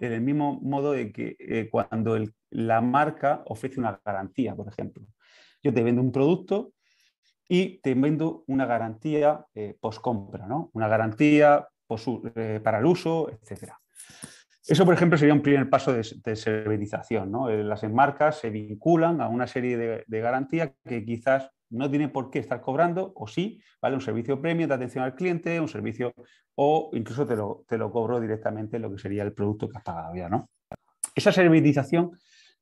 en 0.00 0.12
el, 0.12 0.20
mismo 0.20 0.60
modo 0.62 0.92
de 0.92 1.12
que 1.12 1.36
eh, 1.38 1.68
cuando 1.70 2.16
la 2.52 2.80
marca 2.80 3.42
ofrece 3.46 3.80
una 3.80 4.00
garantía, 4.04 4.54
por 4.54 4.68
ejemplo. 4.68 5.04
Yo 5.62 5.72
te 5.72 5.82
vendo 5.82 6.00
un 6.00 6.12
producto 6.12 6.72
y 7.48 7.78
te 7.80 7.94
vendo 7.94 8.44
una 8.46 8.66
garantía 8.66 9.44
eh, 9.54 9.76
post-compra, 9.80 10.46
¿no? 10.46 10.70
una 10.74 10.88
garantía 10.88 11.68
para 12.62 12.78
el 12.78 12.86
uso, 12.86 13.30
etcétera. 13.30 13.78
Eso, 14.66 14.84
por 14.84 14.94
ejemplo, 14.94 15.18
sería 15.18 15.34
un 15.34 15.42
primer 15.42 15.68
paso 15.68 15.92
de, 15.92 16.02
de. 16.24 16.32
Eh, 16.32 17.64
las 17.64 17.82
marcas 17.90 18.38
se 18.38 18.50
vinculan 18.50 19.20
a 19.20 19.28
una 19.28 19.46
serie 19.46 20.04
de, 20.06 20.20
garantías 20.20 20.70
que 20.84 21.04
quizás 21.04 21.50
no 21.70 21.90
tienen 21.90 22.12
por 22.12 22.30
qué 22.30 22.38
estar 22.38 22.60
cobrando, 22.60 23.12
o 23.16 23.26
sí, 23.26 23.60
¿vale? 23.80 23.96
Un 23.96 24.00
servicio 24.00 24.40
premio 24.40 24.68
de 24.68 24.74
atención 24.74 25.02
al 25.02 25.14
cliente, 25.14 25.58
un 25.58 25.68
servicio, 25.68 26.14
o 26.54 26.90
incluso 26.92 27.26
te 27.26 27.34
lo, 27.34 27.64
te 27.66 27.76
lo 27.76 27.90
cobro 27.90 28.20
directamente 28.20 28.78
lo 28.78 28.92
que 28.92 28.98
sería 28.98 29.24
el 29.24 29.32
producto 29.32 29.68
que 29.68 29.78
has 29.78 29.84
pagado 29.84 30.14
ya, 30.14 30.28
¿no? 30.28 30.48
Esa 31.14 31.32
servitización 31.32 32.12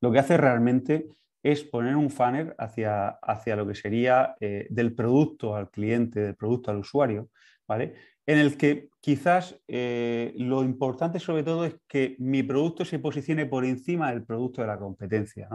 lo 0.01 0.13
que 0.13 0.19
hace 0.19 0.37
realmente 0.37 1.09
es 1.43 1.65
poner 1.65 1.97
un 1.97 2.11
funnel 2.11 2.55
hacia, 2.59 3.09
hacia 3.09 3.57
lo 3.57 3.67
que 3.67 3.75
sería 3.75 4.37
eh, 4.41 4.67
del 4.71 4.95
producto 4.95 5.57
al 5.57 5.71
cliente, 5.71 6.21
del 6.21 6.37
producto 6.37 6.71
al 6.71 6.79
usuario, 6.79 7.31
¿vale? 7.67 7.95
en 8.31 8.39
el 8.39 8.57
que 8.57 8.91
quizás 9.01 9.61
eh, 9.67 10.33
lo 10.37 10.63
importante 10.63 11.19
sobre 11.19 11.43
todo 11.43 11.65
es 11.65 11.75
que 11.89 12.15
mi 12.21 12.45
producto 12.45 12.85
se 12.85 13.01
posicione 13.01 13.47
por 13.47 13.65
encima 13.65 14.11
del 14.11 14.25
producto 14.25 14.61
de 14.61 14.69
la 14.69 14.79
competencia. 14.79 15.49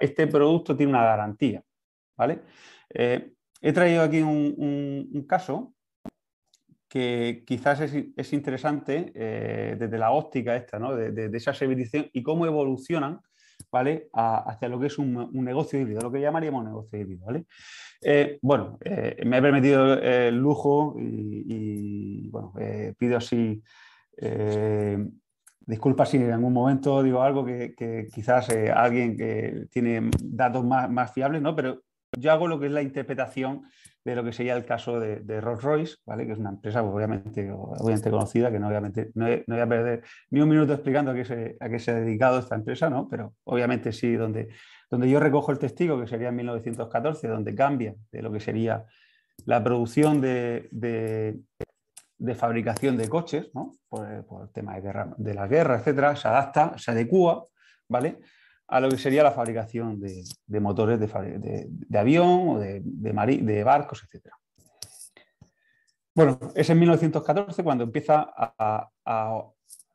este 0.00 0.26
producto 0.26 0.76
tiene 0.76 0.92
una 0.92 1.04
garantía. 1.04 1.62
¿vale? 2.16 2.40
Eh, 2.92 3.32
he 3.62 3.72
traído 3.72 4.02
aquí 4.02 4.20
un, 4.20 5.24
caso 5.26 5.72
que 6.88 7.42
quizás 7.46 7.80
es, 7.80 8.32
interesante 8.34 9.12
eh, 9.14 9.76
desde 9.78 9.96
la 9.96 10.10
óptica 10.10 10.56
esta, 10.56 10.78
de, 10.78 11.12
de, 11.12 11.36
esa 11.38 11.54
servicios 11.54 12.06
y 12.12 12.22
cómo 12.22 12.44
evolucionan 12.44 13.20
¿vale? 13.70 14.08
hacia 14.12 14.68
lo 14.68 14.80
que 14.80 14.86
es 14.86 14.98
un, 14.98 15.30
negocio 15.32 15.78
híbrido, 15.80 16.00
lo 16.00 16.12
que 16.12 16.20
llamaríamos 16.20 16.64
negocio 16.64 16.98
híbrido. 16.98 17.26
¿vale? 17.26 17.44
Eh, 18.02 18.38
bueno, 18.42 18.78
eh, 18.84 19.22
me 19.24 19.38
he 19.38 19.42
permitido 19.42 19.94
el 19.94 20.36
lujo 20.36 20.96
y, 20.98 22.28
bueno, 22.28 22.52
eh, 22.58 22.94
pido 22.98 23.16
así 23.16 23.62
disculpas 25.60 26.10
si 26.10 26.16
en 26.16 26.32
algún 26.32 26.52
momento 26.52 27.02
digo 27.02 27.22
algo 27.22 27.44
que, 27.44 27.74
quizás 28.12 28.48
alguien 28.74 29.16
que 29.16 29.66
tiene 29.70 30.10
datos 30.22 30.64
más, 30.64 30.90
más, 30.90 31.12
fiables, 31.12 31.40
¿no? 31.40 31.54
pero 31.54 31.82
yo 32.18 32.32
hago 32.32 32.48
lo 32.48 32.58
que 32.58 32.66
es 32.66 32.72
la 32.72 32.82
interpretación 32.82 33.62
de 34.04 34.14
lo 34.14 34.24
que 34.24 34.32
sería 34.32 34.56
el 34.56 34.64
caso 34.64 34.98
de, 34.98 35.40
Rolls 35.40 35.62
Royce, 35.62 35.96
¿vale? 36.06 36.26
que 36.26 36.32
es 36.32 36.38
una 36.38 36.50
empresa 36.50 36.82
pues, 36.82 36.94
obviamente, 36.94 37.50
obviamente 37.52 38.10
conocida, 38.10 38.50
que 38.50 38.58
no, 38.58 38.68
obviamente, 38.68 39.10
no, 39.14 39.26
voy 39.46 39.60
a 39.60 39.68
perder 39.68 40.02
ni 40.30 40.40
un 40.40 40.48
minuto 40.48 40.72
explicando 40.72 41.10
a 41.10 41.14
qué, 41.14 41.24
se, 41.24 41.56
a 41.60 41.68
qué 41.68 41.78
se 41.78 41.90
ha 41.90 41.94
dedicado 41.94 42.38
esta 42.38 42.54
empresa, 42.54 42.88
¿no? 42.88 43.08
pero 43.08 43.34
obviamente 43.44 43.92
sí, 43.92 44.14
donde, 44.14 44.48
donde 44.90 45.10
yo 45.10 45.20
recojo 45.20 45.52
el 45.52 45.58
testigo, 45.58 46.00
que 46.00 46.06
sería 46.06 46.28
en 46.28 46.36
1914, 46.36 47.28
donde 47.28 47.54
cambia 47.54 47.94
de 48.10 48.22
lo 48.22 48.32
que 48.32 48.40
sería 48.40 48.84
la 49.46 49.62
producción 49.62 50.20
de, 50.20 50.68
de, 50.70 52.34
fabricación 52.34 52.96
de 52.96 53.08
coches, 53.08 53.50
¿no? 53.54 53.72
por, 53.88 54.06
el 54.08 54.52
tema 54.52 54.74
de, 54.76 54.80
guerra, 54.80 55.14
de 55.16 55.34
la 55.34 55.46
guerra, 55.46 55.76
etcétera, 55.76 56.16
se 56.16 56.28
adapta, 56.28 56.78
se 56.78 56.90
adecua, 56.90 57.46
¿vale? 57.88 58.18
A 58.70 58.78
lo 58.78 58.88
que 58.88 58.98
sería 58.98 59.24
la 59.24 59.32
fabricación 59.32 60.00
de, 60.00 60.60
motores 60.60 61.00
de, 61.00 61.98
avión 61.98 62.48
o 62.48 62.58
de, 62.60 62.80
de, 62.84 63.64
barcos, 63.64 64.04
etc. 64.04 64.32
Bueno, 66.14 66.38
es 66.54 66.70
en 66.70 66.78
1914 66.78 67.64
cuando 67.64 67.82
empieza 67.82 68.30
a, 68.32 68.88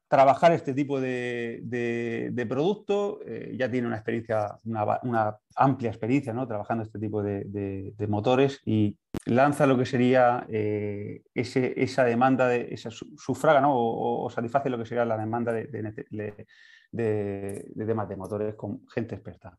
trabajar 0.09 0.51
este 0.51 0.73
tipo 0.73 0.99
de, 0.99 2.45
producto. 2.49 3.21
Eh, 3.25 3.55
ya 3.57 3.71
tiene 3.71 3.87
una 3.87 3.95
experiencia, 3.95 4.57
una, 4.65 5.37
amplia 5.55 5.89
experiencia 5.89 6.33
¿no? 6.33 6.45
trabajando 6.45 6.83
este 6.83 6.99
tipo 6.99 7.23
de, 7.23 7.93
motores 8.09 8.59
y 8.65 8.97
lanza 9.25 9.65
lo 9.65 9.77
que 9.77 9.85
sería 9.85 10.45
eh, 10.49 11.23
esa 11.33 12.03
demanda, 12.03 12.49
de, 12.49 12.67
esa 12.71 12.89
sufraga 12.91 13.61
o, 13.67 14.29
satisface 14.29 14.69
lo 14.69 14.77
que 14.77 14.85
sería 14.85 15.05
la 15.05 15.17
demanda 15.17 15.53
de, 15.53 16.45
de, 16.95 17.71
temas 17.75 18.09
de 18.09 18.15
motores 18.15 18.55
con 18.55 18.87
gente 18.87 19.15
experta. 19.15 19.57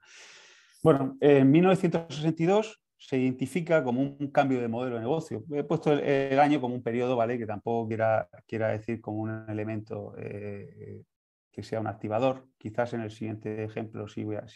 Bueno, 0.82 1.16
en 1.20 1.50
1962 1.50 2.82
se 2.98 3.18
identifica 3.18 3.84
como 3.84 4.00
un 4.00 4.30
cambio 4.30 4.60
de 4.60 4.68
modelo 4.68 4.96
de 4.96 5.02
negocio. 5.02 5.44
He 5.52 5.64
puesto 5.64 5.92
el, 5.92 6.38
año 6.40 6.60
como 6.60 6.74
un 6.74 6.82
periodo, 6.82 7.16
¿vale? 7.16 7.38
Que 7.38 7.46
tampoco 7.46 7.88
quiera, 7.88 8.28
quiera 8.46 8.68
decir 8.68 9.00
como 9.00 9.18
un 9.18 9.44
elemento 9.48 10.14
eh, 10.18 11.02
que 11.52 11.62
sea 11.62 11.80
un 11.80 11.86
activador. 11.86 12.46
Quizás 12.58 12.94
en 12.94 13.02
el 13.02 13.10
siguiente 13.10 13.64
ejemplo 13.64 14.08
sí 14.08 14.24
voy 14.24 14.36
a, 14.36 14.46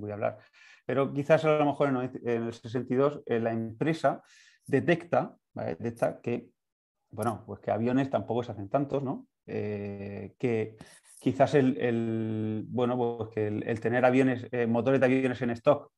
voy 0.00 0.10
a 0.10 0.14
hablar. 0.14 0.38
Pero 0.86 1.12
quizás 1.12 1.44
a 1.44 1.58
lo 1.58 1.66
mejor 1.66 1.88
en, 1.88 2.28
el 2.28 2.52
62 2.52 3.22
eh, 3.26 3.40
la 3.40 3.52
empresa 3.52 4.22
detecta, 4.66 5.36
detecta 5.54 6.20
que, 6.20 6.48
bueno, 7.10 7.44
pues 7.46 7.60
que 7.60 7.70
aviones 7.70 8.10
tampoco 8.10 8.42
se 8.42 8.52
hacen 8.52 8.68
tantos, 8.68 9.02
¿no? 9.02 9.26
Eh, 9.46 10.34
que 10.38 10.76
quizás 11.24 11.54
el, 11.54 12.66
bueno, 12.68 12.98
pues 12.98 13.30
que 13.30 13.46
el, 13.46 13.80
tener 13.80 14.04
aviones, 14.04 14.46
eh, 14.52 14.66
motores 14.66 15.00
de 15.00 15.06
aviones 15.06 15.40
en 15.40 15.48
stock, 15.52 15.90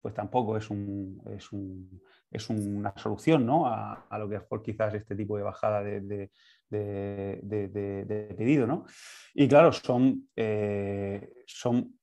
pues 0.00 0.14
tampoco 0.14 0.56
es, 0.56 0.70
un, 0.70 1.20
es, 1.34 1.50
un, 1.50 2.00
es 2.30 2.48
una 2.48 2.96
solución 2.96 3.44
¿no? 3.44 3.66
a, 3.66 4.06
lo 4.16 4.28
que 4.28 4.36
es 4.36 4.42
por 4.44 4.62
quizás 4.62 4.94
este 4.94 5.16
tipo 5.16 5.36
de 5.36 5.42
bajada 5.42 5.82
de, 5.82 6.30
pedido. 8.38 8.68
¿no? 8.68 8.84
Y 9.34 9.48
claro, 9.48 9.72
son, 9.72 10.28
eh, 10.36 11.28
son 11.44 11.98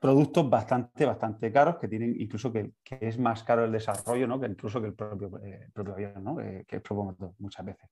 productos 0.00 0.48
bastante, 0.48 1.04
bastante 1.04 1.52
caros 1.52 1.76
que 1.76 1.88
tienen 1.88 2.18
incluso 2.18 2.50
que, 2.50 2.72
es 3.00 3.18
más 3.18 3.42
caro 3.42 3.66
el 3.66 3.72
desarrollo 3.72 4.26
¿no? 4.26 4.40
que 4.40 4.46
incluso 4.46 4.80
que 4.80 4.86
el 4.86 4.94
propio, 4.94 5.30
eh, 5.44 5.68
propio 5.74 5.92
avión, 5.92 6.24
¿no? 6.24 6.36
que 6.36 6.64
el 6.70 6.80
propio 6.80 7.04
motor 7.04 7.34
muchas 7.38 7.66
veces. 7.66 7.90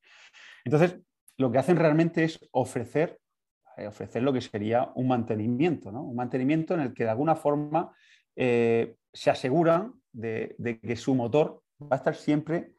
Entonces, 0.64 0.99
lo 1.37 1.51
que 1.53 1.59
hacen 1.59 1.77
realmente 1.77 2.25
es 2.25 2.40
ofrecer, 2.53 3.18
eh, 3.77 3.87
ofrecer 3.87 4.23
lo 4.23 4.33
que 4.33 4.41
sería 4.41 4.91
un 4.95 5.09
mantenimiento, 5.09 5.91
¿no? 5.93 6.03
un 6.03 6.17
mantenimiento 6.17 6.75
en 6.75 6.81
el 6.81 6.95
que 6.95 7.05
de 7.05 7.11
alguna 7.11 7.35
forma 7.35 7.93
se 8.35 9.31
aseguran 9.31 9.93
de, 10.11 10.55
de, 10.57 10.81
que 10.81 10.97
su 10.97 11.15
motor 11.15 11.63
va 11.83 11.89
a 11.91 11.97
estar 11.97 12.15
siempre 12.15 12.73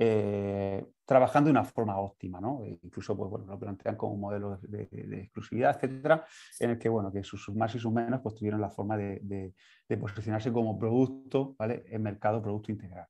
eh, 0.00 0.86
trabajando 1.04 1.48
de 1.48 1.50
una 1.50 1.64
forma 1.64 1.98
óptima, 1.98 2.40
¿no? 2.40 2.62
E 2.62 2.78
incluso 2.84 3.16
pues, 3.16 3.28
bueno, 3.30 3.46
lo 3.46 3.58
plantean 3.58 3.96
como 3.96 4.14
un 4.14 4.20
modelo 4.20 4.56
de, 4.62 4.82
exclusividad, 5.22 5.74
etcétera, 5.74 6.24
en 6.60 6.70
el 6.70 6.78
que, 6.78 6.88
bueno, 6.88 7.10
que 7.10 7.24
sus, 7.24 7.48
más 7.48 7.74
y 7.74 7.80
sus 7.80 7.92
menos 7.92 8.20
pues, 8.20 8.36
tuvieron 8.36 8.60
la 8.60 8.70
forma 8.70 8.96
de, 8.96 9.54
posicionarse 10.00 10.52
como 10.52 10.78
producto, 10.78 11.56
¿vale? 11.58 11.84
En 11.88 12.02
mercado, 12.02 12.40
producto 12.40 12.70
integral. 12.70 13.08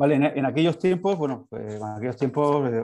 Vale, 0.00 0.14
en, 0.14 0.46
aquellos 0.46 0.78
tiempos, 0.78 1.18
bueno, 1.18 1.46
pues 1.50 1.74
en 1.74 1.82
aquellos 1.82 2.16
tiempos, 2.16 2.72
eh, 2.72 2.82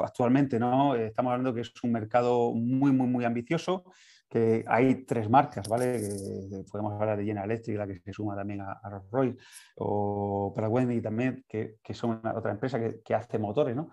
actualmente, 0.00 0.58
¿no? 0.58 0.94
estamos 0.94 1.32
hablando 1.32 1.52
que 1.52 1.60
es 1.60 1.70
un 1.82 1.92
mercado 1.92 2.54
muy, 2.54 2.90
muy, 2.90 3.06
muy 3.06 3.22
ambicioso, 3.26 3.84
que 4.30 4.64
hay 4.66 5.04
tres 5.04 5.28
marcas, 5.28 5.68
¿vale? 5.68 6.00
podemos 6.72 6.94
hablar 6.94 7.18
de 7.18 7.24
General 7.26 7.50
Electric, 7.50 7.76
la 7.76 7.86
que 7.86 8.00
se 8.00 8.14
suma 8.14 8.34
también 8.34 8.62
a, 8.62 8.80
Rolls 8.88 9.10
Royce, 9.10 9.38
o 9.76 10.54
Pratt 10.56 10.72
también, 11.02 11.44
que, 11.46 11.74
que, 11.82 11.92
son 11.92 12.22
otra 12.34 12.52
empresa 12.52 12.80
que, 12.80 13.14
hace 13.14 13.38
motores, 13.38 13.76
¿no? 13.76 13.90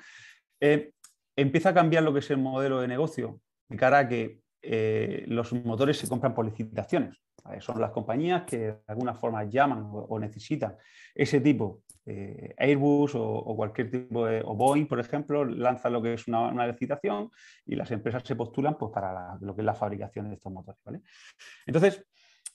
Eh, 0.57 0.93
empieza 1.35 1.71
a 1.71 1.73
cambiar 1.73 2.03
lo 2.03 2.13
que 2.13 2.19
es 2.19 2.31
el 2.31 2.37
modelo 2.37 2.79
de 2.79 2.87
negocio 2.87 3.41
de 3.67 3.75
cara 3.75 3.99
a 3.99 4.07
que 4.07 4.39
eh, 4.61 5.25
los 5.27 5.51
motores 5.51 5.97
se 5.97 6.07
compran 6.07 6.33
por 6.33 6.45
licitaciones. 6.45 7.17
Son 7.59 7.81
las 7.81 7.91
compañías 7.91 8.43
que 8.43 8.57
de 8.57 8.77
alguna 8.87 9.15
forma 9.15 9.43
llaman 9.45 9.89
o, 9.91 10.19
necesitan 10.19 10.75
ese 11.15 11.41
tipo, 11.41 11.81
eh, 12.05 12.53
Airbus 12.57 13.13
o, 13.15 13.55
cualquier 13.55 13.91
tipo 13.91 14.25
de, 14.25 14.41
o 14.43 14.55
Boeing, 14.55 14.87
por 14.87 14.99
ejemplo, 14.99 15.45
lanza 15.45 15.89
lo 15.89 16.01
que 16.01 16.13
es 16.13 16.27
una, 16.27 16.67
licitación 16.67 17.29
y 17.65 17.75
las 17.75 17.91
empresas 17.91 18.23
se 18.25 18.35
postulan 18.35 18.77
pues, 18.77 18.91
para 18.91 19.37
lo 19.41 19.55
que 19.55 19.61
es 19.61 19.65
la 19.65 19.75
fabricación 19.75 20.29
de 20.29 20.35
estos 20.35 20.51
motores. 20.51 21.01
Entonces, 21.65 22.05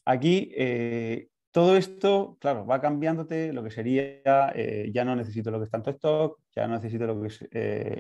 aquí 0.05 0.53
eh, 0.57 1.29
todo 1.51 1.77
esto, 1.77 2.37
claro, 2.41 2.67
va 2.67 2.81
cambiándote 2.81 3.53
lo 3.53 3.65
que 3.65 3.71
sería, 3.71 4.53
ya 4.93 5.05
no 5.05 5.17
necesito 5.17 5.51
lo 5.51 5.59
que 5.59 5.65
es 5.65 5.71
tanto 5.71 5.91
stock, 5.91 6.41
ya 6.55 6.67
no 6.69 6.75
necesito 6.75 7.07
lo 7.07 7.21
que 7.23 7.29
es 7.29 7.41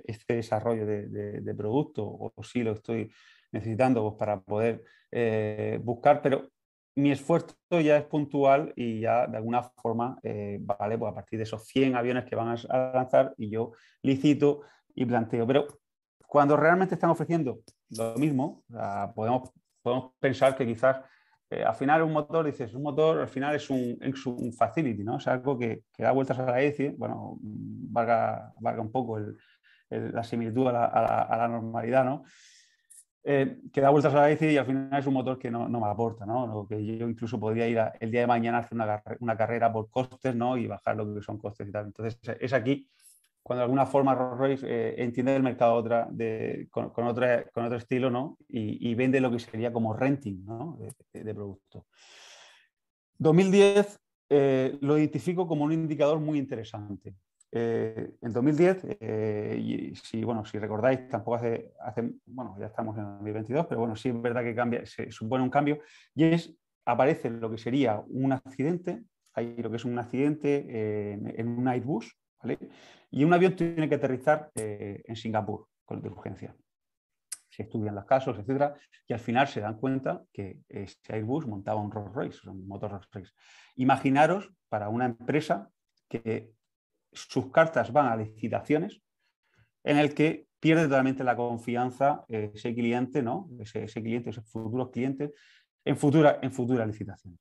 este 0.04 0.34
desarrollo 0.34 0.84
de, 0.84 1.54
producto, 1.56 2.04
o, 2.04 2.32
o 2.34 2.42
sí 2.42 2.62
lo 2.62 2.72
estoy 2.72 3.10
necesitando 3.52 4.02
pues, 4.02 4.18
para 4.18 4.40
poder 4.40 4.84
eh, 5.10 5.80
buscar, 5.82 6.20
pero 6.22 6.50
mi 6.96 7.12
esfuerzo 7.12 7.54
ya 7.70 7.98
es 7.98 8.04
puntual 8.04 8.72
y 8.74 9.00
ya 9.00 9.26
de 9.26 9.36
alguna 9.36 9.62
forma, 9.62 10.18
eh, 10.22 10.58
vale, 10.60 10.98
pues 10.98 11.12
a 11.12 11.14
partir 11.14 11.38
de 11.38 11.42
esos 11.44 11.64
100 11.66 11.94
aviones 11.94 12.24
que 12.24 12.34
van 12.34 12.48
a 12.48 12.92
lanzar 12.94 13.34
y 13.36 13.50
yo 13.50 13.72
licito 14.02 14.62
y 14.94 15.04
planteo. 15.04 15.46
Pero 15.46 15.66
cuando 16.26 16.56
realmente 16.56 16.94
están 16.94 17.10
ofreciendo 17.10 17.60
lo 17.90 18.14
mismo, 18.16 18.64
podemos, 19.14 19.50
podemos 19.82 20.12
pensar 20.18 20.56
que 20.56 20.66
quizás 20.66 20.96
eh, 21.50 21.62
al 21.62 21.74
final 21.74 22.02
un 22.02 22.12
motor, 22.12 22.46
dices, 22.46 22.74
un 22.74 22.82
motor 22.82 23.20
al 23.20 23.28
final 23.28 23.54
es 23.54 23.70
un, 23.70 23.98
un 24.00 24.52
facility, 24.52 25.04
¿no? 25.04 25.18
Es 25.18 25.28
algo 25.28 25.56
que, 25.56 25.82
que, 25.92 26.02
da 26.02 26.12
vueltas 26.12 26.38
a 26.38 26.46
la 26.46 26.60
ECI, 26.60 26.88
bueno, 26.96 27.36
valga, 27.40 28.52
valga 28.58 28.80
un 28.80 28.90
poco 28.90 29.18
el, 29.18 29.36
la 29.90 30.24
similitud 30.24 30.66
a 30.68 30.72
la, 30.72 30.84
a 30.86 31.36
la 31.36 31.48
normalidad, 31.48 32.04
¿no? 32.04 32.24
Eh, 33.28 33.58
que 33.72 33.80
da 33.80 33.90
vueltas 33.90 34.14
a 34.14 34.20
la 34.20 34.28
bici 34.28 34.46
y 34.46 34.56
al 34.56 34.66
final 34.66 35.00
es 35.00 35.04
un 35.04 35.14
motor 35.14 35.36
que 35.36 35.50
no, 35.50 35.68
me 35.68 35.86
aporta, 35.88 36.24
¿no? 36.24 36.64
que 36.68 36.86
yo 36.86 37.08
incluso 37.08 37.40
podría 37.40 37.66
ir 37.66 37.76
el 37.98 38.12
día 38.12 38.20
de 38.20 38.28
mañana 38.28 38.58
a 38.58 38.60
hacer 38.60 38.78
una, 39.18 39.36
carrera 39.36 39.72
por 39.72 39.90
costes 39.90 40.32
¿no? 40.36 40.56
y 40.56 40.68
bajar 40.68 40.96
lo 40.96 41.12
que 41.12 41.20
son 41.20 41.36
costes 41.36 41.66
y 41.66 41.72
tal. 41.72 41.86
Entonces 41.86 42.20
es 42.40 42.52
aquí 42.52 42.88
cuando 43.42 43.62
de 43.62 43.64
alguna 43.64 43.84
forma 43.84 44.14
Rolls 44.14 44.38
Royce 44.38 44.66
eh, 44.68 45.02
entiende 45.02 45.34
el 45.34 45.42
mercado 45.42 45.74
otra, 45.74 46.08
con, 46.70 46.90
con, 46.90 47.08
otro 47.08 47.76
estilo 47.76 48.10
¿no? 48.10 48.38
y, 48.48 48.94
vende 48.94 49.20
lo 49.20 49.32
que 49.32 49.40
sería 49.40 49.72
como 49.72 49.92
renting 49.92 50.44
¿no? 50.44 50.78
de, 51.12 51.34
producto. 51.34 51.84
2010 53.18 53.98
eh, 54.28 54.78
lo 54.82 54.98
identifico 54.98 55.48
como 55.48 55.64
un 55.64 55.72
indicador 55.72 56.20
muy 56.20 56.38
interesante. 56.38 57.16
Eh, 57.58 58.10
en 58.20 58.32
2010, 58.34 58.84
eh, 59.00 59.56
y 59.58 59.96
si, 59.96 60.22
bueno, 60.22 60.44
si 60.44 60.58
recordáis, 60.58 61.08
tampoco 61.08 61.36
hace, 61.36 61.72
bueno, 62.26 62.54
ya 62.60 62.66
estamos 62.66 62.98
en 62.98 63.04
2022, 63.04 63.64
pero 63.66 63.80
bueno, 63.80 63.96
sí 63.96 64.10
es 64.10 64.20
verdad 64.20 64.42
que 64.42 64.54
cambia, 64.54 64.84
se 64.84 65.10
supone 65.10 65.42
un 65.42 65.48
cambio, 65.48 65.80
y 66.14 66.24
es, 66.24 66.54
aparece 66.84 67.30
lo 67.30 67.50
que 67.50 67.56
sería 67.56 68.02
un 68.08 68.32
accidente, 68.32 69.04
hay 69.32 69.56
lo 69.56 69.70
que 69.70 69.76
es 69.76 69.86
un 69.86 69.98
accidente 69.98 71.14
en, 71.14 71.48
un 71.48 71.66
Airbus, 71.66 72.14
¿vale? 72.42 72.58
Y 73.10 73.24
un 73.24 73.32
avión 73.32 73.56
tiene 73.56 73.88
que 73.88 73.94
aterrizar 73.94 74.50
eh, 74.54 75.02
en 75.06 75.16
Singapur 75.16 75.68
con 75.86 76.02
de 76.02 76.10
urgencia. 76.10 76.54
Se 77.48 77.62
estudian 77.62 77.94
los 77.94 78.04
casos, 78.04 78.38
etcétera, 78.38 78.74
y 79.08 79.14
al 79.14 79.18
final 79.18 79.48
se 79.48 79.60
dan 79.60 79.78
cuenta 79.78 80.22
que 80.30 80.60
ese 80.68 80.98
Airbus 81.08 81.46
montaba 81.46 81.80
un 81.80 81.90
Rolls 81.90 82.12
Royce, 82.12 82.50
un 82.50 82.68
motor 82.68 82.90
Rolls 82.90 83.08
Royce. 83.10 83.32
Imaginaros 83.76 84.52
para 84.68 84.90
una 84.90 85.06
empresa 85.06 85.70
que 86.06 86.55
sus 87.16 87.50
cartas 87.50 87.92
van 87.92 88.06
a 88.06 88.16
licitaciones 88.16 89.02
en 89.82 89.98
el 89.98 90.14
que 90.14 90.46
pierde 90.60 90.84
totalmente 90.84 91.24
la 91.24 91.36
confianza 91.36 92.24
eh, 92.28 92.50
ese 92.54 92.74
cliente, 92.74 93.22
¿no? 93.22 93.48
Ese, 93.60 94.02
cliente, 94.02 94.30
esos 94.30 94.48
futuros 94.48 94.90
clientes, 94.90 95.32
en, 95.84 95.96
futura, 95.96 96.38
en 96.42 96.52
futuras 96.52 96.86
licitaciones. 96.86 97.40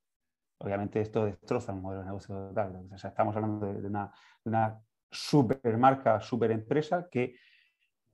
Obviamente 0.59 1.01
esto 1.01 1.25
destroza 1.25 1.73
el 1.73 1.79
modelo 1.79 2.01
de 2.01 2.07
negocio 2.07 2.35
total. 2.35 2.87
estamos 2.93 3.35
hablando 3.35 3.73
de, 3.73 3.87
una, 3.87 4.11
de 4.43 4.73
super 5.11 5.77
marca, 5.77 6.21
super 6.21 6.51
empresa 6.51 7.07
que 7.11 7.35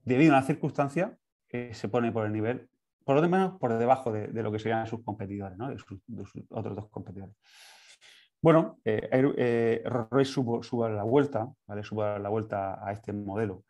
debido 0.02 0.34
a 0.34 0.38
una 0.38 0.46
circunstancia 0.46 1.16
eh, 1.48 1.72
se 1.74 1.88
pone 1.88 2.10
por 2.10 2.26
el 2.26 2.32
nivel, 2.32 2.68
por 3.04 3.16
lo 3.16 3.28
menos 3.28 3.58
por 3.58 3.76
debajo 3.78 4.12
de, 4.12 4.28
lo 4.42 4.50
que 4.50 4.58
serían 4.58 4.86
sus 4.86 5.04
competidores, 5.04 5.56
¿no? 5.56 5.68
de 5.68 5.78
sus 5.78 6.00
otros 6.50 6.74
dos 6.74 6.88
competidores. 6.88 7.36
Bueno, 8.42 8.80
eh, 8.84 9.08
eh 9.36 9.82
Royce 9.84 10.32
subo, 10.32 10.88
la 10.88 11.04
vuelta, 11.04 11.48
¿vale? 11.64 11.84
Subo 11.84 12.18
la 12.18 12.28
vuelta 12.28 12.84
a 12.84 12.92
este 12.92 13.12
modelo. 13.12 13.64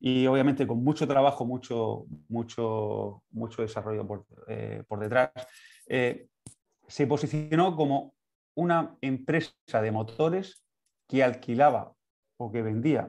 Y 0.00 0.26
obviamente 0.26 0.66
con 0.66 0.82
mucho 0.82 1.06
trabajo, 1.06 1.46
mucho, 1.46 2.06
mucho, 2.28 3.22
mucho 3.30 3.62
desarrollo 3.62 4.04
por, 4.04 4.26
eh, 4.48 4.82
detrás, 4.98 5.30
eh, 5.86 6.26
se 6.88 7.06
posicionó 7.06 7.76
como 7.76 8.14
una 8.56 8.96
empresa 9.00 9.80
de 9.80 9.92
motores 9.92 10.64
que 11.06 11.22
alquilaba 11.22 11.94
o 12.36 12.50
que 12.50 12.62
vendía 12.62 13.08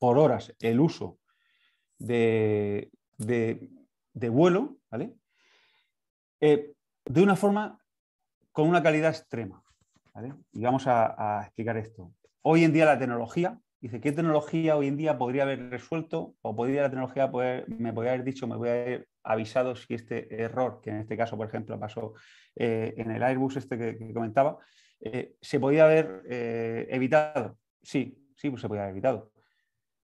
por 0.00 0.18
horas 0.18 0.52
el 0.58 0.80
uso 0.80 1.20
de, 1.96 2.90
vuelo, 4.14 4.78
¿vale? 4.90 5.14
de 6.40 7.22
una 7.22 7.36
forma 7.36 7.78
con 8.50 8.68
una 8.68 8.82
calidad 8.82 9.10
extrema. 9.10 9.62
Y 10.52 10.62
vamos 10.62 10.86
a, 10.86 11.42
explicar 11.42 11.76
esto. 11.76 12.12
Hoy 12.42 12.64
en 12.64 12.72
día 12.72 12.84
la 12.84 12.98
tecnología, 12.98 13.58
dice, 13.80 14.00
¿qué 14.00 14.12
tecnología 14.12 14.76
hoy 14.76 14.88
en 14.88 14.96
día 14.96 15.18
podría 15.18 15.44
haber 15.44 15.70
resuelto 15.70 16.34
o 16.42 16.56
podría 16.56 16.82
la 16.82 16.90
tecnología 16.90 17.30
poder, 17.30 17.68
me 17.68 17.92
podría 17.92 18.12
haber 18.12 18.24
dicho, 18.24 18.46
me 18.46 18.56
voy 18.56 18.68
a 18.68 18.72
haber 18.72 19.08
avisado 19.22 19.76
si 19.76 19.94
este 19.94 20.42
error, 20.42 20.80
que 20.82 20.90
en 20.90 20.96
este 20.96 21.16
caso, 21.16 21.36
por 21.36 21.46
ejemplo, 21.46 21.78
pasó 21.78 22.14
eh, 22.56 22.94
en 22.96 23.10
el 23.10 23.22
Airbus 23.22 23.56
este 23.56 23.78
que, 23.78 24.12
comentaba, 24.12 24.58
eh, 25.00 25.36
se 25.40 25.60
podía 25.60 25.84
haber 25.84 26.22
eh, 26.28 26.86
evitado? 26.90 27.58
Sí, 27.82 28.32
sí, 28.36 28.50
pues 28.50 28.62
se 28.62 28.68
podía 28.68 28.82
haber 28.82 28.92
evitado. 28.92 29.30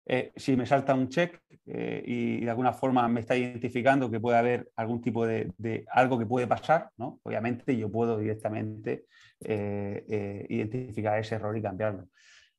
Eh, 0.07 0.33
si 0.35 0.55
me 0.55 0.65
salta 0.65 0.93
un 0.93 1.09
check 1.09 1.41
eh, 1.65 2.03
y 2.05 2.45
de 2.45 2.49
alguna 2.49 2.73
forma 2.73 3.07
me 3.07 3.21
está 3.21 3.35
identificando 3.35 4.09
que 4.11 4.19
puede 4.19 4.37
haber 4.37 4.71
algún 4.75 5.01
tipo 5.01 5.25
de, 5.25 5.51
algo 5.91 6.19
que 6.19 6.27
puede 6.27 6.45
pasar, 6.45 6.91
¿no? 6.97 7.19
obviamente 7.23 7.75
yo 7.75 7.91
puedo 7.91 8.19
directamente 8.19 9.05
eh, 9.39 10.45
identificar 10.49 11.19
ese 11.19 11.35
error 11.35 11.57
y 11.57 11.61
cambiarlo. 11.61 12.07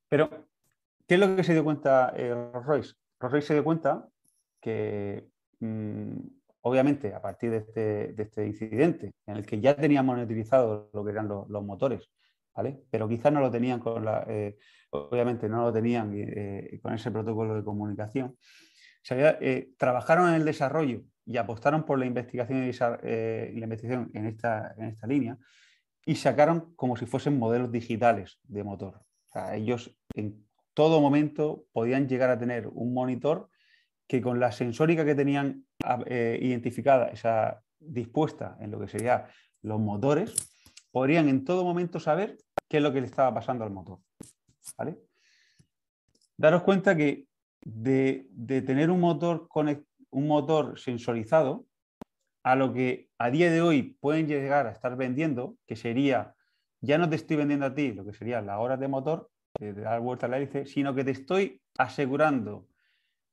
Pero, 0.09 0.29
¿qué 1.07 1.15
es 1.15 1.21
lo 1.21 1.37
que 1.37 1.45
se 1.45 1.53
dio 1.53 1.65
cuenta 1.65 2.13
Rolls 2.17 2.67
Royce? 2.67 2.95
Royce 3.21 3.47
se 3.47 3.55
dio 3.55 3.65
cuenta 3.65 4.09
que, 4.61 5.29
mm, 5.61 6.17
obviamente, 6.63 7.15
a 7.15 7.23
partir 7.23 7.51
de 7.53 7.59
este, 7.59 8.21
este, 8.21 8.47
incidente, 8.47 9.13
en 9.27 9.37
el 9.37 9.47
que 9.47 9.61
ya 9.61 9.77
teníamos 9.77 10.19
utilizado 10.19 10.91
lo 10.93 11.05
que 11.05 11.13
eran 11.13 11.29
los, 11.29 11.65
motores, 11.65 12.11
Pero 12.91 13.09
quizás 13.09 13.33
no 13.33 13.41
lo 13.41 13.51
tenían 13.51 13.81
con 13.81 14.05
la, 14.05 14.25
eh, 14.29 14.57
obviamente 14.91 15.49
no 15.49 15.63
lo 15.63 15.73
tenían 15.73 16.13
eh, 16.15 16.79
con 16.83 16.95
ese 16.95 17.11
protocolo 17.11 17.55
de 17.55 17.65
comunicación. 17.65 18.37
trabajaron 19.79 20.29
en 20.31 20.35
el 20.37 20.45
desarrollo 20.45 21.03
y 21.25 21.37
apostaron 21.37 21.85
por 21.85 21.99
la 21.99 22.07
investigación 22.07 22.65
y, 22.65 22.73
la 22.73 23.65
investigación 23.65 24.11
en 24.15 24.27
esta, 24.27 24.75
en 24.79 24.85
esta 24.85 25.07
línea 25.07 25.37
y 26.05 26.15
sacaron 26.15 26.73
como 26.77 26.97
si 26.97 27.05
fuesen 27.05 27.39
modelos 27.39 27.73
digitales 27.73 28.39
de 28.45 28.63
motor. 28.63 29.03
ellos 29.53 29.95
en 30.15 30.47
todo 30.73 31.01
momento 31.01 31.65
podían 31.73 32.09
llegar 32.09 32.31
a 32.31 32.39
tener 32.39 32.69
un 32.69 32.95
monitor 32.95 33.49
que 34.07 34.23
con 34.23 34.39
la 34.39 34.53
sensórica 34.53 35.05
que 35.05 35.15
tenían 35.15 35.67
eh, 36.07 36.39
identificada, 36.41 37.09
esa 37.09 37.63
dispuesta 37.79 38.57
en 38.61 38.71
lo 38.71 38.79
que 38.79 38.89
serían 38.89 39.25
los 39.63 39.81
motores, 39.81 40.35
podrían 40.97 41.29
en 41.29 41.45
todo 41.45 41.63
momento 41.63 42.01
saber 42.01 42.39
qué 42.71 42.79
es 42.79 42.83
lo 42.83 42.91
que 42.91 43.03
le 43.03 43.07
estaba 43.07 43.35
pasando 43.35 43.65
al 43.65 43.71
motor. 43.71 43.99
¿vale? 44.79 44.97
Daros 46.39 46.63
cuenta 46.63 46.97
que 46.97 47.27
de, 47.61 48.31
tener 48.67 48.91
un 48.91 49.01
motor, 49.01 49.47
un 50.11 50.27
motor 50.27 50.79
sensorizado, 50.79 51.67
a 52.43 52.57
lo 52.57 52.73
que 52.73 53.11
a 53.19 53.31
día 53.31 53.51
de 53.51 53.61
hoy 53.61 53.99
pueden 54.01 54.27
llegar 54.27 54.67
a 54.67 54.71
estar 54.71 54.97
vendiendo, 54.97 55.59
que 55.67 55.77
sería, 55.77 56.35
ya 56.81 56.97
no 56.97 57.11
te 57.11 57.17
estoy 57.17 57.37
vendiendo 57.37 57.67
a 57.67 57.75
ti 57.75 57.93
lo 57.93 58.07
que 58.07 58.15
sería 58.15 58.41
la 58.41 58.59
hora 58.59 58.79
de 58.79 58.89
motor, 58.89 59.29
de 59.61 59.75
dar 59.75 60.01
vuelta 60.01 60.25
a 60.25 60.29
la 60.31 60.39
hélice, 60.39 60.65
sino 60.65 60.95
que 60.95 61.05
te 61.05 61.11
estoy 61.11 61.61
asegurando 61.77 62.69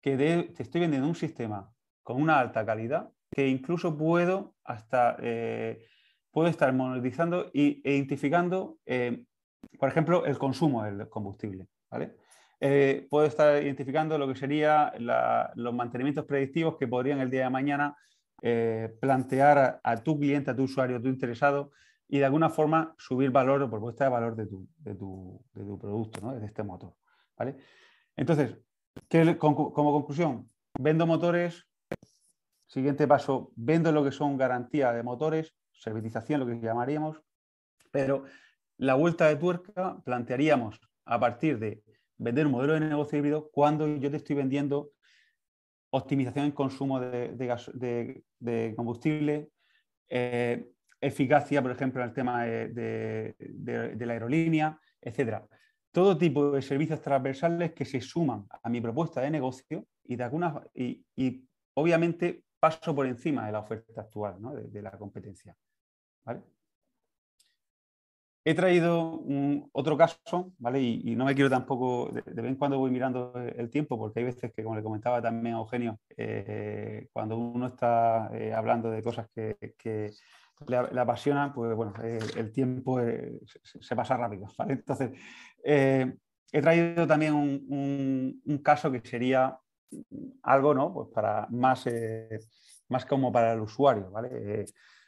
que 0.02 0.18
te 0.18 0.62
estoy 0.62 0.82
vendiendo 0.82 1.08
un 1.08 1.16
sistema 1.16 1.72
con 2.02 2.22
una 2.22 2.42
alta 2.42 2.66
calidad 2.66 3.10
que 3.32 3.48
incluso 3.48 3.98
puedo 3.98 4.54
hasta 4.66 5.16
eh, 5.22 5.88
puedo 6.34 6.50
estar 6.50 6.74
monetizando 6.74 7.52
e 7.54 7.80
identificando, 7.84 8.80
eh, 8.88 9.24
por 9.80 9.88
ejemplo, 9.88 10.26
el 10.26 10.38
consumo 10.38 10.84
del 10.84 11.08
combustible. 11.08 11.68
¿vale? 11.90 12.16
Eh, 12.60 13.08
puedo 13.10 13.28
estar 13.28 13.62
identificando 13.62 14.18
lo 14.18 14.28
que 14.28 14.36
serían 14.36 14.92
los 15.56 15.74
mantenimientos 15.74 16.26
predictivos 16.26 16.76
que 16.78 16.88
podrían 16.88 17.20
el 17.20 17.30
día 17.30 17.44
de 17.44 17.50
mañana 17.52 17.96
eh, 18.42 18.98
plantear 19.00 19.80
a, 19.84 19.98
tu 19.98 20.20
cliente, 20.20 20.50
a 20.50 20.56
tu 20.56 20.64
usuario, 20.64 20.98
a 20.98 21.02
tu 21.02 21.08
interesado 21.08 21.72
y 22.10 22.18
de 22.18 22.26
alguna 22.26 22.50
forma 22.50 22.96
subir 22.98 23.30
valor 23.30 23.62
o 23.62 23.70
propuesta 23.70 24.06
de 24.06 24.10
valor 24.10 24.36
de 24.36 24.48
tu, 24.96 25.40
producto, 25.54 26.20
¿no? 26.22 26.34
de 26.34 26.46
este 26.46 26.64
motor. 26.64 26.96
¿vale? 27.38 27.58
Entonces, 28.16 28.58
como 29.38 29.72
conclusión, 29.72 30.50
vendo 30.80 31.06
motores, 31.06 31.68
siguiente 32.66 33.08
paso, 33.08 33.52
vendo 33.56 33.92
lo 33.92 34.04
que 34.04 34.12
son 34.12 34.36
garantía 34.36 34.92
de 34.94 35.04
motores, 35.04 35.54
servitización, 35.84 36.40
lo 36.40 36.48
que 36.48 36.60
llamaríamos, 36.60 37.22
pero 37.92 38.24
la 38.78 38.96
vuelta 38.96 39.28
de 39.28 39.36
tuerca 39.36 40.02
plantearíamos 40.04 40.80
a 41.06 41.20
partir 41.20 41.60
de 41.60 41.84
vender 42.18 42.46
un 42.46 42.54
modelo 42.54 42.74
de 42.74 42.80
negocio 42.80 43.18
híbrido 43.20 43.50
cuando 43.52 43.88
yo 43.88 44.10
te 44.10 44.18
estoy 44.18 44.36
vendiendo 44.36 44.92
optimización 45.92 46.46
en 46.46 46.52
consumo 46.52 47.00
de, 47.00 48.74
combustible, 48.76 49.50
eh, 50.10 50.68
eficacia, 51.00 51.62
por 51.62 51.72
ejemplo, 51.72 52.02
en 52.02 52.10
el 52.10 52.14
tema 52.16 52.46
de, 52.46 53.36
la 54.00 54.14
aerolínea, 54.14 54.80
etcétera. 55.00 55.46
Todo 55.92 56.18
tipo 56.18 56.52
de 56.52 56.62
servicios 56.62 57.02
transversales 57.02 57.74
que 57.74 57.86
se 57.86 58.02
suman 58.02 58.48
a 58.64 58.70
mi 58.70 58.82
propuesta 58.82 59.22
de 59.22 59.30
negocio 59.30 59.86
y, 60.04 60.16
de 60.16 60.24
alguna, 60.24 60.64
y, 60.74 61.06
obviamente 61.76 62.44
paso 62.60 62.96
por 62.96 63.06
encima 63.06 63.46
de 63.46 63.52
la 63.52 63.60
oferta 63.60 64.02
actual, 64.02 64.38
de, 64.72 64.82
la 64.82 64.92
competencia. 64.92 65.56
He 68.46 68.54
traído 68.56 69.24
otro 69.72 69.98
caso, 69.98 70.52
¿vale? 70.58 70.82
Y, 70.82 71.16
no 71.16 71.24
me 71.24 71.34
quiero 71.34 71.50
tampoco, 71.50 72.10
de, 72.12 72.22
vez 72.22 72.46
en 72.46 72.56
cuando 72.56 72.78
voy 72.78 72.92
mirando 72.92 73.34
el 73.56 73.70
tiempo, 73.70 73.98
porque 73.98 74.20
hay 74.20 74.26
veces 74.26 74.52
que, 74.54 74.64
como 74.64 74.76
le 74.76 74.84
comentaba 74.84 75.22
también 75.22 75.56
a 75.56 75.60
Eugenio, 75.60 76.00
eh, 76.18 77.08
cuando 77.14 77.38
uno 77.38 77.68
está 77.68 78.30
eh, 78.34 78.54
hablando 78.54 78.92
de 78.92 79.02
cosas 79.02 79.30
que, 79.34 79.56
le, 80.68 81.00
apasionan, 81.00 81.54
pues 81.54 81.74
bueno, 81.74 81.94
eh, 82.04 82.20
el 82.36 82.52
tiempo 82.52 83.00
se, 83.80 83.96
pasa 83.96 84.18
rápido. 84.18 84.48
Entonces, 84.68 85.12
he 85.64 86.62
traído 86.62 87.08
también 87.08 87.34
un, 87.36 88.42
un, 88.46 88.58
caso 88.58 88.92
que 88.92 89.00
sería 89.08 89.58
algo, 90.42 90.74
¿no? 90.74 90.94
Pues 90.94 91.08
para 91.14 91.48
más, 91.50 91.86
más 92.90 93.06
como 93.06 93.32
para 93.32 93.54
el 93.54 93.62
usuario, 93.62 94.12
¿vale? 94.12 94.66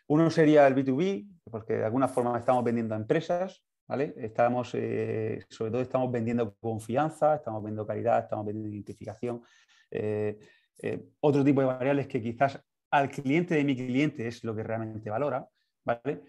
Uno 0.08 0.30
sería 0.30 0.68
el 0.68 0.76
B2B, 0.76 1.28
porque 1.50 1.74
de 1.78 1.86
alguna 1.86 2.08
forma 2.08 2.38
estamos 2.38 2.64
vendiendo 2.64 2.94
a 2.94 2.98
empresas, 2.98 3.64
¿vale? 3.88 4.14
Estamos, 4.18 4.72
eh, 4.76 5.44
sobre 5.50 5.72
todo 5.72 5.82
estamos 5.82 6.12
vendiendo 6.12 6.56
confianza, 6.56 7.36
estamos 7.36 7.64
vendiendo 7.64 7.88
calidad, 7.88 8.20
estamos 8.20 8.46
vendiendo 8.46 8.74
identificación. 8.74 9.42
Eh, 9.90 10.38
eh, 10.82 11.04
otro 11.22 11.44
tipo 11.44 11.62
de 11.62 11.68
variables 11.68 12.08
que 12.08 12.22
quizás 12.22 12.62
al 12.92 13.10
cliente 13.10 13.56
de 13.56 13.64
mi 13.64 13.76
cliente 13.76 14.28
es 14.28 14.44
lo 14.44 14.56
que 14.56 14.64
realmente 14.64 15.10
valora, 15.10 15.48
¿vale? 15.84 16.22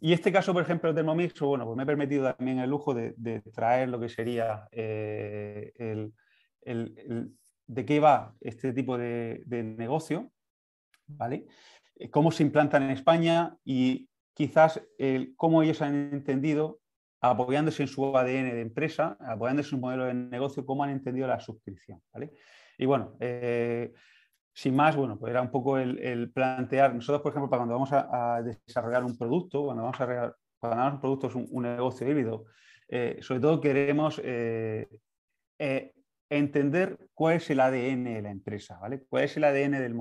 Y 0.00 0.12
este 0.12 0.32
caso, 0.32 0.52
por 0.52 0.62
ejemplo, 0.62 0.90
de 0.90 0.96
Thermomix, 0.96 1.38
bueno, 1.40 1.64
pues 1.64 1.76
me 1.76 1.84
he 1.84 1.86
permitido 1.86 2.34
también 2.34 2.58
el 2.58 2.68
lujo 2.68 2.92
de, 2.92 3.14
traer 3.54 3.88
lo 3.88 4.00
que 4.00 4.08
sería 4.08 4.66
el, 4.72 6.12
de 7.66 7.84
qué 7.84 8.00
va 8.00 8.34
este 8.40 8.72
tipo 8.72 8.98
de 8.98 9.74
negocio, 9.78 10.32
¿vale? 11.06 11.46
Eh, 12.02 12.10
cómo 12.10 12.32
se 12.32 12.42
implantan 12.42 12.82
en 12.82 12.90
España 12.90 13.56
y 13.64 14.08
quizás 14.34 14.82
cómo 15.36 15.62
ellos 15.62 15.82
han 15.82 15.94
entendido, 16.12 16.80
apoyándose 17.20 17.82
en 17.82 17.88
su 17.88 18.16
ADN 18.16 18.50
de 18.50 18.60
empresa, 18.60 19.16
apoyándose 19.20 19.68
en 19.68 19.70
su 19.70 19.78
modelo 19.78 20.06
de 20.06 20.14
negocio, 20.14 20.64
cómo 20.64 20.82
han 20.82 20.90
entendido 20.90 21.28
la 21.28 21.38
suscripción. 21.38 22.00
Y 22.78 22.86
bueno, 22.86 23.16
eh, 23.20 23.92
sin 24.54 24.74
más, 24.74 24.96
bueno, 24.96 25.18
pues 25.18 25.30
era 25.30 25.42
un 25.42 25.50
poco 25.50 25.78
el, 25.78 26.32
plantear, 26.32 26.94
nosotros, 26.94 27.22
por 27.22 27.32
ejemplo, 27.32 27.50
para 27.50 27.60
cuando 27.60 27.74
vamos 27.74 27.92
a, 27.92 28.42
desarrollar 28.42 29.04
un 29.04 29.16
producto, 29.16 29.64
cuando 29.64 29.82
vamos 29.82 30.00
a 30.00 30.34
cuando 30.58 30.94
un 30.94 31.00
producto 31.00 31.26
es 31.28 31.34
un, 31.34 31.62
negocio 31.62 32.08
híbrido, 32.08 32.46
eh, 32.88 33.18
sobre 33.20 33.40
todo 33.40 33.60
queremos 33.60 34.20
entender 36.30 36.98
cuál 37.12 37.36
es 37.36 37.50
el 37.50 37.60
ADN 37.60 38.04
de 38.04 38.22
la 38.22 38.30
empresa, 38.30 38.78
¿vale? 38.80 39.04
Cuál 39.08 39.24
es 39.24 39.36
el 39.36 39.44
ADN 39.44 39.72
del 39.72 39.94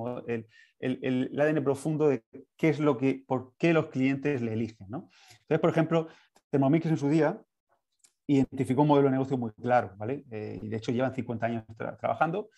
el, 0.81 0.99
el, 1.01 1.29
el, 1.31 1.39
ADN 1.39 1.63
profundo 1.63 2.09
de 2.09 2.23
qué 2.57 2.69
es 2.69 2.79
lo 2.79 2.97
que, 2.97 3.23
por 3.25 3.53
qué 3.57 3.73
los 3.73 3.87
clientes 3.87 4.41
le 4.41 4.53
eligen, 4.53 4.87
¿no? 4.89 5.09
Entonces, 5.31 5.59
por 5.59 5.69
ejemplo, 5.69 6.07
Thermomix 6.49 6.85
en 6.87 6.97
su 6.97 7.09
día 7.09 7.41
identificó 8.27 8.81
un 8.83 8.89
modelo 8.89 9.07
de 9.07 9.13
negocio 9.13 9.37
muy 9.37 9.51
claro, 9.51 9.93
¿vale? 9.97 10.25
Eh, 10.31 10.59
y 10.61 10.67
de 10.67 10.77
hecho 10.77 10.91
llevan 10.91 11.13
50 11.13 11.45
años 11.45 11.63
trabajando 11.99 12.49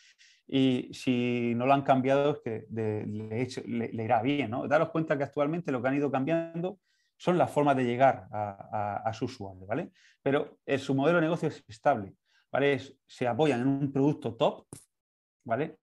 y 0.48 0.90
si 0.94 1.54
no 1.56 1.66
lo 1.66 1.74
han 1.74 1.84
cambiado 1.84 2.32
es 2.32 2.40
que 2.44 2.66
le, 2.70 4.04
irá 4.04 4.22
bien, 4.22 4.52
¿no? 4.52 4.68
Daros 4.68 4.90
cuenta 4.90 5.18
que 5.18 5.24
actualmente 5.24 5.72
lo 5.72 5.82
que 5.82 5.88
han 5.88 5.96
ido 5.96 6.12
cambiando 6.12 6.80
son 7.18 7.38
las 7.38 7.50
formas 7.50 7.78
de 7.78 7.86
llegar 7.86 8.28
a, 8.32 9.02
a, 9.06 9.14
su 9.14 9.26
usuario, 9.26 9.66
¿vale? 9.66 9.92
Pero 10.22 10.58
su 10.78 10.94
modelo 10.94 11.20
de 11.20 11.24
negocio 11.24 11.48
es 11.48 11.64
estable 11.68 12.14
se 13.08 13.28
apoyan 13.28 13.62
en 13.62 13.68
un 13.68 13.92
producto 13.92 14.36
top, 14.36 14.68
¿vale? 15.44 15.80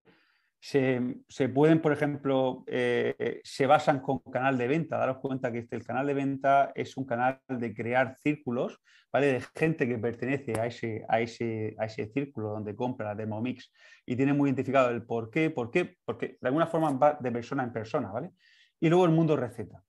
Se, 0.60 1.48
pueden, 1.54 1.80
por 1.80 1.92
ejemplo, 1.92 2.64
eh, 2.66 3.40
se 3.42 3.66
basan 3.66 4.00
con 4.00 4.18
canal 4.18 4.58
de 4.58 4.68
venta. 4.68 4.98
Daros 4.98 5.18
cuenta 5.18 5.50
que 5.50 5.60
este, 5.60 5.76
el 5.76 5.84
canal 5.84 6.06
de 6.06 6.14
venta 6.14 6.72
es 6.74 6.96
un 6.98 7.06
canal 7.06 7.40
de 7.48 7.74
crear 7.74 8.14
círculos, 8.18 8.78
¿vale? 9.10 9.32
De 9.32 9.40
gente 9.54 9.88
que 9.88 9.98
pertenece 9.98 10.60
a 10.60 10.66
ese, 10.66 11.04
a 11.08 11.20
ese, 11.20 11.74
a 11.78 11.86
ese 11.86 12.06
círculo 12.08 12.50
donde 12.50 12.76
compra 12.76 13.08
la 13.08 13.16
Thermomix 13.16 13.72
y 14.04 14.16
tiene 14.16 14.34
muy 14.34 14.50
identificado 14.50 14.90
el 14.90 15.02
por 15.02 15.30
qué, 15.30 15.48
por 15.48 15.70
qué, 15.70 15.96
porque 16.04 16.36
de 16.40 16.48
alguna 16.48 16.66
forma 16.66 16.92
va 16.92 17.18
de 17.18 17.32
persona 17.32 17.64
en 17.64 17.72
persona, 17.72 18.12
¿vale? 18.12 18.32
Y 18.78 18.88
luego 18.90 19.06
el 19.06 19.12
mundo 19.12 19.36
receta. 19.36 19.82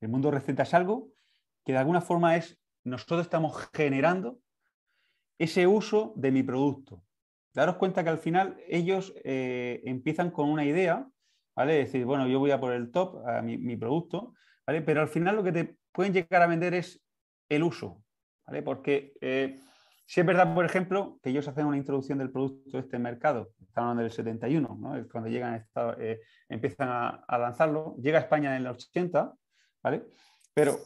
El 0.00 0.08
mundo 0.08 0.30
receta 0.30 0.62
es 0.62 0.72
algo 0.72 1.10
que 1.64 1.72
de 1.72 1.78
alguna 1.78 2.00
forma 2.00 2.36
es, 2.36 2.58
nosotros 2.84 3.22
estamos 3.22 3.68
generando 3.74 4.38
ese 5.38 5.66
uso 5.66 6.14
de 6.16 6.30
mi 6.30 6.42
producto. 6.42 7.02
Daros 7.56 7.76
cuenta 7.76 8.04
que 8.04 8.10
al 8.10 8.18
final 8.18 8.58
ellos 8.68 9.14
eh, 9.24 9.80
empiezan 9.86 10.30
con 10.30 10.50
una 10.50 10.66
idea, 10.66 11.08
¿vale? 11.54 11.80
Es 11.80 11.86
decir, 11.90 12.04
bueno, 12.04 12.28
yo 12.28 12.38
voy 12.38 12.50
a 12.50 12.60
por 12.60 12.74
el 12.74 12.90
top, 12.90 13.26
a 13.26 13.40
mi, 13.40 13.76
producto, 13.78 14.34
¿vale? 14.66 14.82
Pero 14.82 15.00
al 15.00 15.08
final 15.08 15.36
lo 15.36 15.42
que 15.42 15.52
te 15.52 15.78
pueden 15.90 16.12
llegar 16.12 16.42
a 16.42 16.48
vender 16.48 16.74
es 16.74 17.02
el 17.48 17.62
uso, 17.62 18.04
¿vale? 18.46 18.60
Porque 18.62 19.14
eh, 19.22 19.58
si 20.04 20.20
es 20.20 20.26
verdad, 20.26 20.54
por 20.54 20.66
ejemplo, 20.66 21.18
que 21.22 21.30
ellos 21.30 21.48
hacen 21.48 21.64
una 21.64 21.78
introducción 21.78 22.18
del 22.18 22.30
producto 22.30 22.76
de 22.76 22.82
este 22.82 22.98
mercado, 22.98 23.48
están 23.58 23.98
en 24.00 24.04
el 24.04 24.10
71, 24.10 24.76
¿no? 24.78 25.08
cuando 25.10 25.30
llegan, 25.30 25.66
eh, 25.98 26.20
empiezan 26.50 26.90
a, 26.90 27.08
a, 27.26 27.38
lanzarlo, 27.38 27.96
llega 28.02 28.18
a 28.18 28.22
España 28.22 28.54
en 28.54 28.66
el 28.66 28.66
80, 28.66 29.32
¿vale? 29.82 30.04
Pero 30.52 30.76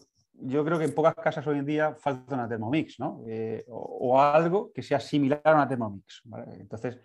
yo 0.43 0.65
creo 0.65 0.79
que 0.79 0.85
en 0.85 0.95
pocas 0.95 1.15
casas 1.15 1.47
hoy 1.47 1.59
en 1.59 1.67
día 1.67 1.95
falta 1.95 2.35
una 2.35 2.49
Thermomix, 2.49 2.99
¿no? 2.99 3.23
Eh, 3.27 3.65
o, 3.69 4.21
algo 4.21 4.73
que 4.73 4.83
sea 4.83 5.01
similar 5.01 5.41
a 5.45 5.55
una 5.55 5.69
Thermomix. 5.69 6.23
Entonces, 6.59 6.99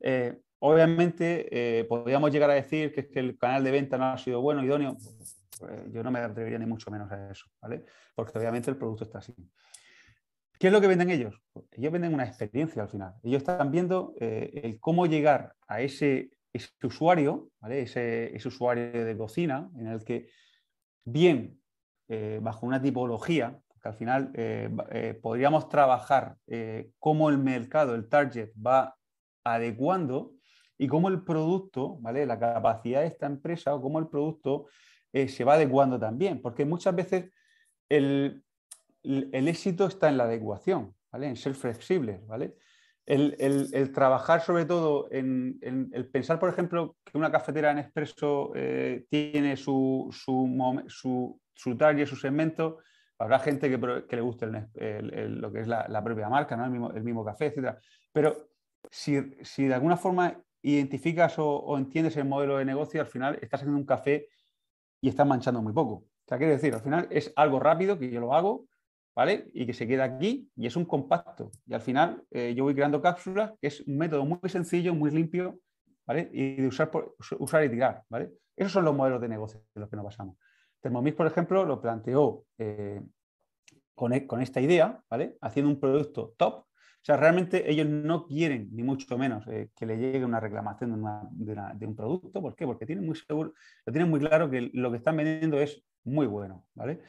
eh, 0.00 0.40
obviamente, 0.60 1.86
podríamos 1.88 2.30
llegar 2.30 2.50
a 2.50 2.54
decir 2.54 2.92
que, 2.92 3.08
que 3.08 3.20
el 3.20 3.38
canal 3.38 3.64
de 3.64 3.70
venta 3.70 3.98
no 3.98 4.06
ha 4.06 4.18
sido 4.18 4.40
bueno, 4.40 4.64
idóneo. 4.64 4.96
Yo 5.90 6.02
no 6.02 6.10
me 6.10 6.20
atrevería 6.20 6.58
ni 6.58 6.66
mucho 6.66 6.90
menos 6.90 7.10
a 7.10 7.30
eso, 7.30 7.46
¿vale? 7.60 7.84
Porque 8.14 8.38
obviamente 8.38 8.70
el 8.70 8.76
producto 8.76 9.04
está 9.04 9.18
así. 9.18 9.34
¿Qué 10.58 10.68
es 10.68 10.72
lo 10.72 10.80
que 10.80 10.88
venden 10.88 11.10
ellos? 11.10 11.40
Ellos 11.72 11.92
venden 11.92 12.14
una 12.14 12.24
experiencia 12.24 12.82
al 12.82 12.88
final. 12.88 13.14
Ellos 13.22 13.38
están 13.38 13.70
viendo 13.70 14.14
el 14.18 14.78
cómo 14.80 15.06
llegar 15.06 15.54
a 15.68 15.80
ese, 15.80 16.30
usuario, 16.82 17.50
¿vale? 17.60 17.82
ese, 17.82 18.32
usuario 18.44 19.04
de 19.04 19.16
cocina, 19.16 19.70
en 19.76 19.86
el 19.86 20.04
que 20.04 20.28
bien 21.04 21.60
eh, 22.10 22.40
bajo 22.42 22.64
una 22.64 22.80
tipología, 22.80 23.60
que 23.82 23.88
al 23.88 23.94
final 23.94 24.30
eh, 24.34 24.74
eh, 24.90 25.18
podríamos 25.20 25.68
trabajar 25.68 26.36
cómo 26.98 27.28
el 27.28 27.36
mercado, 27.36 27.94
el 27.94 28.08
target, 28.08 28.50
va 28.54 28.96
adecuando 29.44 30.32
y 30.78 30.88
cómo 30.88 31.10
el 31.10 31.22
producto, 31.22 31.98
¿vale? 32.00 32.24
la 32.24 32.38
capacidad 32.38 33.02
de 33.02 33.08
esta 33.08 33.26
empresa 33.26 33.74
o 33.74 33.82
cómo 33.82 33.98
el 33.98 34.08
producto 34.08 34.66
se 35.12 35.44
va 35.44 35.54
adecuando 35.54 35.98
también, 35.98 36.40
porque 36.40 36.64
muchas 36.64 36.94
veces 36.94 37.30
el, 37.90 38.42
el, 39.02 39.48
éxito 39.48 39.86
está 39.86 40.08
en 40.08 40.16
la 40.16 40.24
adecuación, 40.24 40.94
¿vale? 41.12 41.28
en 41.28 41.36
ser 41.36 41.54
flexibles. 41.54 42.26
¿vale? 42.26 42.54
el, 43.04 43.92
trabajar 43.92 44.40
sobre 44.40 44.64
todo 44.64 45.08
en, 45.10 45.58
el 45.60 46.08
pensar, 46.08 46.38
por 46.40 46.48
ejemplo, 46.48 46.96
que 47.04 47.18
una 47.18 47.30
cafetera 47.30 47.70
en 47.70 47.78
expreso 47.78 48.52
tiene 49.10 49.56
su, 49.56 50.08
su, 50.10 50.82
su, 50.88 51.40
target, 51.76 52.06
su 52.06 52.16
segmento, 52.16 52.78
habrá 53.18 53.38
gente 53.40 53.68
que, 53.68 53.76
le 54.16 54.20
guste 54.20 54.46
lo 54.46 55.52
que 55.52 55.60
es 55.60 55.66
la, 55.66 56.02
propia 56.04 56.28
marca, 56.28 56.56
¿no? 56.56 56.90
el, 56.90 57.02
mismo, 57.02 57.24
café, 57.24 57.46
etc. 57.46 57.76
Pero 58.12 58.50
si, 58.90 59.14
de 59.14 59.74
alguna 59.74 59.96
forma 59.96 60.40
identificas 60.62 61.34
o, 61.38 61.76
entiendes 61.76 62.16
el 62.16 62.24
modelo 62.24 62.58
de 62.58 62.64
negocio, 62.64 63.00
al 63.00 63.06
final 63.06 63.38
estás 63.40 63.60
haciendo 63.60 63.78
un 63.78 63.86
café 63.86 64.28
y 65.00 65.08
estás 65.08 65.26
manchando 65.26 65.62
muy 65.62 65.72
poco. 65.72 65.94
O 65.94 66.28
sea, 66.28 66.38
quiero 66.38 66.52
decir, 66.52 66.74
al 66.74 66.80
final 66.80 67.08
es 67.10 67.32
algo 67.36 67.58
rápido 67.58 67.98
que 67.98 68.10
yo 68.10 68.20
lo 68.20 68.34
hago, 68.34 68.66
¿vale? 69.16 69.50
Y 69.52 69.66
que 69.66 69.72
se 69.72 69.86
queda 69.86 70.04
aquí 70.04 70.50
y 70.56 70.66
es 70.66 70.76
un 70.76 70.84
compacto. 70.84 71.50
Y 71.66 71.74
al 71.74 71.80
final 71.80 72.24
eh, 72.30 72.54
yo 72.56 72.64
voy 72.64 72.74
creando 72.74 73.00
cápsulas, 73.00 73.52
que 73.60 73.68
es 73.68 73.80
un 73.80 73.98
método 73.98 74.24
muy 74.24 74.48
sencillo, 74.48 74.94
muy 74.94 75.10
limpio, 75.10 75.58
¿vale? 76.06 76.28
Y 76.32 76.56
de 76.56 76.66
usar, 76.68 76.90
usar 77.38 77.64
y 77.64 77.70
tirar, 77.70 78.02
¿vale? 78.08 78.30
Esos 78.54 78.72
son 78.72 78.84
los 78.84 78.94
modelos 78.94 79.20
de 79.20 79.28
negocio 79.28 79.60
de 79.74 79.80
los 79.80 79.88
que 79.88 79.96
nos 79.96 80.04
basamos. 80.04 80.36
Thermomix, 80.80 81.16
por 81.16 81.26
ejemplo, 81.26 81.64
lo 81.64 81.80
planteó 81.80 82.44
eh, 82.58 83.00
con, 83.94 84.12
e, 84.12 84.26
con, 84.26 84.40
esta 84.40 84.60
idea, 84.60 85.02
¿vale? 85.10 85.36
Haciendo 85.40 85.70
un 85.70 85.80
producto 85.80 86.34
top. 86.36 86.54
O 86.54 87.04
sea, 87.08 87.16
realmente 87.16 87.70
ellos 87.70 87.86
no 87.86 88.26
quieren, 88.26 88.68
ni 88.72 88.82
mucho 88.82 89.16
menos, 89.16 89.46
eh, 89.48 89.70
que 89.74 89.86
le 89.86 89.96
llegue 89.96 90.24
una 90.24 90.40
reclamación 90.40 91.02
de, 91.32 91.56
de, 91.74 91.86
un 91.86 91.96
producto. 91.96 92.42
¿Por 92.42 92.54
qué? 92.54 92.66
Porque 92.66 92.86
tienen 92.86 93.06
muy 93.06 93.16
seguro, 93.16 93.54
lo 93.86 93.92
tienen 93.92 94.10
muy 94.10 94.20
claro 94.20 94.50
que 94.50 94.70
lo 94.72 94.90
que 94.90 94.98
están 94.98 95.16
vendiendo 95.16 95.58
es 95.58 95.82
muy 96.04 96.26
bueno, 96.26 96.66
¿vale? 96.74 97.00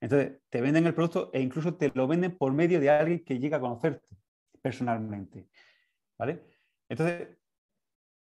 Entonces, 0.00 0.40
te 0.50 0.60
venden 0.60 0.86
el 0.86 0.94
producto 0.94 1.30
e 1.32 1.40
incluso 1.40 1.74
te 1.74 1.90
lo 1.94 2.06
venden 2.06 2.36
por 2.36 2.52
medio 2.52 2.80
de 2.80 2.90
alguien 2.90 3.24
que 3.24 3.38
llega 3.38 3.58
a 3.58 3.60
conocerte 3.60 4.08
personalmente. 4.60 5.48
¿Vale? 6.18 6.42
Entonces, 6.88 7.28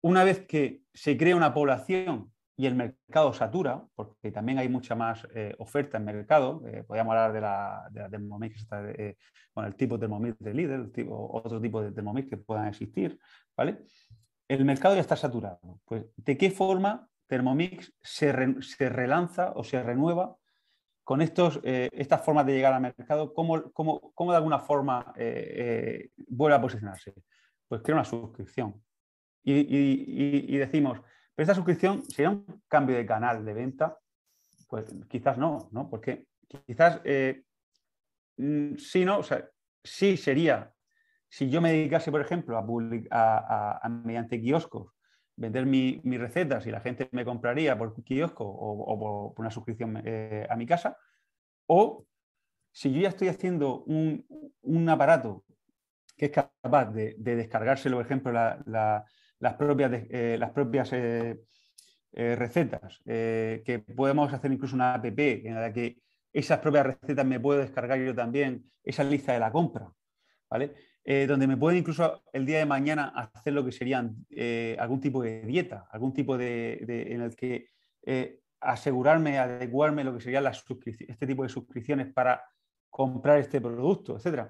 una 0.02 0.24
vez 0.24 0.46
que 0.46 0.84
se 0.94 1.18
crea 1.18 1.36
una 1.36 1.54
población 1.54 2.33
y 2.56 2.68
el 2.68 2.76
mercado 2.76 3.34
satura, 3.34 3.84
porque 3.96 4.32
también 4.32 4.60
hay 4.60 4.70
mucha 4.70 4.96
más 4.96 5.28
eh, 5.34 5.56
oferta 5.58 5.98
en 5.98 6.06
mercado, 6.06 6.62
eh, 6.68 6.84
podríamos 6.84 7.12
hablar 7.12 7.34
de 7.34 7.42
la, 7.42 7.88
de 7.90 8.00
la 8.02 8.10
Thermomix, 8.10 8.68
eh, 8.72 9.18
el 9.56 9.76
tipo 9.76 9.96
de 9.96 10.02
Thermomix 10.02 10.38
de 10.40 10.54
líder, 10.54 10.92
otro 11.10 11.60
tipo 11.60 11.82
de 11.82 11.92
Thermomix 11.92 12.30
que 12.30 12.38
puedan 12.38 12.68
existir, 12.68 13.20
¿vale? 13.58 13.80
El 14.48 14.66
mercado 14.66 14.94
ya 14.94 15.02
está 15.02 15.16
saturado. 15.16 15.80
Pues, 15.86 16.06
¿de 16.18 16.38
qué 16.38 16.52
forma 16.52 17.08
Thermomix 17.28 17.92
se, 18.02 18.32
relanza 18.32 19.54
o 19.56 19.64
se 19.64 19.82
renueva 19.82 20.36
con 21.04 21.22
estos, 21.22 21.60
eh, 21.64 21.90
estas 21.92 22.22
formas 22.24 22.46
de 22.46 22.54
llegar 22.54 22.74
al 22.74 22.82
mercado, 22.82 23.34
¿cómo, 23.34 23.72
cómo, 23.74 24.12
cómo 24.14 24.32
de 24.32 24.38
alguna 24.38 24.60
forma 24.60 25.14
vuelve 26.28 26.56
a 26.56 26.62
posicionarse? 26.62 27.14
Pues 27.68 27.82
crea 27.82 27.96
una 27.96 28.06
suscripción. 28.06 28.82
Y, 29.44 30.58
decimos, 30.58 31.02
¿pero 31.36 31.44
esta 31.44 31.56
suscripción 31.56 32.04
sería 32.04 32.30
un 32.30 32.64
cambio 32.68 32.96
de 32.96 33.06
canal 33.06 33.44
de 33.46 33.54
venta? 33.54 33.98
Pues 34.68 34.86
quizás 35.10 35.38
no, 35.38 35.70
¿no? 35.72 35.90
Porque 35.90 36.28
quizás 36.66 37.02
mm, 38.38 38.76
sí, 38.78 39.06
¿no? 39.06 39.20
O 39.20 39.24
sea, 39.24 39.48
sí 39.84 40.18
sería, 40.18 40.72
si 41.30 41.50
yo 41.50 41.62
me 41.62 41.72
dedicase, 41.72 42.12
por 42.12 42.22
ejemplo, 42.22 42.58
a, 42.58 43.80
a 43.82 43.90
mediante 43.90 44.42
kioscos, 44.42 44.94
vender 45.36 45.66
mis 45.66 46.20
recetas 46.20 46.66
y 46.68 46.72
la 46.72 46.80
gente 46.80 47.10
me 47.12 47.26
compraría 47.26 47.78
por 47.78 47.94
kiosco 48.04 48.46
o, 48.46 49.34
por 49.34 49.42
una 49.42 49.52
suscripción 49.52 50.02
eh, 50.06 50.46
a 50.50 50.56
mi 50.56 50.66
casa. 50.66 50.98
O 51.68 52.06
si 52.72 52.92
yo 52.94 53.02
ya 53.02 53.10
estoy 53.10 53.30
haciendo 53.30 53.84
un, 53.84 54.90
aparato 54.90 55.44
que 56.18 56.26
es 56.26 56.32
capaz 56.32 56.92
de, 56.92 57.16
descargárselo, 57.18 57.98
por 57.98 58.06
ejemplo, 58.06 58.32
las 59.44 59.56
propias, 59.56 59.92
eh, 60.10 60.38
las 60.40 60.52
propias 60.52 60.90
eh, 60.94 61.38
recetas, 62.12 63.02
que 63.06 63.84
podemos 63.96 64.32
hacer 64.34 64.52
incluso 64.52 64.76
una 64.76 64.96
app 64.96 65.06
en 65.06 65.56
la 65.56 65.74
que 65.74 65.98
esas 66.32 66.60
propias 66.60 66.86
recetas 66.86 67.26
me 67.26 67.40
puedo 67.40 67.60
descargar 67.60 68.00
yo 68.00 68.16
también, 68.16 68.64
esa 68.84 69.04
lista 69.04 69.34
de 69.34 69.40
la 69.40 69.52
compra. 69.52 69.92
¿vale? 70.50 70.74
Eh, 71.04 71.26
donde 71.28 71.48
me 71.48 71.58
pueden 71.58 71.80
incluso 71.80 72.24
el 72.32 72.46
día 72.46 72.60
de 72.60 72.66
mañana 72.66 73.12
hacer 73.16 73.54
lo 73.54 73.66
que 73.66 73.72
serían 73.72 74.26
eh, 74.30 74.78
algún 74.80 75.02
tipo 75.02 75.22
de 75.22 75.42
dieta, 75.42 75.88
algún 75.92 76.14
tipo 76.14 76.38
de, 76.38 76.78
en 77.10 77.22
el 77.22 77.36
que 77.36 77.70
eh, 78.06 78.40
asegurarme, 78.62 79.38
adecuarme 79.38 80.04
lo 80.04 80.14
que 80.14 80.22
serían 80.22 80.46
las 80.46 80.64
este 81.00 81.28
tipo 81.28 81.44
de 81.44 81.50
suscripciones 81.50 82.14
para 82.14 82.42
comprar 82.90 83.40
este 83.40 83.60
producto, 83.60 84.16
etc. 84.18 84.48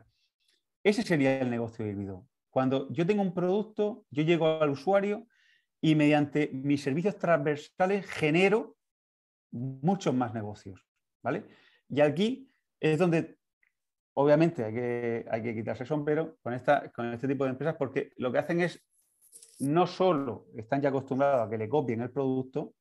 Ese 0.83 1.01
sería 1.01 1.39
el 1.39 1.49
negocio 1.49 1.87
híbrido. 1.87 2.27
Cuando 2.53 2.87
yo 2.91 3.03
tengo 3.07 3.23
un 3.23 3.33
producto, 3.33 4.05
yo 4.11 4.21
llego 4.21 4.61
al 4.61 4.69
usuario 4.69 5.25
y 5.81 5.95
mediante 5.95 6.51
mis 6.53 6.83
servicios 6.83 7.17
transversales 7.17 8.05
genero 8.05 8.75
muchos 9.49 10.13
más 10.13 10.35
negocios. 10.35 10.85
¿vale? 11.23 11.45
Y 11.89 11.99
aquí 12.01 12.47
es 12.79 12.99
donde 12.99 13.39
obviamente 14.13 14.63
hay 14.65 14.73
que, 14.75 15.25
hay 15.31 15.41
que 15.41 15.55
quitarse 15.55 15.83
sombrero 15.83 16.37
con, 16.43 16.53
esta, 16.53 16.91
con 16.91 17.11
este 17.11 17.27
tipo 17.27 17.43
de 17.43 17.49
empresas 17.49 17.75
porque 17.75 18.11
lo 18.17 18.31
que 18.31 18.37
hacen 18.37 18.61
es, 18.61 18.85
no 19.57 19.87
solo 19.87 20.45
están 20.55 20.79
ya 20.79 20.89
acostumbrados 20.89 21.47
a 21.47 21.49
que 21.49 21.57
le 21.57 21.67
copien 21.67 22.01
el 22.01 22.11
producto, 22.11 22.75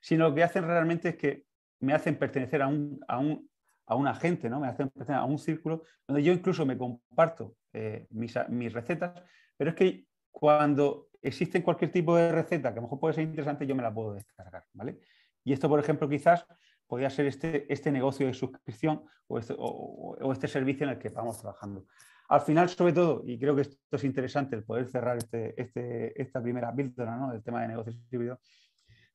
sino 0.00 0.30
lo 0.30 0.34
que 0.34 0.42
hacen 0.42 0.64
realmente 0.64 1.10
es 1.10 1.16
que 1.16 1.44
me 1.78 1.94
hacen 1.94 2.18
pertenecer 2.18 2.60
a 2.60 2.66
un, 2.66 2.98
a 3.06 3.20
un, 3.20 3.48
a 3.86 3.94
un 3.94 4.08
agente, 4.08 4.50
¿no? 4.50 4.58
me 4.58 4.66
hacen 4.66 4.88
pertenecer 4.88 5.14
a 5.14 5.24
un 5.24 5.38
círculo 5.38 5.84
donde 6.04 6.24
yo 6.24 6.32
incluso 6.32 6.66
me 6.66 6.76
comparto 6.76 7.54
eh, 7.74 8.06
mis, 8.10 8.72
recetas, 8.72 9.22
pero 9.56 9.70
es 9.70 9.76
que 9.76 10.06
cuando 10.30 11.08
existe 11.22 11.62
cualquier 11.62 11.90
tipo 11.90 12.16
de 12.16 12.30
receta 12.30 12.70
que 12.70 12.78
a 12.78 12.82
lo 12.82 12.82
mejor 12.82 13.00
puede 13.00 13.14
ser 13.14 13.24
interesante, 13.24 13.66
yo 13.66 13.74
me 13.74 13.82
la 13.82 13.94
puedo 13.94 14.14
descargar. 14.14 14.64
¿vale? 14.74 14.98
Y 15.44 15.52
esto, 15.52 15.68
por 15.68 15.80
ejemplo, 15.80 16.08
quizás 16.08 16.46
podría 16.86 17.08
ser 17.08 17.26
este, 17.26 17.72
este 17.72 17.90
negocio 17.90 18.26
de 18.26 18.34
suscripción 18.34 19.04
este, 19.38 19.54
o 19.56 20.32
este, 20.32 20.48
servicio 20.48 20.84
en 20.84 20.90
el 20.90 20.98
que 20.98 21.08
vamos 21.08 21.40
trabajando. 21.40 21.86
Al 22.28 22.42
final, 22.42 22.68
sobre 22.68 22.92
todo, 22.92 23.22
y 23.26 23.38
creo 23.38 23.54
que 23.54 23.62
esto 23.62 23.96
es 23.96 24.04
interesante, 24.04 24.56
el 24.56 24.64
poder 24.64 24.86
cerrar 24.86 25.16
este, 25.16 25.60
este 25.60 26.20
esta 26.20 26.42
primera 26.42 26.74
píldora 26.74 27.16
¿no? 27.16 27.32
del 27.32 27.42
tema 27.42 27.62
de 27.62 27.68
negocios 27.68 27.96
híbridos, 28.10 28.38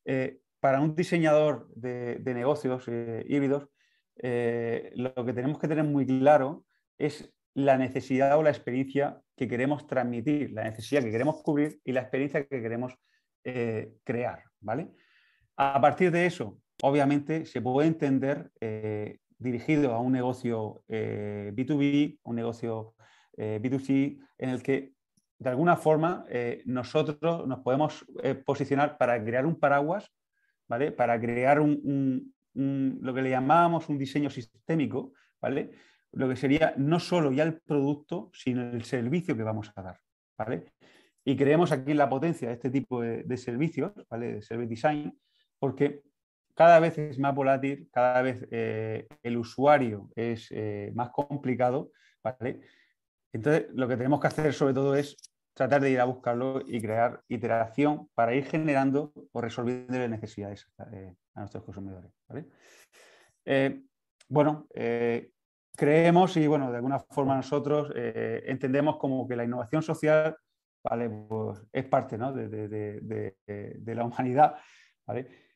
eh, 0.05 0.39
para 0.59 0.81
un 0.81 0.95
diseñador 0.95 1.67
de, 1.75 2.19
negocios 2.25 2.85
eh, 2.87 3.23
híbridos, 3.27 3.69
lo 4.95 5.25
que 5.25 5.33
tenemos 5.33 5.59
que 5.59 5.67
tener 5.67 5.83
muy 5.83 6.07
claro 6.07 6.65
es 6.97 7.31
la 7.57 7.77
necesidad 7.77 8.37
o 8.37 8.43
la 8.43 8.51
experiencia 8.51 9.19
que 9.35 9.47
queremos 9.47 9.87
transmitir, 9.87 10.51
la 10.51 10.63
necesidad 10.63 11.01
que 11.01 11.09
queremos 11.09 11.41
cubrir 11.41 11.81
y 11.83 11.91
la 11.91 12.01
experiencia 12.01 12.45
que 12.45 12.61
queremos 12.61 12.93
crear. 14.03 14.43
¿vale? 14.59 14.91
A 15.55 15.81
partir 15.81 16.11
de 16.11 16.27
eso, 16.27 16.59
obviamente 16.83 17.45
se 17.45 17.61
puede 17.61 17.87
entender 17.87 18.51
eh, 18.61 19.19
dirigido 19.39 19.93
a 19.93 19.99
un 19.99 20.11
negocio 20.11 20.83
B2B, 20.87 21.81
eh, 21.81 22.17
un 22.23 22.35
negocio 22.35 22.93
B2C, 23.35 23.89
eh, 23.89 24.19
en 24.37 24.49
el 24.49 24.61
que 24.61 24.93
de 25.39 25.49
alguna 25.49 25.75
forma 25.75 26.25
nosotros 26.65 27.47
nos 27.47 27.59
podemos 27.59 28.05
posicionar 28.45 28.97
para 28.97 29.23
crear 29.23 29.45
un 29.45 29.59
paraguas, 29.59 30.11
¿vale? 30.67 30.91
para 30.91 31.19
crear 31.19 31.59
un, 31.59 32.33
lo 32.53 33.13
que 33.13 33.21
le 33.21 33.29
llamábamos 33.29 33.87
un 33.87 33.99
diseño 33.99 34.31
sistémico, 34.31 35.13
¿vale? 35.39 35.71
Lo 36.11 36.29
que 36.29 36.35
sería 36.35 36.73
no 36.77 36.99
solo 36.99 37.31
ya 37.31 37.43
el 37.43 37.59
producto, 37.59 38.29
sino 38.33 38.69
el 38.69 38.83
servicio 38.83 39.35
que 39.35 39.43
vamos 39.43 39.71
a 39.75 39.81
dar. 39.81 39.99
¿vale? 40.37 40.73
Y 41.25 41.35
creemos 41.35 41.71
aquí 41.71 41.93
la 41.93 42.09
potencia 42.09 42.47
de 42.47 42.53
este 42.55 42.69
tipo 42.69 43.01
de, 43.01 43.37
servicios, 43.37 43.91
¿vale? 44.09 44.35
de 44.35 44.41
service 44.41 44.69
design, 44.69 45.19
porque 45.59 46.03
cada 46.53 46.79
vez 46.79 46.97
es 46.97 47.19
más 47.19 47.35
volátil, 47.35 47.89
cada 47.91 48.21
vez 48.21 48.47
eh, 48.51 49.07
el 49.21 49.37
usuario 49.37 50.09
es 50.15 50.47
eh, 50.51 50.91
más 50.95 51.09
complicado, 51.09 51.91
¿vale? 52.23 52.61
Entonces, 53.31 53.67
lo 53.73 53.87
que 53.87 53.97
tenemos 53.97 54.19
que 54.19 54.27
hacer 54.27 54.53
sobre 54.53 54.73
todo 54.73 54.95
es 54.95 55.17
tratar 55.53 55.81
de 55.81 55.91
ir 55.91 55.99
a 55.99 56.05
buscarlo 56.05 56.61
y 56.65 56.79
crear 56.79 57.21
iteración 57.27 58.09
para 58.13 58.33
ir 58.33 58.45
generando 58.45 59.11
o 59.31 59.41
resolviendo 59.41 59.97
las 59.97 60.09
necesidades 60.09 60.67
eh, 60.91 61.15
a 61.33 61.39
nuestros 61.39 61.63
consumidores. 61.63 62.11
Eh, 63.43 63.81
bueno, 64.29 64.67
creemos 65.77 66.35
y 66.35 66.47
bueno, 66.47 66.71
de 66.71 66.77
alguna 66.77 66.99
forma 66.99 67.35
nosotros 67.35 67.93
entendemos 67.95 68.97
como 68.97 69.27
que 69.27 69.35
la 69.35 69.45
innovación 69.45 69.83
social 69.83 70.35
¿vale? 70.83 71.09
Pues 71.09 71.59
es 71.71 71.85
parte 71.85 72.17
de, 72.17 73.95
la 73.95 74.05
humanidad. 74.05 74.55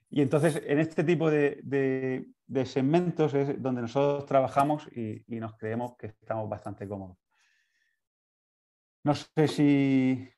Y 0.09 0.21
entonces 0.21 0.61
en 0.65 0.79
este 0.79 1.03
tipo 1.03 1.29
de, 1.29 2.25
segmentos 2.65 3.33
es 3.33 3.61
donde 3.61 3.81
nosotros 3.81 4.25
trabajamos 4.25 4.87
y 4.95 5.23
nos 5.27 5.57
creemos 5.57 5.95
que 5.97 6.07
estamos 6.07 6.49
bastante 6.49 6.87
cómodos. 6.87 7.17
No 9.03 9.15
sé 9.15 9.47
si 9.47 10.29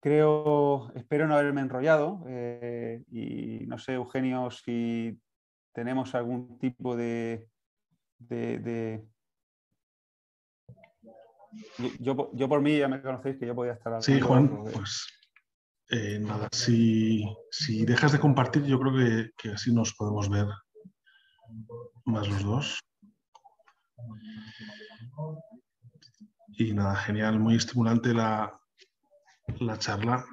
creo, 0.00 0.90
espero 0.94 1.26
no 1.26 1.34
haberme 1.34 1.60
enrollado 1.60 2.24
eh, 2.26 3.02
y 3.10 3.66
no 3.66 3.78
sé, 3.78 3.94
Eugenio, 3.94 4.50
si 4.50 5.20
tenemos 5.72 6.14
algún 6.14 6.58
tipo 6.58 6.96
de... 6.96 7.46
Yo, 11.98 12.30
yo, 12.32 12.48
por 12.48 12.60
mí 12.60 12.78
ya 12.78 12.88
me 12.88 13.02
conocéis 13.02 13.38
que 13.38 13.46
yo 13.46 13.54
podía 13.54 13.72
estar... 13.72 14.02
Sí, 14.02 14.20
Juan, 14.20 14.64
pues 14.72 15.06
eh, 15.88 16.20
nada, 16.20 16.48
si, 16.52 17.24
dejas 17.84 18.12
de 18.12 18.20
compartir, 18.20 18.64
yo 18.64 18.78
creo 18.78 18.94
que, 18.94 19.30
que 19.36 19.48
así 19.50 19.72
nos 19.74 19.92
podemos 19.94 20.28
ver 20.28 20.46
más 22.04 22.28
los 22.28 22.44
dos. 22.44 22.80
Y 26.50 26.72
nada, 26.74 26.94
genial, 26.96 27.40
muy 27.40 27.56
estimulante 27.56 28.14
la, 28.14 28.60
la 29.58 29.78
charla. 29.78 30.24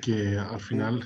Que 0.00 0.38
al 0.38 0.60
final 0.60 1.02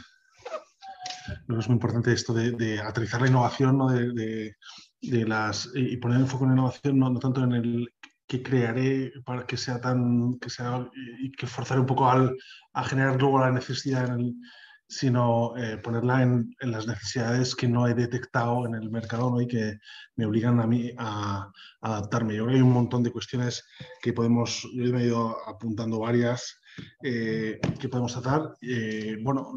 lo 1.46 1.60
es 1.60 1.68
muy 1.68 1.74
importante 1.74 2.12
esto 2.12 2.34
de, 2.34 2.80
aterrizar 2.80 3.22
la 3.22 3.28
innovación, 3.28 3.78
¿no? 3.78 3.88
de, 3.88 4.56
las, 5.00 5.70
y 5.74 5.96
poner 5.96 6.20
el 6.20 6.26
en 6.26 6.48
la 6.48 6.52
innovación, 6.52 6.98
no, 6.98 7.18
tanto 7.18 7.44
en 7.44 7.52
el 7.52 7.94
que 8.26 8.42
crearé 8.42 9.12
para 9.24 9.46
que 9.46 9.56
sea 9.56 9.80
tan, 9.80 10.38
que 10.38 10.50
sea, 10.50 10.88
y 11.20 11.32
que 11.32 11.46
forzaré 11.46 11.80
un 11.80 11.86
poco 11.86 12.10
al, 12.10 12.36
a 12.74 12.84
generar 12.84 13.20
luego 13.20 13.40
la 13.40 13.50
necesidad 13.50 14.06
en 14.18 14.40
sino 14.88 15.54
eh, 15.56 15.76
ponerla 15.76 16.22
en, 16.22 16.56
las 16.60 16.86
necesidades 16.86 17.54
que 17.54 17.68
no 17.68 17.86
he 17.86 17.94
detectado 17.94 18.66
en 18.66 18.74
el 18.74 18.90
mercado 18.90 19.38
y 19.40 19.46
que 19.46 19.78
me 20.16 20.24
obligan 20.24 20.60
a 20.60 20.66
mí 20.66 20.90
a, 20.96 21.52
adaptarme. 21.82 22.34
Yo 22.34 22.44
creo 22.44 22.54
que 22.54 22.56
hay 22.56 22.62
un 22.62 22.72
montón 22.72 23.02
de 23.02 23.12
cuestiones 23.12 23.64
que 24.02 24.14
podemos, 24.14 24.66
yo 24.72 24.84
he 24.84 25.04
ido 25.04 25.36
apuntando 25.46 25.98
varias, 25.98 26.58
eh, 27.02 27.60
que 27.78 27.88
podemos 27.88 28.14
tratar. 28.14 28.54
Eh, 28.62 29.18
bueno, 29.22 29.52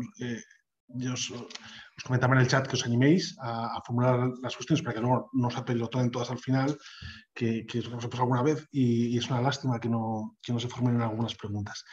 yo 0.89 1.13
os, 2.01 2.03
comentaba 2.03 2.33
en 2.35 2.41
el 2.41 2.47
chat 2.47 2.67
que 2.67 2.75
os 2.75 2.85
animéis 2.85 3.35
a, 3.39 3.79
formular 3.85 4.31
las 4.41 4.55
cuestiones 4.55 4.81
para 4.81 4.95
que 4.95 5.01
luego 5.01 5.29
no 5.33 5.47
os 5.47 5.57
apelotonen 5.57 6.11
todas 6.11 6.31
al 6.31 6.39
final, 6.39 6.77
que, 7.33 7.65
que 7.65 7.79
os 7.79 7.87
ha 7.87 8.09
pasado 8.09 8.23
alguna 8.23 8.43
vez 8.43 8.67
y, 8.71 9.17
es 9.17 9.29
una 9.29 9.41
lástima 9.41 9.79
que 9.79 9.89
no, 9.89 10.37
que 10.41 10.53
no 10.53 10.59
se 10.59 10.67
formen 10.67 11.01
algunas 11.01 11.35
preguntas. 11.35 11.83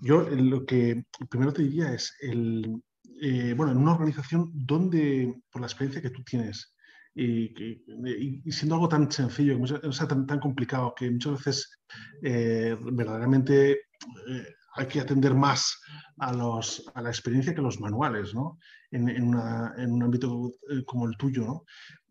Yo 0.00 0.22
lo 0.22 0.64
que 0.64 1.04
primero 1.28 1.52
te 1.52 1.62
diría 1.62 1.92
es, 1.92 2.14
el, 2.20 2.82
eh, 3.20 3.54
bueno, 3.56 3.72
en 3.72 3.78
una 3.78 3.92
organización 3.92 4.50
donde, 4.52 5.42
por 5.50 5.60
la 5.60 5.66
experiencia 5.66 6.02
que 6.02 6.10
tú 6.10 6.22
tienes, 6.22 6.74
y, 7.14 8.50
siendo 8.50 8.76
algo 8.76 8.88
tan 8.88 9.10
sencillo, 9.10 9.58
o 9.60 9.92
sea, 9.92 10.08
tan, 10.08 10.26
tan, 10.26 10.40
complicado, 10.40 10.94
que 10.94 11.10
muchas 11.10 11.32
veces 11.32 11.80
eh, 12.22 12.74
verdaderamente 12.80 13.72
eh, 13.72 14.46
hay 14.74 14.86
que 14.86 15.00
atender 15.00 15.34
más 15.34 15.78
a, 16.18 16.32
los, 16.32 16.90
a 16.94 17.02
la 17.02 17.10
experiencia 17.10 17.54
que 17.54 17.60
los 17.60 17.78
manuales, 17.80 18.34
¿no? 18.34 18.58
En, 18.92 19.08
en, 19.08 19.24
una, 19.24 19.74
en 19.78 19.90
un 19.90 20.02
ámbito 20.02 20.52
como 20.84 21.06
el 21.06 21.16
tuyo, 21.16 21.44
¿no? 21.46 21.64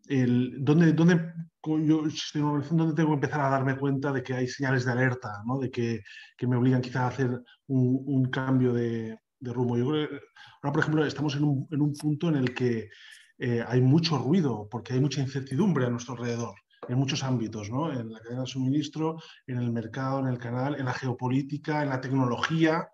el, 0.08 0.64
¿dónde, 0.64 0.92
dónde, 0.92 1.32
yo 1.64 2.02
¿dónde 2.70 2.94
tengo 2.94 3.10
que 3.10 3.14
empezar 3.14 3.40
a 3.40 3.50
darme 3.50 3.76
cuenta 3.76 4.12
de 4.12 4.22
que 4.22 4.34
hay 4.34 4.48
señales 4.48 4.84
de 4.84 4.92
alerta, 4.92 5.42
¿no? 5.46 5.58
de 5.58 5.70
que, 5.70 6.02
que, 6.36 6.46
me 6.46 6.56
obligan 6.56 6.82
quizá 6.82 7.04
a 7.04 7.08
hacer 7.08 7.30
un, 7.68 8.02
un 8.06 8.24
cambio 8.30 8.72
de, 8.72 9.18
de, 9.38 9.52
rumbo? 9.52 9.76
Yo 9.76 9.88
creo 9.88 10.08
que 10.08 10.14
ahora, 10.62 10.72
por 10.72 10.80
ejemplo, 10.80 11.06
estamos 11.06 11.36
en 11.36 11.44
un, 11.44 11.68
en 11.70 11.80
un 11.80 11.94
punto 11.94 12.28
en 12.28 12.36
el 12.36 12.54
que 12.54 12.90
eh, 13.38 13.64
hay 13.66 13.80
mucho 13.80 14.18
ruido, 14.18 14.68
porque 14.70 14.94
hay 14.94 15.00
mucha 15.00 15.20
incertidumbre 15.20 15.86
a 15.86 15.90
nuestro 15.90 16.14
alrededor 16.14 16.54
en 16.88 16.98
muchos 16.98 17.22
ámbitos, 17.22 17.70
¿no? 17.70 17.92
en 17.92 18.10
la 18.10 18.18
cadena 18.18 18.40
de 18.40 18.46
suministro, 18.48 19.16
en 19.46 19.58
el 19.58 19.70
mercado, 19.70 20.18
en 20.18 20.26
el 20.26 20.38
canal, 20.38 20.74
en 20.80 20.86
la 20.86 20.92
geopolítica, 20.92 21.82
en 21.82 21.90
la 21.90 22.00
tecnología, 22.00 22.88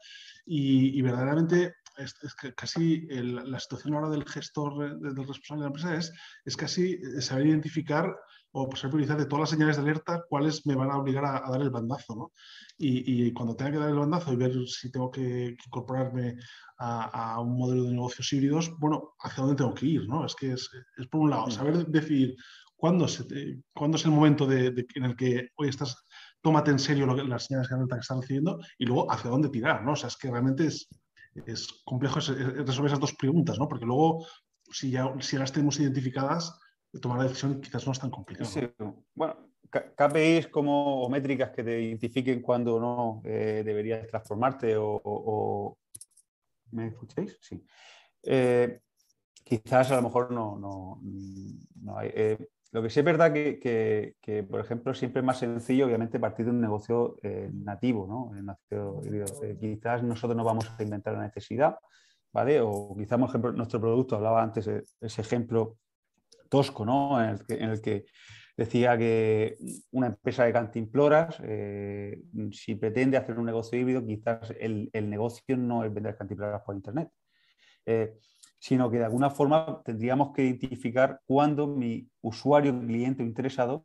y, 0.45 0.99
y 0.99 1.03
verdaderamente 1.03 1.75
es, 1.99 2.35
que 2.35 2.55
casi 2.55 3.07
la 3.09 3.59
situación 3.61 3.95
ahora 3.95 4.09
del 4.09 4.25
gestor, 4.25 5.01
del 5.01 5.17
responsable 5.17 5.61
de 5.61 5.61
la 5.61 5.67
empresa 5.67 5.95
es, 5.97 6.13
es 6.45 6.57
casi 6.57 6.93
eh, 6.93 7.21
saber 7.21 7.47
identificar 7.47 8.17
o 8.53 8.75
saber 8.77 8.93
priorizar 8.93 9.19
de 9.19 9.27
todas 9.27 9.41
las 9.41 9.51
señales 9.51 9.77
de 9.77 9.83
alerta 9.83 10.25
cuáles 10.29 10.67
me 10.67 10.75
van 10.75 10.91
a 10.91 10.99
obligar 10.99 11.25
a, 11.25 11.51
dar 11.51 11.61
el 11.61 11.71
bandazo. 11.71 12.15
¿no? 12.15 12.33
Y, 12.79 13.27
y, 13.27 13.33
cuando 13.33 13.55
tenga 13.55 13.73
que 13.73 13.79
dar 13.79 13.91
el 13.91 13.99
bandazo 13.99 14.33
y 14.33 14.37
ver 14.37 14.53
si 14.67 14.91
tengo 14.91 15.11
que, 15.11 15.57
incorporarme 15.67 16.37
a, 16.79 17.35
a, 17.35 17.41
un 17.41 17.59
modelo 17.59 17.85
de 17.85 17.93
negocios 17.93 18.33
híbridos, 18.33 18.73
bueno, 18.79 19.15
hacia 19.21 19.43
dónde 19.43 19.57
tengo 19.57 19.75
que 19.75 19.87
ir. 19.87 20.09
¿no? 20.09 20.25
Es 20.25 20.35
que 20.35 20.53
es, 20.53 20.71
es 20.97 21.07
por 21.09 21.21
un 21.21 21.31
lado, 21.31 21.51
saber 21.51 21.87
decidir 21.87 22.37
cuándo, 22.77 23.09
se 23.09 23.27
cuándo 23.75 23.97
es 23.97 24.05
el 24.05 24.13
momento 24.13 24.47
de, 24.47 24.87
en 24.95 25.05
el 25.05 25.17
que 25.17 25.51
hoy 25.57 25.69
estás 25.69 26.07
tómate 26.41 26.71
en 26.71 26.79
serio 26.79 27.07
lo 27.07 27.17
que, 27.17 27.25
las 27.25 27.45
señales 27.45 27.69
de 27.69 27.75
alerta 27.75 27.97
que 27.97 28.01
están 28.01 28.21
recibiendo 28.21 28.59
y 28.79 28.87
luego 28.87 29.11
hacia 29.11 29.31
dónde 29.31 29.49
tirar, 29.49 29.85
¿no? 29.85 29.93
O 29.93 29.97
sea, 29.97 30.09
es 30.09 30.17
que 30.17 30.31
realmente 30.31 30.67
es, 30.67 30.89
es 31.47 31.83
complejo 31.85 32.17
resolver 32.17 32.87
esas 32.87 33.01
dos 33.01 33.15
preguntas, 33.15 33.59
¿no? 33.59 33.69
Porque 33.69 33.87
luego, 33.87 34.27
si 34.71 34.91
ya, 34.91 35.13
si 35.21 35.37
las 35.37 35.53
tenemos 35.53 35.79
identificadas, 35.81 36.59
tomar 37.01 37.19
la 37.19 37.25
decisión 37.25 37.61
quizás 37.61 37.87
no 37.87 37.93
es 37.93 37.99
tan 37.99 38.11
complicado. 38.11 38.51
Sí. 38.51 38.61
Bueno, 39.15 39.49
KPIs 39.71 40.49
como 40.49 41.03
o 41.03 41.11
métricas 41.11 41.51
que 41.51 41.63
te 41.63 41.83
identifiquen 41.83 42.41
cuando 42.41 42.81
no 42.81 43.23
eh, 43.25 43.63
deberías 43.65 44.07
transformarte 44.07 44.75
o, 44.77 45.79
¿Me 46.71 46.89
escucháis? 46.89 47.39
Sí. 47.41 47.65
Eh, 48.23 48.81
quizás 49.43 49.91
a 49.91 49.97
lo 49.97 50.03
mejor 50.03 50.31
no, 50.31 50.59
no, 50.59 51.01
no 51.83 51.99
hay. 51.99 52.11
Eh, 52.15 52.49
lo 52.71 52.83
que 52.83 52.91
sí 52.91 53.01
es 53.01 53.05
verdad 53.05 53.33
que, 53.33 54.47
por 54.49 54.61
ejemplo, 54.61 54.93
siempre 54.93 55.21
es 55.21 55.27
más 55.27 55.39
sencillo, 55.39 55.87
obviamente, 55.87 56.21
partir 56.21 56.45
de 56.45 56.51
un 56.51 56.61
negocio 56.61 57.17
eh, 57.23 57.51
nativo, 57.53 58.07
¿no? 58.07 58.55
Eh, 58.71 59.57
quizás 59.59 60.03
nosotros 60.03 60.37
no 60.37 60.45
vamos 60.45 60.71
a 60.77 60.83
inventar 60.83 61.15
la 61.15 61.23
necesidad, 61.23 61.77
¿vale? 62.33 62.61
O 62.61 62.95
quizás, 62.97 63.19
por 63.19 63.29
ejemplo, 63.29 63.53
nuestro 63.53 63.81
producto, 63.81 64.17
hablaba 64.17 64.43
antes 64.43 64.67
de 64.67 64.85
ese 65.01 65.21
ejemplo 65.23 65.79
tosco, 66.51 66.85
¿no? 66.85 67.23
En 67.23 67.39
el 67.49 67.81
que, 67.81 68.05
decía 68.55 68.99
que 68.99 69.57
una 69.93 70.09
empresa 70.09 70.45
de 70.45 70.53
cantimploras, 70.53 71.41
eh, 71.45 72.21
si 72.51 72.75
pretende 72.75 73.17
hacer 73.17 73.39
un 73.39 73.47
negocio 73.47 73.79
híbrido, 73.79 74.05
quizás 74.05 74.53
el, 74.59 74.91
el 74.93 75.09
negocio 75.09 75.57
no 75.57 75.85
es 75.85 75.95
vender 75.95 76.17
cantimploras 76.17 76.63
por 76.63 76.75
Internet 76.75 77.09
sino 78.59 78.91
que 78.91 78.99
de 78.99 79.05
alguna 79.05 79.31
forma 79.31 79.83
tendríamos 79.85 80.33
que 80.33 80.45
identificar 80.45 81.21
cuándo 81.27 81.67
mi 81.67 82.09
usuario, 82.21 82.79
cliente 82.79 83.23
o 83.23 83.27
interesado 83.27 83.85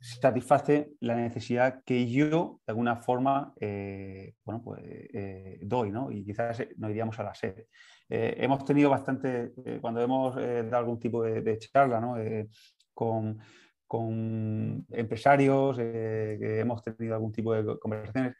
satisface 0.00 0.92
la 1.00 1.16
necesidad 1.16 1.82
que 1.84 2.08
yo 2.08 2.60
de 2.66 2.70
alguna 2.70 2.96
forma 2.96 3.52
eh, 3.60 4.34
pues, 4.44 4.80
eh, 4.84 5.58
doy, 5.62 5.90
¿no? 5.90 6.10
Y 6.10 6.24
quizás 6.24 6.64
nos 6.76 6.90
iríamos 6.90 7.18
a 7.18 7.24
la 7.24 7.34
sede. 7.34 7.68
Eh, 8.08 8.36
hemos 8.38 8.64
tenido 8.64 8.90
bastante, 8.90 9.52
cuando 9.80 10.00
hemos 10.00 10.36
dado 10.36 10.76
algún 10.76 11.00
tipo 11.00 11.22
de, 11.22 11.58
charla 11.58 12.00
¿no? 12.00 12.16
con, 12.94 13.38
empresarios, 14.90 15.76
que 15.76 16.60
hemos 16.60 16.82
tenido 16.82 17.14
algún 17.14 17.32
tipo 17.32 17.52
de 17.54 17.78
conversaciones, 17.78 18.36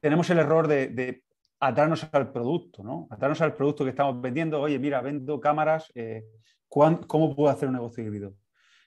tenemos 0.00 0.28
el 0.30 0.38
error 0.38 0.68
de 0.68 1.22
atarnos 1.60 2.08
al 2.12 2.32
producto, 2.32 2.82
¿no? 2.82 3.08
Atarnos 3.10 3.40
al 3.40 3.54
producto 3.54 3.84
que 3.84 3.90
estamos 3.90 4.20
vendiendo. 4.20 4.60
Oye, 4.60 4.78
mira, 4.78 5.00
vendo 5.00 5.40
cámaras, 5.40 5.90
eh, 5.94 6.24
¿cómo 6.68 7.34
puedo 7.34 7.48
hacer 7.48 7.68
un 7.68 7.74
negocio 7.74 8.04
híbrido? 8.04 8.34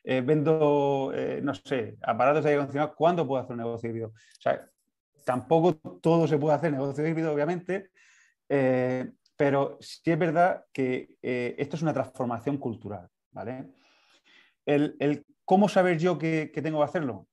Eh, 0.03 0.21
vendo, 0.21 1.11
eh, 1.13 1.41
no 1.43 1.53
sé, 1.53 1.97
aparatos 2.01 2.43
de 2.43 2.49
aire 2.49 2.61
acondicionado, 2.61 2.95
¿cuándo 2.95 3.27
puedo 3.27 3.41
hacer 3.41 3.53
un 3.53 3.59
negocio 3.59 3.89
híbrido? 3.89 4.07
O 4.09 4.41
sea, 4.41 4.67
tampoco 5.25 5.75
todo 5.99 6.27
se 6.27 6.37
puede 6.37 6.55
hacer 6.55 6.71
negocio 6.71 7.05
híbrido, 7.07 7.33
obviamente, 7.33 7.91
pero 9.37 9.77
sí 9.79 10.11
es 10.11 10.19
verdad 10.19 10.65
que 10.73 11.17
esto 11.21 11.75
es 11.75 11.81
una 11.81 11.93
transformación 11.93 12.57
cultural, 12.57 13.07
¿vale? 13.31 13.67
Cómo 15.45 15.69
saber 15.69 15.99
yo 15.99 16.17
que 16.17 16.51
tengo 16.63 16.79
que 16.79 16.85
hacerlo, 16.85 17.27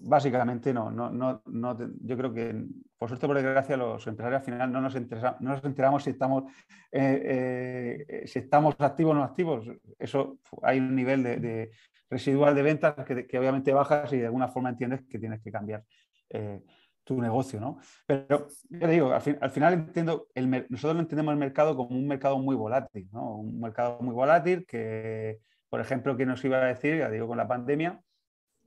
Básicamente 0.00 0.72
no, 0.72 0.90
no, 0.90 1.10
no, 1.10 1.42
no, 1.46 1.76
yo 2.00 2.16
creo 2.16 2.32
que 2.32 2.54
por 2.98 3.08
suerte, 3.08 3.28
por 3.28 3.36
desgracia, 3.36 3.76
los 3.76 4.04
empresarios 4.08 4.40
al 4.40 4.44
final 4.44 4.72
no 4.72 4.80
nos, 4.80 4.94
no 4.94 5.50
nos 5.52 5.64
enteramos 5.64 6.02
si 6.02 6.10
estamos, 6.10 6.44
eh, 6.90 8.04
eh, 8.08 8.26
si 8.26 8.40
estamos 8.40 8.74
activos 8.78 9.12
o 9.12 9.14
no 9.14 9.22
activos. 9.22 9.70
Eso 9.98 10.38
hay 10.62 10.80
un 10.80 10.96
nivel 10.96 11.22
de, 11.22 11.70
residual 12.10 12.56
de 12.56 12.62
ventas 12.62 12.94
que, 13.06 13.38
obviamente 13.38 13.72
bajas 13.72 14.12
y 14.12 14.18
de 14.18 14.26
alguna 14.26 14.48
forma 14.48 14.70
entiendes 14.70 15.02
que 15.08 15.18
tienes 15.18 15.40
que 15.40 15.52
cambiar 15.52 15.84
eh, 16.30 16.60
tu 17.04 17.22
negocio, 17.22 17.60
¿no? 17.60 17.78
Pero 18.04 18.48
ya 18.68 18.88
digo, 18.88 19.12
al, 19.12 19.50
final 19.50 19.74
entiendo, 19.74 20.26
el, 20.34 20.66
nosotros 20.68 21.00
entendemos 21.00 21.32
el 21.32 21.38
mercado 21.38 21.76
como 21.76 21.96
un 21.96 22.08
mercado 22.08 22.38
muy 22.38 22.56
volátil, 22.56 23.08
¿no? 23.12 23.36
Un 23.36 23.60
mercado 23.60 24.00
muy 24.00 24.12
volátil 24.12 24.66
que, 24.66 25.38
por 25.68 25.80
ejemplo, 25.80 26.16
que 26.16 26.26
nos 26.26 26.44
iba 26.44 26.58
a 26.58 26.66
decir, 26.66 26.98
ya 26.98 27.08
digo, 27.10 27.28
con 27.28 27.38
la 27.38 27.46
pandemia, 27.46 28.02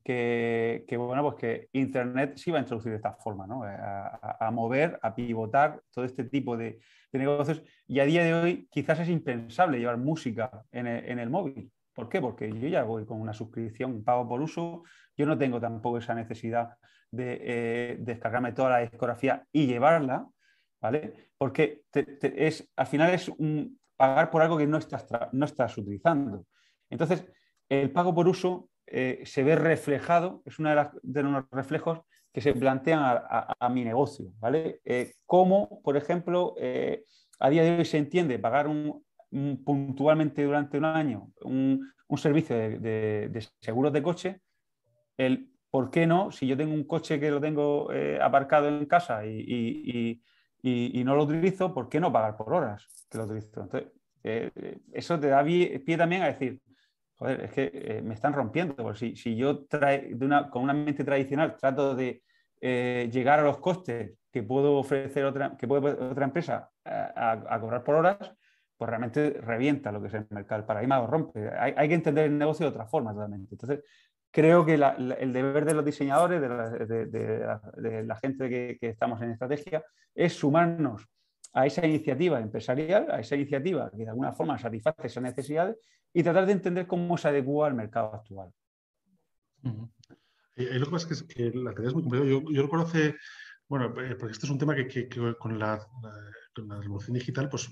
que, 0.03 0.85
bueno, 0.97 1.23
pues 1.23 1.35
que 1.35 1.69
Internet 1.73 2.37
se 2.37 2.49
iba 2.49 2.59
a 2.59 2.61
introducir 2.61 2.91
de 2.91 2.97
esta 2.97 3.13
forma, 3.13 3.45
¿no? 3.47 3.63
A, 3.63 4.51
mover, 4.51 4.99
a 5.01 5.13
pivotar 5.13 5.81
todo 5.91 6.05
este 6.05 6.23
tipo 6.23 6.57
de, 6.57 6.79
negocios. 7.13 7.61
Y 7.87 7.99
a 7.99 8.05
día 8.05 8.23
de 8.23 8.33
hoy 8.33 8.67
quizás 8.71 8.99
es 8.99 9.09
impensable 9.09 9.79
llevar 9.79 9.97
música 9.97 10.63
en 10.71 10.87
el, 10.87 11.29
móvil. 11.29 11.71
¿Por 11.93 12.09
qué? 12.09 12.21
Porque 12.21 12.49
yo 12.49 12.67
ya 12.67 12.83
voy 12.83 13.05
con 13.05 13.19
una 13.19 13.33
suscripción, 13.33 14.03
pago 14.03 14.27
por 14.27 14.41
uso, 14.41 14.83
yo 15.17 15.25
no 15.25 15.37
tengo 15.37 15.59
tampoco 15.59 15.97
esa 15.97 16.15
necesidad 16.15 16.69
de 17.11 17.39
eh, 17.41 17.97
descargarme 17.99 18.53
toda 18.53 18.69
la 18.69 18.79
discografía 18.79 19.45
y 19.51 19.67
llevarla, 19.67 20.25
¿vale? 20.81 21.31
Porque 21.37 21.83
es, 21.93 22.69
al 22.77 22.87
final 22.87 23.13
es 23.13 23.31
pagar 23.97 24.31
por 24.31 24.41
algo 24.41 24.57
que 24.57 24.67
no 24.67 24.77
estás, 24.77 25.05
no 25.33 25.45
estás 25.45 25.77
utilizando. 25.77 26.45
Entonces, 26.89 27.25
el 27.69 27.91
pago 27.91 28.15
por 28.15 28.27
uso 28.27 28.70
eh, 28.91 29.21
se 29.25 29.43
ve 29.43 29.55
reflejado, 29.55 30.41
es 30.45 30.59
uno 30.59 30.69
de, 31.01 31.23
los 31.23 31.45
reflejos 31.51 32.01
que 32.33 32.41
se 32.41 32.53
plantean 32.53 33.01
a, 33.01 33.69
mi 33.69 33.83
negocio, 33.83 34.31
¿vale? 34.39 34.79
Eh, 34.85 35.13
cómo, 35.25 35.81
por 35.83 35.97
ejemplo, 35.97 36.55
a 37.39 37.49
día 37.49 37.63
de 37.63 37.77
hoy 37.77 37.85
se 37.85 37.97
entiende 37.97 38.39
pagar 38.39 38.67
un, 38.67 39.03
puntualmente 39.65 40.43
durante 40.43 40.77
un 40.77 40.85
año 40.85 41.29
un, 41.41 41.93
servicio 42.17 42.55
de, 42.55 42.77
de, 43.29 43.47
seguros 43.59 43.91
de 43.91 44.03
coche, 44.03 44.41
el 45.17 45.51
¿por 45.71 45.89
qué 45.89 46.05
no? 46.05 46.31
Si 46.31 46.45
yo 46.45 46.57
tengo 46.57 46.73
un 46.73 46.83
coche 46.83 47.19
que 47.19 47.31
lo 47.31 47.39
tengo 47.39 47.91
eh, 47.91 48.19
aparcado 48.21 48.67
en 48.67 48.85
casa 48.85 49.25
y, 49.25 50.21
no 50.63 51.15
lo 51.15 51.23
utilizo, 51.23 51.73
¿por 51.73 51.89
qué 51.89 51.99
no 51.99 52.11
pagar 52.11 52.37
por 52.37 52.53
horas 52.53 52.85
que 53.09 53.17
lo 53.17 53.23
utilizo? 53.23 53.61
Entonces, 53.61 53.91
eh, 54.23 54.77
eso 54.93 55.19
te 55.19 55.27
da 55.27 55.43
pie, 55.43 55.79
también 55.97 56.21
a 56.21 56.27
decir, 56.27 56.61
joder, 57.21 57.41
es 57.41 57.51
que 57.51 57.71
eh, 57.73 58.01
me 58.01 58.15
están 58.15 58.33
rompiendo. 58.33 58.75
Porque 58.75 59.15
si, 59.15 59.35
yo 59.35 59.65
trae, 59.65 60.17
con 60.49 60.63
una 60.63 60.73
mente 60.73 61.03
tradicional 61.03 61.55
trato 61.55 61.95
de 61.95 62.23
llegar 62.61 63.39
a 63.39 63.43
los 63.43 63.57
costes 63.57 64.13
que 64.31 64.43
puedo 64.43 64.77
ofrecer 64.77 65.25
otra, 65.25 65.57
que 65.57 65.67
puede 65.67 65.89
otra 65.89 66.25
empresa 66.25 66.69
a, 66.85 67.57
cobrar 67.59 67.83
por 67.83 67.95
horas, 67.95 68.17
pues 68.77 68.89
realmente 68.89 69.39
revienta 69.41 69.91
lo 69.91 70.01
que 70.01 70.07
es 70.07 70.13
el 70.13 70.27
mercado. 70.29 70.61
El 70.61 70.67
paradigma 70.67 70.99
lo 70.99 71.07
rompe. 71.07 71.49
Hay, 71.57 71.73
hay, 71.75 71.87
que 71.87 71.95
entender 71.95 72.25
el 72.25 72.37
negocio 72.37 72.65
de 72.65 72.69
otra 72.69 72.85
forma 72.85 73.13
totalmente. 73.13 73.55
Entonces, 73.55 73.83
creo 74.31 74.65
que 74.65 74.75
el 74.75 75.33
deber 75.33 75.65
de 75.65 75.73
los 75.73 75.85
diseñadores, 75.85 76.41
de 76.41 78.03
la, 78.05 78.15
gente 78.15 78.49
que, 78.49 78.89
estamos 78.89 79.21
en 79.21 79.31
estrategia, 79.31 79.83
es 80.15 80.33
sumarnos 80.33 81.07
a 81.53 81.65
esa 81.65 81.85
iniciativa 81.85 82.39
empresarial, 82.39 83.11
a 83.11 83.19
esa 83.19 83.35
iniciativa 83.35 83.91
que 83.91 84.03
de 84.03 84.09
alguna 84.09 84.31
forma 84.31 84.57
satisface 84.57 85.07
esas 85.07 85.23
necesidades 85.23 85.77
y 86.13 86.23
tratar 86.23 86.45
de 86.45 86.53
entender 86.53 86.87
cómo 86.87 87.17
se 87.17 87.27
adecua 87.27 87.67
al 87.67 87.73
mercado 87.73 88.13
actual. 88.13 88.51
lo 89.63 90.85
que 90.85 90.91
pasa 90.91 91.07
es 91.11 91.23
que, 91.23 91.51
la 91.53 91.73
tarea 91.73 91.89
es 91.89 91.93
muy 91.93 92.03
complicada. 92.03 92.29
Yo, 92.29 92.61
recuerdo 92.61 92.85
hace, 92.85 93.15
bueno, 93.67 93.85
eh, 94.01 94.15
porque 94.15 94.33
este 94.33 94.45
es 94.45 94.51
un 94.51 94.57
tema 94.57 94.75
que, 94.75 95.09
con 95.39 95.57
la, 95.57 95.79
con 96.53 96.67
la 96.67 96.81
revolución 96.81 97.15
digital, 97.15 97.49
pues 97.49 97.69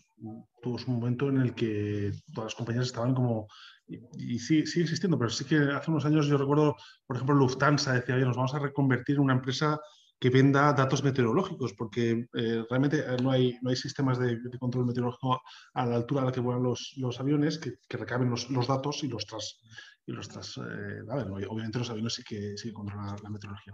tuvo 0.62 0.76
un 0.88 1.00
momento 1.00 1.30
en 1.30 1.38
el 1.38 1.54
que 1.54 2.12
todas 2.34 2.52
las 2.52 2.56
compañías 2.56 2.88
estaban 2.88 3.14
como 3.14 3.48
y, 3.90 4.40
sí, 4.40 4.66
sigue 4.66 4.84
existiendo, 4.84 5.18
pero 5.18 5.30
sí 5.30 5.46
que 5.46 5.58
hace 5.58 5.90
unos 5.90 6.06
años 6.06 6.28
yo 6.28 6.38
recuerdo, 6.38 6.76
por 7.08 7.16
ejemplo, 7.16 7.36
Lufthansa 7.36 7.94
decía, 7.94 8.16
oye, 8.16 8.26
nos 8.26 8.38
vamos 8.38 8.54
a 8.54 8.60
reconvertir 8.60 9.16
en 9.16 9.24
una 9.24 9.34
empresa 9.34 9.80
que 10.20 10.30
venda 10.30 10.74
datos 10.74 11.04
meteorológicos, 11.04 11.74
porque 11.74 12.28
eh, 12.34 12.64
realmente 12.70 13.00
eh, 13.00 13.18
no 13.24 13.32
hay, 13.32 13.58
no 13.62 13.70
hay 13.70 13.76
sistemas 13.76 14.20
de, 14.20 14.38
control 14.60 14.86
meteorológico 14.86 15.42
a 15.74 15.86
la 15.86 15.96
altura 15.96 16.22
a 16.22 16.26
la 16.26 16.32
que 16.32 16.42
vuelan 16.42 16.64
los, 16.64 16.94
los 16.98 17.20
aviones 17.20 17.58
que, 17.58 17.76
que 17.88 17.98
recaben 17.98 18.30
los, 18.30 18.50
los, 18.50 18.68
datos 18.68 19.04
y 19.04 19.08
los, 19.08 19.26
tras, 19.26 19.62
y 20.06 20.12
los 20.12 20.28
tras, 20.28 20.58
eh, 20.58 21.02
obviamente 21.48 21.80
los 21.80 21.90
aviones 21.90 22.14
sí 22.16 22.24
que, 22.24 22.58
sí 22.58 22.68
que 22.70 22.74
controlan 22.74 23.16
la, 23.24 23.30
meteorología. 23.30 23.74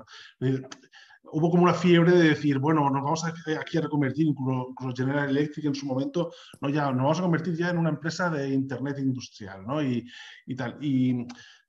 hubo 1.24 1.50
como 1.50 1.64
una 1.64 1.74
fiebre 1.74 2.12
de 2.12 2.30
decir, 2.30 2.60
bueno, 2.60 2.88
nos 2.92 3.02
vamos 3.02 3.26
a, 3.26 3.34
aquí 3.60 3.80
a 3.80 3.82
reconvertir, 3.82 4.28
incluso, 4.28 4.76
General 4.96 5.28
Electric 5.28 5.66
en 5.66 5.76
su 5.76 5.88
momento, 5.88 6.32
no, 6.62 6.70
ya, 6.70 6.92
nos 6.92 7.02
vamos 7.02 7.20
a 7.20 7.24
convertir 7.24 7.56
ya 7.56 7.72
en 7.72 7.80
una 7.80 7.90
empresa 7.90 8.30
de 8.30 8.50
Internet 8.50 9.00
industrial, 9.00 9.66
¿no? 9.66 9.82
Y, 9.82 10.08
y 10.46 10.56
tal. 10.56 10.78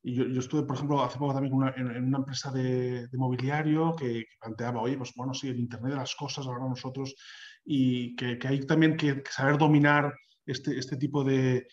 Y 0.09 0.15
yo, 0.15 0.23
estuve, 0.39 0.63
por 0.63 0.77
ejemplo, 0.77 1.03
hace 1.03 1.19
poco 1.19 1.35
también 1.35 1.53
en, 1.77 2.05
una 2.05 2.19
empresa 2.19 2.53
de, 2.53 3.09
mobiliario 3.15 3.93
que, 3.97 4.25
planteaba, 4.41 4.81
oye, 4.81 4.97
pues 4.97 5.13
bueno, 5.17 5.35
sí, 5.35 5.49
el 5.49 5.59
Internet 5.59 5.95
de 5.95 5.99
las 5.99 6.15
cosas 6.15 6.47
ahora 6.47 6.69
nosotros 6.69 7.17
y 7.65 8.15
que, 8.15 8.39
hay 8.47 8.61
también 8.61 8.97
que 8.97 9.25
saber 9.29 9.59
dominar 9.59 10.15
este, 10.47 10.79
este 10.79 10.97
tipo 10.97 11.25
de, 11.25 11.67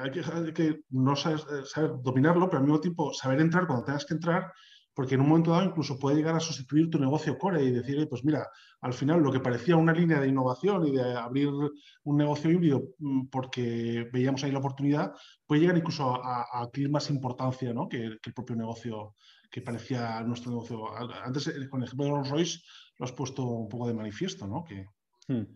hay, 0.00 0.52
que, 0.52 0.82
no 0.90 1.16
saber, 1.16 1.40
saber, 1.64 1.94
dominarlo, 2.04 2.48
pero 2.48 2.58
al 2.58 2.66
mismo 2.66 2.80
tiempo 2.80 3.12
saber 3.12 3.40
entrar 3.40 3.66
cuando 3.66 3.84
tengas 3.84 4.06
que 4.06 4.14
entrar 4.14 4.52
porque 4.94 5.14
en 5.14 5.20
un 5.20 5.28
momento 5.28 5.52
dado 5.52 5.64
incluso 5.64 5.98
puede 5.98 6.16
llegar 6.16 6.34
a 6.34 6.40
sustituir 6.40 6.90
tu 6.90 6.98
negocio 6.98 7.38
core 7.38 7.62
y 7.62 7.70
decir, 7.70 8.08
pues 8.08 8.24
mira, 8.24 8.48
al 8.80 8.92
final 8.92 9.20
lo 9.22 9.32
que 9.32 9.40
parecía 9.40 9.76
una 9.76 9.92
línea 9.92 10.20
de 10.20 10.28
innovación 10.28 10.86
y 10.86 10.92
de 10.92 11.16
abrir 11.16 11.48
un 11.48 12.16
negocio 12.16 12.50
híbrido 12.50 12.82
mm, 12.98 13.26
porque 13.26 14.08
veíamos 14.12 14.42
ahí 14.42 14.50
la 14.50 14.58
oportunidad, 14.58 15.12
puede 15.46 15.62
llegar 15.62 15.76
incluso 15.76 16.22
a, 16.22 16.46
adquirir 16.52 16.90
más 16.90 17.10
importancia 17.10 17.72
¿no? 17.72 17.88
que, 17.88 18.04
el 18.04 18.34
propio 18.34 18.56
negocio 18.56 19.14
que 19.50 19.62
parecía 19.62 20.20
nuestro 20.22 20.50
negocio. 20.52 20.84
Antes, 21.24 21.48
eh, 21.48 21.68
con 21.68 21.80
el 21.80 21.86
ejemplo 21.86 22.06
de 22.06 22.12
Rolls 22.12 22.30
Royce, 22.30 22.60
lo 22.98 23.04
has 23.04 23.12
puesto 23.12 23.44
un 23.44 23.68
poco 23.68 23.88
de 23.88 23.94
manifiesto, 23.94 24.46
¿no? 24.46 24.62
Que... 24.64 24.86
Hmm. 25.26 25.46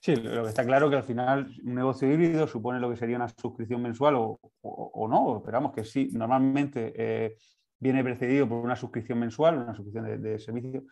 Sí, 0.00 0.16
lo 0.16 0.42
que 0.42 0.50
está 0.50 0.66
claro 0.66 0.90
que 0.90 0.96
al 0.96 1.02
final 1.02 1.50
un 1.64 1.74
negocio 1.74 2.12
híbrido 2.12 2.46
supone 2.46 2.78
lo 2.78 2.90
que 2.90 2.96
sería 2.96 3.16
una 3.16 3.28
suscripción 3.28 3.80
mensual 3.80 4.16
o, 4.16 4.38
o, 4.60 5.08
no, 5.08 5.38
esperamos 5.38 5.72
que 5.72 5.82
sí, 5.82 6.10
normalmente 6.12 6.92
eh, 6.94 7.36
viene 7.78 8.02
precedido 8.02 8.48
por 8.48 8.64
una 8.64 8.76
suscripción 8.76 9.18
mensual, 9.18 9.58
una 9.58 9.74
suscripción 9.74 10.22
de, 10.22 10.38
servicio. 10.38 10.84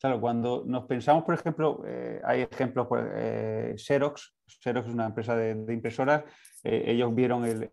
Claro, 0.00 0.20
cuando 0.20 0.62
nos 0.64 0.84
pensamos, 0.84 1.24
por 1.24 1.34
ejemplo, 1.34 1.82
eh, 1.84 2.20
hay 2.24 2.42
ejemplos, 2.42 2.86
pues, 2.88 3.04
eh, 3.14 3.74
Xerox, 3.76 4.32
Xerox 4.46 4.86
es 4.88 4.94
una 4.94 5.06
empresa 5.06 5.34
de, 5.34 5.72
impresoras, 5.72 6.22
eh, 6.62 6.84
ellos 6.86 7.12
vieron 7.12 7.44
el, 7.44 7.68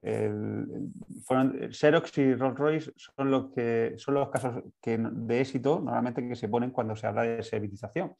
fueron, 1.23 1.71
Xerox 1.71 2.17
y 2.17 2.33
Rolls 2.33 2.57
Royce 2.57 2.91
son 2.97 3.29
los, 3.29 3.53
que, 3.53 3.93
son 3.97 4.15
los 4.15 4.29
casos 4.29 4.63
que, 4.81 4.97
de 4.97 5.41
éxito 5.41 5.79
normalmente 5.79 6.27
que 6.27 6.35
se 6.35 6.49
ponen 6.49 6.71
cuando 6.71 6.95
se 6.95 7.05
habla 7.05 7.23
de 7.23 7.43
servitización. 7.43 8.13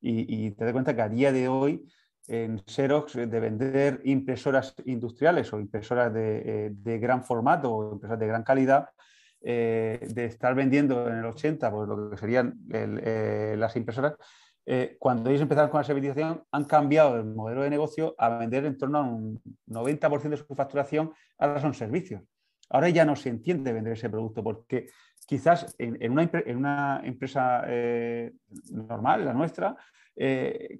Y, 0.00 0.50
te 0.52 0.64
das 0.64 0.72
cuenta 0.72 0.94
que 0.94 1.02
a 1.02 1.08
día 1.08 1.32
de 1.32 1.48
hoy 1.48 1.84
en 2.28 2.62
Xerox 2.66 3.14
de 3.14 3.40
vender 3.40 4.00
impresoras 4.04 4.74
industriales 4.84 5.52
o 5.52 5.58
impresoras 5.58 6.12
de, 6.12 6.70
de 6.72 6.98
gran 6.98 7.24
formato 7.24 7.72
o 7.72 7.92
impresoras 7.94 8.20
de 8.20 8.26
gran 8.26 8.44
calidad, 8.44 8.88
eh, 9.42 10.00
de 10.10 10.24
estar 10.24 10.54
vendiendo 10.54 11.08
en 11.08 11.18
el 11.18 11.24
80, 11.24 11.70
pues 11.70 11.88
lo 11.88 12.10
que 12.10 12.16
serían 12.16 12.58
eh, 12.72 13.54
las 13.56 13.76
impresoras, 13.76 14.14
eh, 14.64 14.96
cuando 14.98 15.30
ellos 15.30 15.42
empezaron 15.42 15.70
con 15.70 15.80
la 15.80 15.84
servitización, 15.84 16.42
han 16.50 16.64
cambiado 16.64 17.16
el 17.16 17.24
modelo 17.24 17.62
de 17.62 17.70
negocio 17.70 18.14
a 18.18 18.38
vender 18.38 18.64
en 18.64 18.76
torno 18.76 18.98
a 18.98 19.02
un 19.02 19.40
90% 19.68 20.30
de 20.30 20.36
su 20.36 20.54
facturación, 20.54 21.12
ahora 21.38 21.60
son 21.60 21.74
servicios. 21.74 22.22
Ahora 22.70 22.88
ya 22.88 23.04
no 23.04 23.14
se 23.14 23.28
entiende 23.28 23.72
vender 23.72 23.92
ese 23.92 24.10
producto 24.10 24.42
porque 24.42 24.88
quizás 25.26 25.76
en, 25.78 26.10
una, 26.10 26.28
en 26.32 26.56
una, 26.56 27.00
empresa 27.04 27.64
normal, 28.72 29.24
la 29.24 29.32
nuestra, 29.32 29.76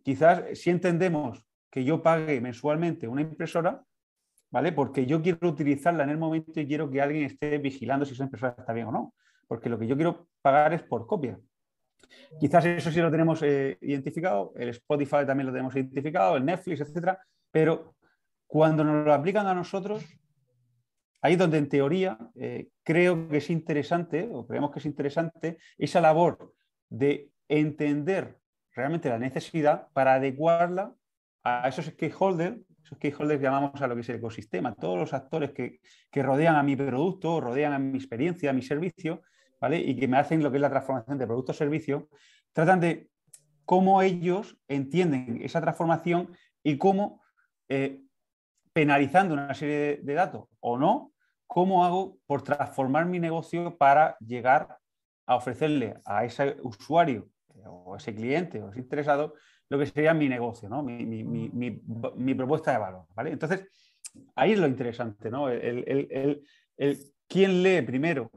quizás 0.02 0.58
si 0.58 0.70
entendemos 0.70 1.46
que 1.70 1.84
yo 1.84 2.02
pague 2.02 2.40
mensualmente 2.40 3.06
una 3.06 3.20
impresora, 3.20 3.84
¿vale? 4.50 4.72
Porque 4.72 5.06
yo 5.06 5.22
quiero 5.22 5.48
utilizarla 5.48 6.04
en 6.04 6.10
el 6.10 6.18
momento 6.18 6.60
y 6.60 6.66
quiero 6.66 6.90
que 6.90 7.00
alguien 7.00 7.24
esté 7.24 7.58
vigilando 7.58 8.04
si 8.04 8.14
esa 8.14 8.24
impresora 8.24 8.54
está 8.58 8.72
bien 8.72 8.86
o 8.88 8.92
no. 8.92 9.14
Porque 9.46 9.68
lo 9.68 9.78
que 9.78 9.86
yo 9.86 9.96
quiero 9.96 10.28
pagar 10.42 10.72
es 10.72 10.82
por 10.82 11.06
copia. 11.06 11.38
Quizás 12.40 12.64
eso 12.66 12.90
sí 12.90 13.00
lo 13.00 13.10
tenemos 13.10 13.42
eh, 13.42 13.78
identificado, 13.80 14.52
el 14.56 14.70
Spotify 14.70 15.24
también 15.26 15.46
lo 15.46 15.52
tenemos 15.52 15.74
identificado, 15.74 16.36
el 16.36 16.44
Netflix, 16.44 16.80
etcétera, 16.80 17.18
pero 17.50 17.96
cuando 18.46 18.84
nos 18.84 19.04
lo 19.04 19.12
aplican 19.12 19.46
a 19.46 19.54
nosotros, 19.54 20.04
ahí 21.22 21.32
es 21.32 21.38
donde 21.38 21.58
en 21.58 21.68
teoría 21.68 22.18
eh, 22.34 22.68
creo 22.82 23.28
que 23.28 23.38
es 23.38 23.50
interesante, 23.50 24.28
o 24.30 24.46
creemos 24.46 24.70
que 24.70 24.78
es 24.78 24.86
interesante, 24.86 25.58
esa 25.78 26.00
labor 26.00 26.54
de 26.88 27.30
entender 27.48 28.38
realmente 28.72 29.08
la 29.08 29.18
necesidad 29.18 29.88
para 29.92 30.14
adecuarla 30.14 30.94
a 31.42 31.68
esos 31.68 31.86
stakeholders 31.86 32.58
esos 32.86 32.98
stakeholders 32.98 33.42
llamamos 33.42 33.82
a 33.82 33.86
lo 33.88 33.94
que 33.96 34.02
es 34.02 34.08
el 34.10 34.16
ecosistema, 34.16 34.74
todos 34.74 34.96
los 34.96 35.12
actores 35.12 35.50
que, 35.52 35.80
rodean 36.22 36.54
a 36.54 36.62
mi 36.62 36.76
producto, 36.76 37.40
rodean 37.40 37.72
a 37.72 37.78
mi 37.78 37.98
experiencia, 37.98 38.50
a 38.50 38.52
mi 38.52 38.62
servicio, 38.62 39.22
¿vale? 39.60 39.78
Y 39.78 39.96
que 39.96 40.06
me 40.06 40.16
hacen 40.16 40.42
lo 40.42 40.50
que 40.50 40.58
es 40.58 40.60
la 40.60 40.70
transformación 40.70 41.18
de 41.18 41.26
producto-servicio, 41.26 42.08
tratan 42.52 42.80
de 42.80 43.10
cómo 43.64 44.02
ellos 44.02 44.56
entienden 44.68 45.40
esa 45.42 45.60
transformación 45.60 46.30
y 46.62 46.78
cómo, 46.78 47.22
eh, 47.68 48.02
penalizando 48.72 49.34
una 49.34 49.52
serie 49.54 50.00
de, 50.02 50.14
datos 50.14 50.44
o 50.60 50.78
no, 50.78 51.12
cómo 51.48 51.84
hago 51.84 52.18
por 52.26 52.42
transformar 52.42 53.06
mi 53.06 53.18
negocio 53.18 53.76
para 53.76 54.16
llegar 54.20 54.78
a 55.26 55.34
ofrecerle 55.34 56.00
a 56.04 56.24
ese 56.24 56.56
usuario, 56.62 57.28
o 57.68 57.96
ese 57.96 58.14
cliente 58.14 58.62
o 58.62 58.70
ese 58.70 58.78
interesado 58.78 59.34
lo 59.68 59.78
que 59.78 59.86
sería 59.86 60.14
mi 60.14 60.28
negocio, 60.28 60.68
¿no? 60.68 60.82
mi, 60.82 61.04
mi, 61.04 61.24
mi, 61.24 61.82
mi 62.16 62.34
propuesta 62.34 62.72
de 62.72 62.78
valor. 62.78 63.06
¿vale? 63.14 63.32
Entonces, 63.32 63.66
ahí 64.34 64.52
es 64.52 64.58
lo 64.58 64.66
interesante, 64.66 65.30
¿no? 65.30 65.48
El, 65.48 65.84
el, 65.86 66.42
el, 66.76 66.98
quién 67.28 67.62
lee 67.62 67.82
primero, 67.82 68.30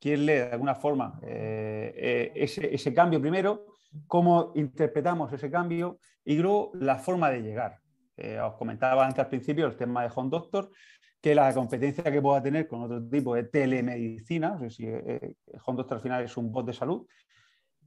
quién 0.00 0.26
lee 0.26 0.34
de 0.34 0.50
alguna 0.52 0.74
forma 0.74 1.20
eh, 1.22 1.92
eh, 1.96 2.32
ese, 2.34 2.74
ese, 2.74 2.94
cambio 2.94 3.20
primero, 3.20 3.66
cómo 4.06 4.52
interpretamos 4.54 5.32
ese 5.32 5.50
cambio 5.50 5.98
y 6.24 6.36
luego 6.36 6.72
la 6.74 6.96
forma 6.96 7.30
de 7.30 7.42
llegar. 7.42 7.78
Eh, 8.16 8.38
os 8.38 8.54
comentaba 8.54 9.04
antes 9.04 9.20
al 9.20 9.28
principio 9.28 9.66
el 9.66 9.76
tema 9.76 10.02
de 10.02 10.10
Home 10.14 10.30
Doctor, 10.30 10.70
que 11.20 11.34
la 11.34 11.52
competencia 11.52 12.04
que 12.04 12.22
pueda 12.22 12.42
tener 12.42 12.66
con 12.66 12.82
otro 12.82 13.06
tipo 13.06 13.34
de 13.34 13.44
telemedicina, 13.44 14.54
o 14.54 14.58
sea, 14.58 14.70
si 14.70 14.86
Home 14.86 15.76
Doctor 15.76 15.96
al 15.98 16.02
final 16.02 16.24
es 16.24 16.36
un 16.36 16.50
bot 16.50 16.66
de 16.66 16.72
salud, 16.72 17.06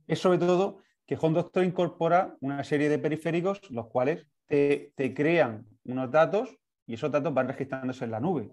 es 0.06 0.20
sobre 0.20 0.38
todo 0.38 0.84
que 1.06 1.18
Home 1.20 1.36
Doctor 1.36 1.64
incorpora 1.64 2.36
una 2.42 2.64
serie 2.64 2.90
de 2.90 3.00
periféricos 3.00 3.70
los 3.72 3.88
cuales 3.88 4.26
te, 4.48 4.94
crean 5.16 5.66
unos 5.86 6.12
datos 6.12 6.56
y 6.86 6.94
esos 6.94 7.12
datos 7.12 7.34
van 7.34 7.48
registrándose 7.48 8.06
en 8.06 8.12
la 8.12 8.20
nube. 8.20 8.52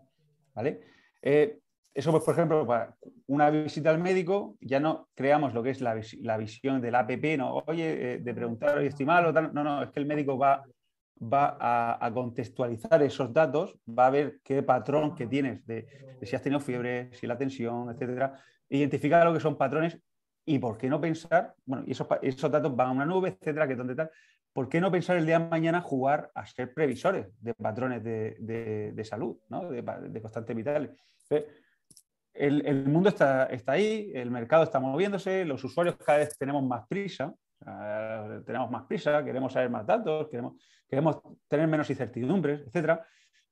¿vale? 0.55 0.81
Eh, 1.23 1.59
eso, 1.93 2.13
pues, 2.13 2.23
por 2.23 2.35
ejemplo, 2.35 2.67
para 2.67 2.97
una 3.27 3.51
visita 3.51 3.91
al 3.91 3.99
médico, 3.99 4.57
ya 4.61 4.81
no 4.81 5.09
creamos 5.15 5.53
lo 5.53 5.63
que 5.63 5.71
es 5.71 5.81
la, 5.81 5.95
visión 6.37 6.81
del 6.81 6.95
APP, 6.95 7.37
¿no? 7.37 7.57
Oye, 7.67 8.15
eh, 8.15 8.19
de 8.19 8.35
preguntar, 8.35 8.79
oye, 8.79 8.87
estimado, 8.87 9.33
tal. 9.33 9.53
no, 9.53 9.65
no, 9.65 9.83
es 9.83 9.91
que 9.91 9.99
el 9.99 10.07
médico 10.07 10.39
va, 10.39 10.65
va 11.21 11.57
a, 12.01 12.13
contextualizar 12.13 13.03
esos 13.03 13.33
datos, 13.33 13.79
va 13.87 14.07
a 14.07 14.11
ver 14.11 14.41
qué 14.43 14.63
patrón 14.63 15.15
que 15.15 15.27
tienes 15.27 15.67
de, 15.67 15.87
si 16.23 16.35
has 16.35 16.43
tenido 16.43 16.61
fiebre, 16.61 17.11
si 17.13 17.27
la 17.27 17.37
tensión, 17.37 17.91
etcétera, 17.91 18.41
identificar 18.69 19.27
lo 19.27 19.35
que 19.35 19.41
son 19.41 19.57
patrones 19.57 19.99
y 20.45 20.59
por 20.59 20.79
qué 20.79 20.89
no 20.89 21.01
pensar, 21.01 21.55
bueno, 21.65 21.85
esos, 21.87 22.51
datos 22.51 22.75
van 22.75 22.89
a 22.89 22.93
una 22.93 23.07
nube, 23.07 23.29
etcétera, 23.29 23.69
que 23.69 23.77
donde 23.77 23.95
tal, 23.95 24.11
¿por 24.53 24.69
qué 24.69 24.81
no 24.81 24.91
pensar 24.91 25.17
el 25.17 25.27
día 25.27 25.39
de 25.39 25.49
mañana 25.49 25.81
jugar 25.81 26.31
a 26.35 26.47
ser 26.47 26.73
previsores 26.73 27.27
de 27.41 27.55
patrones 27.55 28.03
de, 28.03 29.03
salud, 29.05 29.37
de, 29.49 30.21
constantes 30.21 30.57
vitales? 30.57 30.91
El, 32.33 32.89
mundo 32.89 33.11
está, 33.11 33.49
ahí, 33.67 34.11
el 34.15 34.31
mercado 34.31 34.65
está 34.65 34.81
moviéndose, 34.81 35.45
los 35.45 35.63
usuarios 35.63 35.97
cada 35.97 36.19
vez 36.19 36.37
tenemos 36.39 36.65
más 36.65 36.87
prisa, 36.89 37.35
tenemos 38.47 38.71
más 38.71 38.87
prisa, 38.87 39.23
queremos 39.23 39.53
saber 39.53 39.71
más 39.71 39.87
datos, 39.87 40.29
queremos, 40.29 40.55
queremos 40.89 41.21
tener 41.47 41.69
menos 41.69 41.91
incertidumbres, 41.91 42.63
etc. 42.67 42.99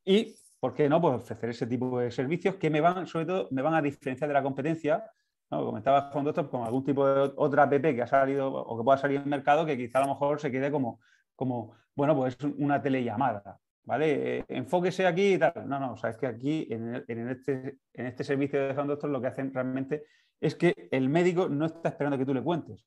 Y, 0.05 0.35
¿por 0.59 0.75
qué 0.75 0.89
no? 0.89 1.01
Pues 1.01 1.17
ofrecer 1.17 1.51
ese 1.51 1.67
tipo 1.67 2.01
de 2.01 2.11
servicios 2.11 2.57
que 2.57 2.71
me 2.71 2.81
van, 2.81 3.07
sobre 3.07 3.27
todo, 3.27 3.49
me 3.51 3.63
van 3.63 3.75
a 3.75 3.83
diferenciar 3.83 4.29
de 4.29 4.35
la 4.35 4.43
competencia 4.43 5.05
¿no? 5.51 5.65
Comentaba 5.65 6.11
con 6.11 6.25
Doctor 6.25 6.51
con 6.51 6.63
algún 6.65 6.85
tipo 6.85 7.07
de 7.07 7.33
otra 7.37 7.65
app 7.65 7.81
que 7.81 8.03
ha 8.03 8.07
salido 8.07 8.53
o 8.53 8.77
que 8.77 8.85
pueda 8.85 8.99
salir 8.99 9.17
en 9.17 9.25
el 9.25 9.29
mercado 9.29 9.65
que 9.67 9.77
quizá 9.77 9.99
a 9.99 10.03
lo 10.03 10.09
mejor 10.09 10.41
se 10.41 10.51
quede 10.51 10.71
como, 10.71 11.01
como 11.35 11.75
bueno, 11.95 12.17
pues 12.17 12.37
una 12.59 12.81
telellamada. 12.83 13.59
¿Vale? 13.85 14.39
Eh, 14.39 14.45
enfóquese 14.49 15.07
aquí 15.07 15.35
y 15.35 15.39
tal. 15.39 15.67
No, 15.67 15.81
no, 15.81 15.93
o 15.95 15.97
sea, 15.97 16.11
es 16.11 16.19
que 16.19 16.27
aquí 16.27 16.69
en, 16.71 16.95
este, 17.31 17.79
en 17.95 18.07
este 18.07 18.23
servicio 18.23 18.61
de 18.61 18.75
Sound 18.75 18.91
Doctor 18.91 19.09
lo 19.09 19.19
que 19.19 19.29
hacen 19.29 19.53
realmente 19.55 20.05
es 20.41 20.55
que 20.55 20.89
el 20.91 21.09
médico 21.09 21.49
no 21.49 21.65
está 21.65 21.89
esperando 21.89 22.19
que 22.19 22.27
tú 22.27 22.35
le 22.35 22.43
cuentes, 22.43 22.87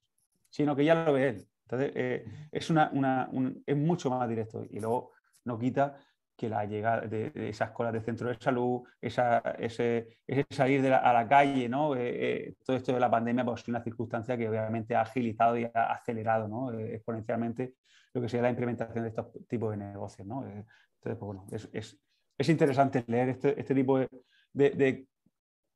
sino 0.50 0.76
que 0.76 0.86
ya 0.86 0.94
lo 0.94 1.14
ve 1.14 1.30
él. 1.30 1.48
Entonces, 1.66 1.92
eh, 1.96 2.26
es, 2.52 2.70
una, 2.70 2.92
es 3.66 3.78
mucho 3.78 4.12
más 4.12 4.30
directo 4.30 4.64
y 4.70 4.80
luego 4.80 5.12
no 5.46 5.58
quita 5.58 5.98
que 6.42 6.50
la 6.50 6.66
llegada 6.66 7.02
de, 7.02 7.32
esas 7.36 7.70
colas 7.70 7.94
de 7.94 8.02
centro 8.02 8.28
de 8.28 8.36
salud, 8.40 8.82
esa, 9.00 9.38
ese, 9.60 10.18
salir 10.50 10.92
a 10.92 11.14
la 11.14 11.28
calle, 11.28 11.70
¿no? 11.70 11.96
Eh, 11.96 12.00
eh, 12.48 12.56
todo 12.66 12.78
esto 12.78 12.94
de 12.94 13.00
la 13.00 13.12
pandemia 13.12 13.46
pues, 13.46 13.62
es 13.62 13.68
una 13.68 13.84
circunstancia 13.84 14.36
que 14.36 14.50
obviamente 14.50 14.96
ha 14.96 15.02
agilizado 15.02 15.56
y 15.60 15.66
ha 15.66 15.94
acelerado 15.94 16.48
¿no? 16.48 16.74
Eh, 16.74 16.96
exponencialmente 16.96 17.76
lo 18.14 18.22
que 18.22 18.28
sería 18.28 18.42
la 18.42 18.50
implementación 18.50 19.04
de 19.04 19.10
estos 19.10 19.28
tipos 19.48 19.70
de 19.70 19.78
negocios. 19.78 20.28
¿no? 20.28 20.44
entonces, 20.44 20.66
pues, 21.02 21.20
bueno, 21.20 21.46
es, 21.52 21.70
es, 21.74 22.00
es, 22.36 22.50
interesante 22.50 23.04
leer 23.06 23.30
este, 23.30 23.60
este 23.60 23.76
tipo 23.76 24.00
de, 24.00 24.10
de, 24.52 25.06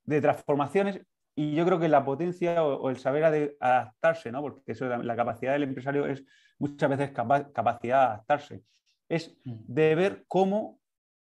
de, 0.04 0.22
transformaciones 0.22 1.00
y 1.36 1.54
yo 1.54 1.64
creo 1.64 1.80
que 1.80 1.90
la 1.90 2.04
potencia 2.04 2.64
o, 2.64 2.90
el 2.90 2.98
saber 2.98 3.56
adaptarse, 3.60 4.32
¿no? 4.32 4.42
porque 4.42 4.72
eso, 4.72 4.88
la, 4.88 4.98
la, 4.98 5.16
capacidad 5.16 5.54
del 5.54 5.64
empresario 5.64 6.08
es 6.08 6.26
muchas 6.58 6.90
veces 6.90 7.12
capacidad 7.12 8.00
de 8.00 8.06
adaptarse 8.06 8.64
es 9.10 9.36
mm. 9.44 9.54
de 9.68 9.96
ver 9.96 10.26
cómo 10.28 10.80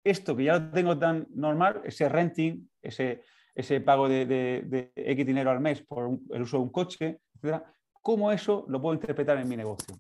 esto 0.04 0.36
que 0.36 0.46
ya 0.46 0.60
lo 0.60 0.72
tengo 0.72 0.98
tan 0.98 1.28
normal, 1.34 1.82
ese 1.84 2.08
renting, 2.08 2.70
ese, 2.82 3.24
ese 3.56 3.82
pago 3.82 4.08
de, 4.08 4.26
de, 4.26 4.92
X 4.96 5.26
dinero 5.26 5.50
al 5.50 5.60
mes 5.60 5.82
por 5.82 6.20
el 6.30 6.42
uso 6.42 6.58
de 6.58 6.64
un 6.64 6.70
coche, 6.70 7.22
etcétera, 7.34 7.66
cómo 8.02 8.32
eso 8.32 8.66
lo 8.70 8.82
puedo 8.82 8.94
interpretar 8.94 9.38
en 9.40 9.50
mi 9.50 9.58
negocio. 9.58 10.00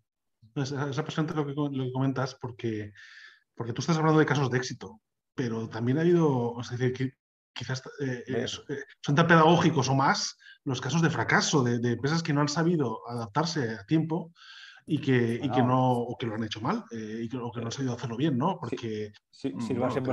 Es, 0.53 0.71
es 0.71 0.97
apasionante 0.97 1.33
lo 1.33 1.45
que, 1.45 1.53
lo 1.53 1.85
que 1.85 1.91
comentas 1.91 2.35
porque, 2.35 2.93
porque 3.55 3.73
tú 3.73 3.81
estás 3.81 3.97
hablando 3.97 4.19
de 4.19 4.27
casos 4.27 4.51
de 4.51 4.57
éxito, 4.57 5.01
pero 5.33 5.67
también 5.67 5.97
ha 5.97 6.01
habido, 6.01 6.55
es 6.61 6.69
decir, 6.69 6.93
que 6.93 7.13
quizás 7.55 7.81
eh, 8.01 8.23
eh, 8.27 8.45
eh, 8.69 8.83
son 9.01 9.15
tan 9.15 9.27
pedagógicos 9.27 9.89
o 9.89 9.95
más 9.95 10.37
los 10.65 10.81
casos 10.81 11.01
de 11.01 11.09
fracaso 11.09 11.63
de, 11.63 11.79
de, 11.79 11.93
empresas 11.93 12.21
que 12.21 12.33
no 12.33 12.41
han 12.41 12.49
sabido 12.49 12.99
adaptarse 13.09 13.75
a 13.75 13.85
tiempo 13.85 14.33
y 14.87 14.99
que, 14.99 15.39
y 15.41 15.49
que 15.49 15.63
no 15.63 15.93
o 15.93 16.15
que 16.15 16.27
lo 16.27 16.35
han 16.35 16.43
hecho 16.43 16.61
mal 16.61 16.83
eh, 16.91 17.21
y 17.23 17.29
que, 17.29 17.37
o 17.37 17.51
que 17.51 17.59
no 17.59 17.67
han 17.67 17.71
sabido 17.71 17.93
hacerlo 17.93 18.17
bien, 18.17 18.37
¿no? 18.37 18.57
Porque 18.59 19.11
sí, 19.31 19.51
sí, 19.59 19.73
mm, 19.73 20.03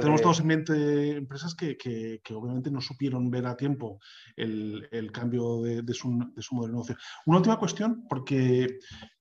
tenemos, 0.00 0.20
todos 0.20 0.40
en 0.40 0.46
mente 0.46 1.16
empresas 1.16 1.54
que, 1.54 1.76
que, 1.76 2.20
que, 2.24 2.34
obviamente 2.34 2.70
no 2.70 2.80
supieron 2.80 3.30
ver 3.30 3.46
a 3.46 3.56
tiempo 3.56 4.00
el, 4.36 4.88
el 4.90 5.12
cambio 5.12 5.62
de, 5.62 5.82
de, 5.82 5.94
su, 5.94 6.18
de, 6.34 6.42
su, 6.42 6.56
modelo 6.56 6.72
de 6.72 6.76
negocio. 6.76 6.96
Una 7.26 7.38
última 7.38 7.58
cuestión, 7.58 8.06
porque 8.08 8.78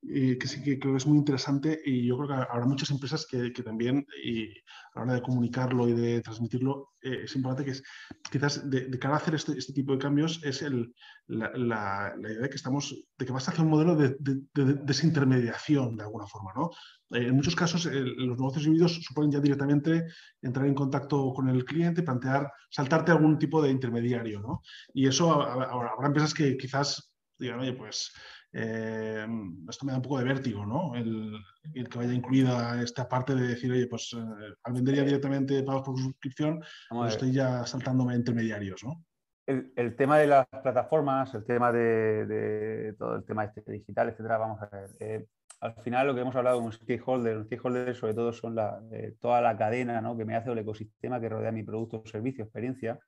eh, 0.10 0.38
que 0.40 0.48
sí 0.48 0.64
que 0.64 0.80
creo 0.80 0.94
que 0.94 0.98
es 0.98 1.08
muy 1.08 1.20
interesante 1.20 1.80
y 1.86 2.08
yo 2.08 2.18
creo 2.18 2.30
que 2.30 2.46
habrá 2.50 2.66
muchas 2.66 2.90
empresas 2.90 3.28
que, 3.30 3.52
también, 3.64 4.06
y 4.24 4.48
a 4.48 4.52
la 4.96 5.02
hora 5.04 5.14
de 5.14 5.22
comunicarlo 5.22 5.88
y 5.88 5.94
de 5.94 6.22
transmitirlo, 6.22 6.94
eh, 7.08 7.24
es 7.24 7.36
importante 7.36 7.66
que 7.66 7.72
es, 7.72 7.84
quizás 8.30 8.70
de, 8.70 8.90
cara 9.00 9.16
a 9.16 9.18
hacer 9.18 9.36
este, 9.36 9.54
este, 9.58 9.74
tipo 9.74 9.94
de 9.94 9.98
cambios 9.98 10.42
es 10.44 10.62
el, 10.62 10.94
la, 11.28 12.14
idea 12.20 12.42
de 12.42 12.50
que 12.50 12.56
estamos, 12.56 12.96
de 13.18 13.26
que 13.26 13.32
vas 13.32 13.48
hacia 13.48 13.64
un 13.64 13.70
modelo 13.70 13.96
de, 13.96 14.18
desintermediación 14.54 15.96
de 15.96 16.04
alguna 16.04 16.28
forma, 16.28 16.52
¿no? 16.56 16.70
Eh, 17.12 17.28
en 17.28 17.36
muchos 17.36 17.56
casos 17.56 17.86
los 17.86 18.38
negocios 18.38 18.66
híbridos 18.66 19.00
suponen 19.02 19.32
ya 19.32 19.40
directamente 19.40 20.08
entrar 20.42 20.66
en 20.68 20.76
contacto 20.76 21.34
con 21.34 21.48
el 21.50 21.64
cliente, 21.64 22.04
plantear, 22.04 22.52
saltarte 22.70 23.12
algún 23.12 23.40
tipo 23.40 23.62
de 23.62 23.72
intermediario, 23.72 24.42
¿no? 24.42 24.62
Y 24.94 25.08
eso 25.08 25.32
habrá, 25.32 25.94
empresas 26.06 26.34
que 26.34 26.58
quizás 26.58 27.14
digan, 27.40 27.60
oye, 27.60 27.74
pues 27.74 28.12
eh, 28.60 29.28
esto 29.70 29.86
me 29.86 29.92
da 29.92 29.98
un 29.98 30.04
poco 30.04 30.20
de 30.20 30.26
vértigo, 30.26 30.66
¿no? 30.66 30.96
El, 30.96 31.40
que 31.74 31.98
vaya 31.98 32.14
incluida 32.14 32.82
esta 32.82 33.08
parte 33.08 33.36
de 33.36 33.48
decir, 33.48 33.72
oye, 33.72 33.88
pues 33.88 34.16
al 34.64 34.74
vender 34.74 34.96
ya 34.96 35.04
directamente 35.04 35.62
pagos 35.64 35.84
por 35.84 36.00
suscripción, 36.00 36.62
pues 36.90 37.14
estoy 37.14 37.32
ya 37.32 37.66
saltándome 37.66 38.16
intermediarios, 38.16 38.84
¿no? 38.84 39.04
el, 39.48 39.96
tema 39.96 40.20
de 40.20 40.28
las 40.28 40.46
plataformas, 40.62 41.34
el 41.34 41.46
tema 41.46 41.72
de, 41.72 42.94
todo 42.98 43.16
el 43.16 43.24
tema 43.24 43.46
este 43.46 43.72
digital, 43.72 44.10
etcétera, 44.10 44.38
vamos 44.38 44.62
a 44.62 44.68
ver. 44.68 44.90
Eh, 45.00 45.26
al 45.62 45.74
final 45.82 46.08
lo 46.08 46.14
que 46.14 46.22
hemos 46.22 46.36
hablado 46.36 46.58
con 46.58 46.66
un 46.66 46.74
stakeholder, 46.74 47.38
un 47.38 47.46
stakeholder 47.46 47.96
sobre 47.96 48.14
todo 48.14 48.32
son 48.34 48.56
la, 48.56 48.80
eh, 48.92 49.16
toda 49.20 49.42
la 49.42 49.58
cadena 49.58 50.02
¿no? 50.02 50.16
que 50.16 50.26
me 50.26 50.36
hace 50.36 50.52
el 50.52 50.58
ecosistema 50.60 51.20
que 51.20 51.30
rodea 51.30 51.52
mi 51.52 51.64
producto, 51.64 52.04
servicio, 52.06 52.44
experiencia. 52.44 53.00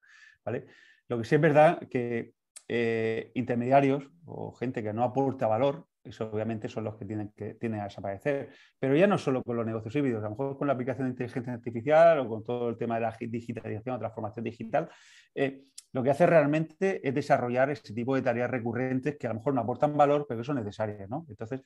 ¿vale? 0.44 0.66
Lo 1.10 1.18
que 1.18 1.26
sí 1.26 1.36
es 1.36 1.42
verdad 1.42 1.80
que 1.90 2.34
eh, 2.70 3.32
intermediarios 3.36 4.10
o 4.26 4.54
gente 4.54 4.82
que 4.82 4.94
no 4.94 5.04
aporta 5.04 5.48
valor, 5.48 5.88
eso 6.02 6.30
obviamente 6.32 6.70
son 6.70 6.86
los 6.86 6.96
que 6.96 7.04
tienen, 7.04 7.34
que 7.36 7.56
tienen 7.56 7.82
a 7.82 7.86
desaparecer. 7.86 8.52
Pero 8.80 8.96
ya 8.96 9.08
no 9.08 9.18
solo 9.18 9.44
con 9.44 9.58
los 9.58 9.66
negocios 9.66 9.94
híbridos, 9.98 10.22
a 10.22 10.26
lo 10.26 10.30
mejor 10.32 10.58
con 10.58 10.68
la 10.68 10.74
aplicación 10.74 11.08
de 11.08 11.12
inteligencia 11.12 11.52
artificial 11.52 12.20
o 12.20 12.30
con 12.30 12.44
todo 12.44 12.70
el 12.70 12.78
tema 12.78 12.96
de 12.96 13.02
la 13.02 13.18
digitalización 13.20 13.96
o 13.96 14.00
transformación 14.00 14.46
digital, 14.46 14.90
lo 15.92 16.04
que 16.04 16.12
hace 16.12 16.28
realmente 16.28 17.08
es 17.08 17.14
desarrollar 17.14 17.70
ese 17.70 17.94
tipo 17.94 18.16
de 18.16 18.22
tareas 18.22 18.50
recurrentes 18.50 19.18
que 19.18 19.28
a 19.28 19.32
lo 19.32 19.36
mejor 19.36 19.54
no 19.54 19.62
aportan 19.62 19.98
valor, 19.98 20.26
pero 20.28 20.40
que 20.40 20.46
son 20.46 20.58
necesarias. 20.58 21.10
¿no? 21.10 21.26
Entonces, 21.28 21.62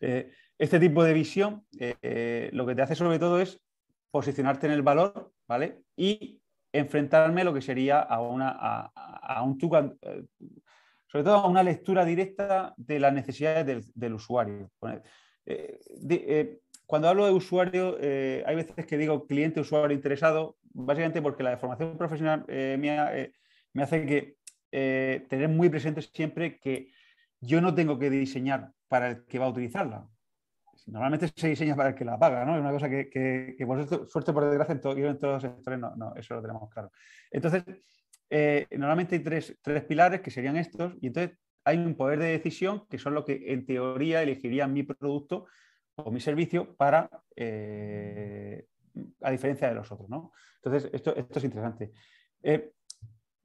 eh, 0.00 0.32
este 0.58 0.80
tipo 0.80 1.04
de 1.04 1.12
visión 1.12 1.66
eh, 1.78 1.94
eh, 2.00 2.50
lo 2.52 2.66
que 2.66 2.74
te 2.74 2.82
hace 2.82 2.94
sobre 2.94 3.18
todo 3.18 3.40
es 3.40 3.60
posicionarte 4.10 4.66
en 4.66 4.72
el 4.72 4.82
valor 4.82 5.32
¿vale? 5.46 5.82
y 5.96 6.40
enfrentarme 6.78 7.42
a 7.42 7.44
lo 7.44 7.54
que 7.54 7.60
sería 7.60 8.00
a, 8.00 8.20
una, 8.20 8.50
a, 8.50 9.42
un 9.42 9.58
sobre 9.58 11.24
todo 11.24 11.34
a 11.34 11.48
una 11.48 11.62
lectura 11.62 12.04
directa 12.04 12.74
de 12.76 13.00
las 13.00 13.12
necesidades 13.12 13.92
del, 13.94 14.14
usuario. 14.14 14.70
cuando 16.86 17.08
hablo 17.08 17.26
de 17.26 17.32
usuario, 17.32 17.96
hay 18.00 18.54
veces 18.54 18.86
que 18.86 18.98
digo 18.98 19.26
cliente, 19.26 19.60
usuario 19.60 19.96
interesado, 19.96 20.56
básicamente 20.72 21.22
porque 21.22 21.42
la 21.42 21.56
formación 21.56 21.96
profesional 21.96 22.44
mía 22.48 23.12
me 23.72 23.82
hace 23.82 24.06
que 24.06 24.36
eh, 24.72 25.24
tener 25.28 25.48
muy 25.48 25.68
presente 25.68 26.02
siempre 26.02 26.58
que 26.58 26.90
yo 27.40 27.60
no 27.60 27.74
tengo 27.74 27.98
que 27.98 28.10
diseñar 28.10 28.72
para 28.88 29.08
el 29.08 29.24
que 29.24 29.38
va 29.38 29.46
a 29.46 29.50
utilizarla. 29.50 30.08
Normalmente 30.86 31.28
se 31.34 31.48
diseña 31.48 31.74
para 31.74 31.90
el 31.90 31.94
que 31.94 32.04
la 32.04 32.18
paga, 32.18 32.44
¿no? 32.44 32.54
Es 32.54 32.60
una 32.60 32.70
cosa 32.70 32.88
que, 32.88 33.56
por 33.66 34.08
suerte, 34.08 34.32
por 34.32 34.44
desgracia, 34.44 34.72
en, 34.74 35.04
en 35.04 35.18
todos 35.18 35.42
los 35.42 35.42
sectores 35.42 35.78
no, 35.80 35.96
no, 35.96 36.14
eso 36.14 36.34
lo 36.34 36.42
tenemos 36.42 36.70
claro. 36.70 36.92
Entonces, 37.30 37.64
eh, 38.30 38.66
normalmente 38.72 39.16
hay 39.16 39.22
tres, 39.22 39.84
pilares 39.86 40.20
que 40.20 40.30
serían 40.30 40.56
estos, 40.56 40.94
y 41.00 41.08
entonces 41.08 41.38
hay 41.64 41.78
un 41.78 41.96
poder 41.96 42.20
de 42.20 42.26
decisión 42.26 42.86
que 42.88 42.98
son 42.98 43.14
los 43.14 43.24
que 43.24 43.52
en 43.52 43.66
teoría 43.66 44.22
elegirían 44.22 44.72
mi 44.72 44.84
producto 44.84 45.46
o 45.96 46.10
mi 46.12 46.20
servicio 46.20 46.76
para, 46.76 47.10
eh, 47.34 48.66
a 49.22 49.30
diferencia 49.32 49.68
de 49.68 49.74
los 49.74 49.90
otros. 49.90 50.08
¿no? 50.08 50.32
Entonces, 50.62 50.88
esto, 50.92 51.16
esto 51.16 51.38
es 51.38 51.44
interesante. 51.44 51.92
Eh, 52.42 52.72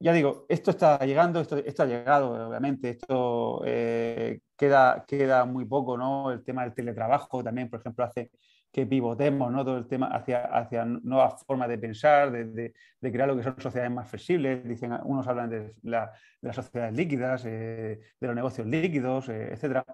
ya 0.02 0.12
digo, 0.12 0.46
esto 0.48 0.72
está 0.72 0.98
llegando, 1.04 1.40
esto, 1.40 1.56
esto 1.58 1.82
ha 1.84 1.86
llegado, 1.86 2.48
obviamente, 2.48 2.90
esto 2.90 3.62
eh, 3.64 4.40
queda, 4.56 5.04
queda 5.06 5.44
muy 5.44 5.64
poco, 5.64 5.96
¿no? 5.96 6.30
El 6.32 6.42
tema 6.44 6.62
del 6.64 6.74
teletrabajo 6.74 7.42
también, 7.42 7.70
por 7.70 7.80
ejemplo, 7.80 8.04
hace 8.04 8.30
que 8.72 8.86
pivotemos 8.86 9.52
¿no? 9.52 9.64
todo 9.64 9.76
el 9.76 9.86
tema 9.86 10.06
hacia, 10.08 10.44
hacia 10.44 10.86
nuevas 10.86 11.44
formas 11.46 11.68
de 11.68 11.76
pensar, 11.76 12.32
de, 12.32 12.72
crear 13.00 13.28
lo 13.28 13.36
que 13.36 13.42
son 13.42 13.60
sociedades 13.60 13.92
más 13.92 14.08
flexibles. 14.08 14.66
Dicen, 14.66 14.92
unos 15.04 15.28
hablan 15.28 15.50
de, 15.50 15.74
la, 15.82 16.10
de 16.40 16.48
las 16.48 16.56
sociedades 16.56 16.96
líquidas, 16.96 17.44
de 17.44 18.00
los 18.20 18.34
negocios 18.34 18.66
líquidos, 18.66 19.28
etc. 19.28 19.84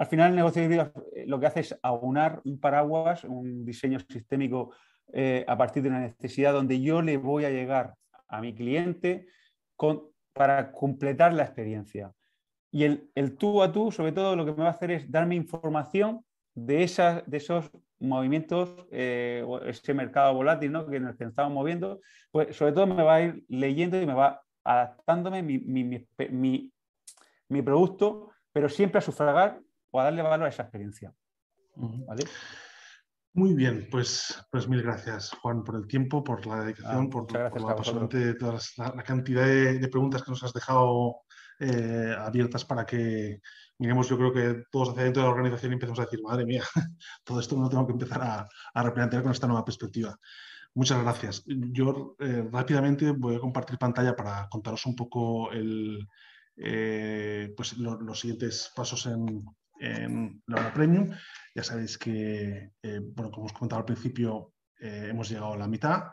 Al 0.00 0.06
final, 0.06 0.30
el 0.30 0.36
negocio 0.36 0.62
eh, 0.62 1.24
lo 1.26 1.38
que 1.38 1.46
hace 1.46 1.60
es 1.60 1.78
aunar 1.82 2.40
un 2.46 2.58
paraguas, 2.58 3.22
un 3.24 3.66
diseño 3.66 3.98
sistémico 4.08 4.72
eh, 5.12 5.44
a 5.46 5.58
partir 5.58 5.82
de 5.82 5.90
una 5.90 6.00
necesidad 6.00 6.54
donde 6.54 6.80
yo 6.80 7.02
le 7.02 7.18
voy 7.18 7.44
a 7.44 7.50
llegar 7.50 7.92
a 8.30 8.40
mi 8.40 8.54
cliente 8.54 9.26
para 10.32 10.72
completar 10.72 11.32
la 11.32 11.44
experiencia. 11.44 12.12
Y 12.70 12.84
el, 12.84 13.36
tú 13.36 13.62
a 13.62 13.72
tú, 13.72 13.90
sobre 13.90 14.12
todo, 14.12 14.36
lo 14.36 14.44
que 14.44 14.52
me 14.52 14.62
va 14.62 14.68
a 14.68 14.72
hacer 14.72 14.92
es 14.92 15.10
darme 15.10 15.34
información 15.34 16.24
de, 16.54 16.84
esas, 16.84 17.28
de 17.28 17.36
esos 17.36 17.70
movimientos, 17.98 18.86
eh, 18.92 19.44
ese 19.66 19.92
mercado 19.92 20.34
volátil 20.34 20.72
¿no? 20.72 20.86
que 20.86 21.00
nos 21.00 21.20
estamos 21.20 21.52
moviendo, 21.52 22.00
pues 22.30 22.56
sobre 22.56 22.72
todo 22.72 22.86
me 22.86 23.02
va 23.02 23.16
a 23.16 23.22
ir 23.22 23.44
leyendo 23.48 24.00
y 24.00 24.06
me 24.06 24.14
va 24.14 24.42
adaptándome 24.62 25.42
mi, 25.42 25.58
mi, 25.58 26.72
mi 27.48 27.62
producto, 27.62 28.30
pero 28.52 28.68
siempre 28.68 28.98
a 28.98 29.02
sufragar 29.02 29.60
o 29.90 30.00
a 30.00 30.04
darle 30.04 30.22
valor 30.22 30.46
a 30.46 30.50
esa 30.50 30.62
experiencia. 30.62 31.12
Muy 33.32 33.54
bien, 33.54 33.86
pues, 33.90 34.44
pues 34.50 34.68
mil 34.68 34.82
gracias, 34.82 35.30
Juan, 35.40 35.62
por 35.62 35.76
el 35.76 35.86
tiempo, 35.86 36.24
por 36.24 36.44
la 36.46 36.64
dedicación, 36.64 37.06
ah, 37.06 37.10
por, 37.10 37.32
la, 37.32 38.94
la, 38.94 39.02
cantidad 39.04 39.46
de, 39.46 39.88
preguntas 39.88 40.22
que 40.22 40.32
nos 40.32 40.42
has 40.42 40.52
dejado 40.52 41.20
eh, 41.60 42.12
abiertas 42.18 42.64
para 42.64 42.84
que 42.84 43.40
miremos, 43.78 44.08
yo 44.08 44.18
creo 44.18 44.32
que 44.32 44.64
todos 44.72 44.90
hacia 44.90 45.04
dentro 45.04 45.22
de 45.22 45.28
la 45.28 45.34
organización 45.34 45.72
y 45.72 45.74
empecemos 45.74 46.00
a 46.00 46.04
decir, 46.04 46.20
madre 46.22 46.44
mía, 46.44 46.64
todo 47.24 47.38
esto 47.38 47.56
no 47.56 47.68
tengo 47.68 47.86
que 47.86 47.92
empezar 47.92 48.20
a, 48.20 48.48
a 48.74 48.82
replantear 48.82 49.22
con 49.22 49.30
esta 49.30 49.46
nueva 49.46 49.64
perspectiva. 49.64 50.16
Muchas 50.74 51.02
gracias. 51.02 51.42
Yo 51.46 52.16
eh, 52.18 52.48
rápidamente 52.50 53.10
voy 53.10 53.36
a 53.36 53.40
compartir 53.40 53.78
pantalla 53.78 54.14
para 54.14 54.48
contaros 54.48 54.86
un 54.86 54.94
poco 54.94 55.50
el, 55.50 56.06
eh, 56.56 57.52
pues 57.56 57.76
los 57.78 58.20
siguientes 58.20 58.70
pasos 58.74 59.06
en, 59.06 59.44
en 59.80 60.42
la 60.46 60.60
hora 60.60 60.72
premium. 60.72 61.10
Ya 61.54 61.64
sabéis 61.64 61.98
que, 61.98 62.72
eh, 62.82 63.00
bueno, 63.02 63.30
como 63.30 63.46
os 63.46 63.52
comentaba 63.52 63.80
al 63.80 63.86
principio, 63.86 64.54
eh, 64.78 65.08
hemos 65.10 65.28
llegado 65.28 65.54
a 65.54 65.58
la 65.58 65.66
mitad. 65.66 66.04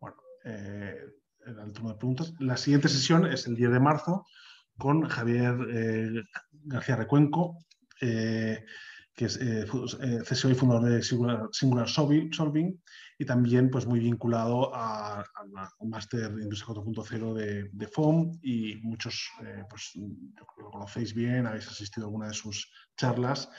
Bueno, 0.00 0.16
eh, 0.44 0.96
el 1.46 1.72
turno 1.72 1.90
de 1.90 1.96
preguntas. 1.96 2.34
La 2.40 2.56
siguiente 2.56 2.88
sesión 2.88 3.26
es 3.26 3.46
el 3.46 3.54
10 3.54 3.70
de 3.72 3.80
marzo 3.80 4.26
con 4.76 5.08
Javier 5.08 6.24
García 6.64 6.96
Recuenco, 6.96 7.58
que 7.98 8.64
es 9.16 9.38
CSO 9.38 10.50
y 10.50 10.54
fundador 10.54 10.88
de 10.88 11.02
Singular, 11.02 11.88
Solving, 11.88 12.80
y 13.18 13.24
también 13.26 13.70
pues, 13.70 13.86
muy 13.86 14.00
vinculado 14.00 14.74
al 14.74 15.24
máster 15.86 16.34
de 16.34 16.42
Industria 16.44 16.74
4.0 16.74 17.34
de, 17.34 17.68
de, 17.70 17.86
FOM 17.88 18.38
y 18.42 18.76
muchos, 18.76 19.30
pues, 19.68 19.92
lo 20.58 20.70
conocéis 20.70 21.12
bien, 21.12 21.46
habéis 21.46 21.68
asistido 21.68 22.06
a 22.06 22.08
alguna 22.08 22.28
de 22.28 22.34
sus 22.34 22.72
charlas 22.96 23.50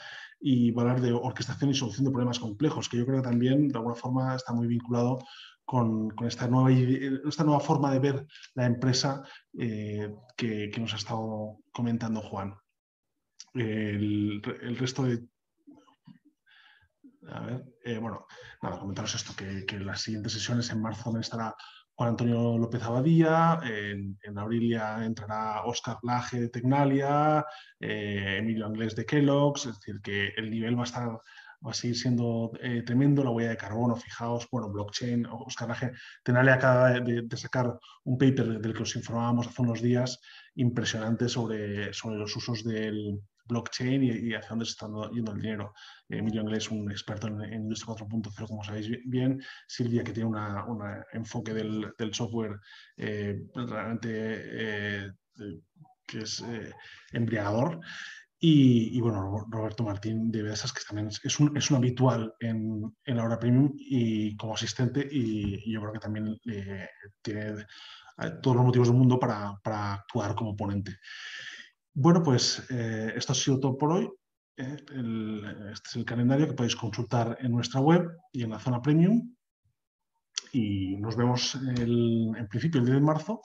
y 0.42 0.72
va 0.72 0.82
hablar 0.82 1.00
de 1.00 1.12
orquestación 1.12 1.70
y 1.70 1.74
solución 1.74 2.04
de 2.04 2.10
problemas 2.10 2.40
complejos, 2.40 2.88
que 2.88 2.98
yo 2.98 3.06
creo 3.06 3.22
también 3.22 3.68
de 3.68 3.78
alguna 3.78 3.94
forma 3.94 4.34
está 4.34 4.52
muy 4.52 4.66
vinculado 4.66 5.20
con, 5.64 6.10
con 6.10 6.26
esta, 6.26 6.48
nueva, 6.48 6.72
esta 6.72 7.44
nueva 7.44 7.60
forma 7.60 7.92
de 7.92 8.00
ver 8.00 8.26
la 8.54 8.66
empresa 8.66 9.22
eh, 9.56 10.12
que, 10.36 10.68
que, 10.70 10.80
nos 10.80 10.92
ha 10.94 10.96
estado 10.96 11.58
comentando 11.70 12.20
Juan. 12.20 12.54
El, 13.54 14.42
resto 14.78 15.04
de... 15.04 15.24
A 17.28 17.40
ver, 17.46 17.64
eh, 17.84 17.98
bueno, 17.98 18.26
nada, 18.62 18.80
comentaros 18.80 19.14
esto, 19.14 19.34
que, 19.36 19.64
que 19.64 19.78
las 19.78 20.00
siguientes 20.00 20.32
sesiones 20.32 20.68
en 20.70 20.82
marzo 20.82 21.16
estará 21.20 21.54
Juan 21.94 22.10
Antonio 22.10 22.58
López 22.58 22.82
Abadía, 22.82 23.60
en, 23.64 24.38
abril 24.38 24.70
ya 24.70 25.04
entrará 25.04 25.62
Oscar 25.64 25.98
Laje 26.02 26.40
de 26.40 26.48
Tecnalia, 26.48 27.44
eh, 27.78 28.36
Emilio 28.38 28.66
Anglés 28.66 28.96
de 28.96 29.04
Kellogg's, 29.04 29.66
es 29.66 29.78
decir, 29.78 30.00
que 30.02 30.28
el 30.36 30.50
nivel 30.50 30.76
va 30.76 30.82
a 30.82 30.84
estar 30.84 31.20
va 31.64 31.70
a 31.70 31.74
seguir 31.74 31.96
siendo 31.96 32.50
eh, 32.60 32.82
tremendo, 32.82 33.22
la 33.22 33.30
huella 33.30 33.50
de 33.50 33.56
carbono, 33.56 33.94
fijaos, 33.94 34.48
bueno, 34.50 34.68
blockchain, 34.68 35.26
Oscar 35.26 35.68
Laje, 35.68 35.92
Tecnalia 36.24 36.54
acaba 36.54 36.90
de, 36.90 37.22
de, 37.22 37.36
sacar 37.36 37.78
un 38.04 38.18
paper 38.18 38.60
del 38.60 38.74
que 38.74 38.82
os 38.82 38.96
informábamos 38.96 39.46
hace 39.46 39.62
unos 39.62 39.80
días, 39.80 40.20
impresionante 40.56 41.28
sobre, 41.28 41.92
sobre 41.92 42.16
los 42.16 42.34
usos 42.34 42.64
del, 42.64 43.20
blockchain 43.44 44.02
y, 44.02 44.34
hacia 44.34 44.50
dónde 44.50 44.64
se 44.64 44.72
está 44.72 44.86
yendo 45.12 45.32
el 45.32 45.40
dinero. 45.40 45.74
Emilio 46.08 46.42
Inglés, 46.42 46.70
un 46.70 46.90
experto 46.90 47.28
en, 47.28 47.52
Industria 47.52 47.94
4.0, 47.94 48.46
como 48.46 48.64
sabéis 48.64 48.88
bien. 49.04 49.42
Silvia, 49.66 50.04
que 50.04 50.12
tiene 50.12 50.28
un 50.28 50.82
enfoque 51.12 51.54
del, 51.54 51.92
software 52.12 52.58
eh, 52.96 53.42
realmente 53.54 54.08
eh, 54.10 55.10
que 56.06 56.20
es 56.20 56.40
eh, 56.40 56.72
embriagador. 57.12 57.80
Y, 58.44 59.00
bueno, 59.00 59.46
Roberto 59.48 59.84
Martín 59.84 60.32
de 60.32 60.42
Besas, 60.42 60.72
que 60.72 60.82
también 60.84 61.06
es 61.06 61.38
un, 61.38 61.56
es 61.56 61.70
un 61.70 61.76
habitual 61.76 62.34
en, 62.40 62.92
en, 63.04 63.16
la 63.16 63.24
hora 63.24 63.38
premium 63.38 63.72
y 63.76 64.36
como 64.36 64.54
asistente, 64.54 65.06
y, 65.08 65.72
yo 65.72 65.80
creo 65.80 65.92
que 65.92 66.00
también 66.00 66.36
tiene 67.22 67.64
todos 68.42 68.56
los 68.56 68.64
motivos 68.64 68.88
del 68.88 68.96
mundo 68.96 69.20
para 69.20 69.60
actuar 69.94 70.34
como 70.34 70.56
ponente. 70.56 70.98
Bueno, 71.94 72.22
pues 72.22 72.62
eh, 72.70 73.12
esto 73.16 73.32
ha 73.32 73.34
sido 73.34 73.60
todo 73.60 73.76
por 73.76 73.92
hoy. 73.92 74.10
Eh, 74.56 74.76
este 75.72 75.88
es 75.88 75.96
el 75.96 76.04
calendario 76.06 76.46
que 76.46 76.54
podéis 76.54 76.76
consultar 76.76 77.36
en 77.40 77.52
nuestra 77.52 77.80
web 77.80 78.08
y 78.32 78.42
en 78.42 78.50
la 78.50 78.58
zona 78.58 78.80
premium. 78.80 79.34
Y 80.52 80.96
nos 80.96 81.16
vemos 81.16 81.54
en 81.54 82.48
principio 82.48 82.80
el 82.80 82.86
10 82.86 82.96
de 82.96 83.02
marzo, 83.02 83.40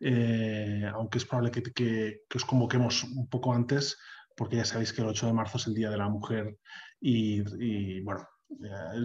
eh, 0.00 0.90
aunque 0.92 1.18
es 1.18 1.24
probable 1.24 1.50
que, 1.50 2.20
os 2.34 2.44
convoquemos 2.44 3.04
un 3.04 3.28
poco 3.28 3.54
antes, 3.54 3.98
porque 4.36 4.56
ya 4.56 4.64
sabéis 4.64 4.92
que 4.92 5.00
el 5.02 5.08
8 5.08 5.26
de 5.26 5.32
marzo 5.32 5.56
es 5.58 5.66
el 5.66 5.74
Día 5.74 5.90
de 5.90 5.96
la 5.96 6.08
Mujer 6.08 6.58
y, 7.00 8.00
bueno, 8.02 8.26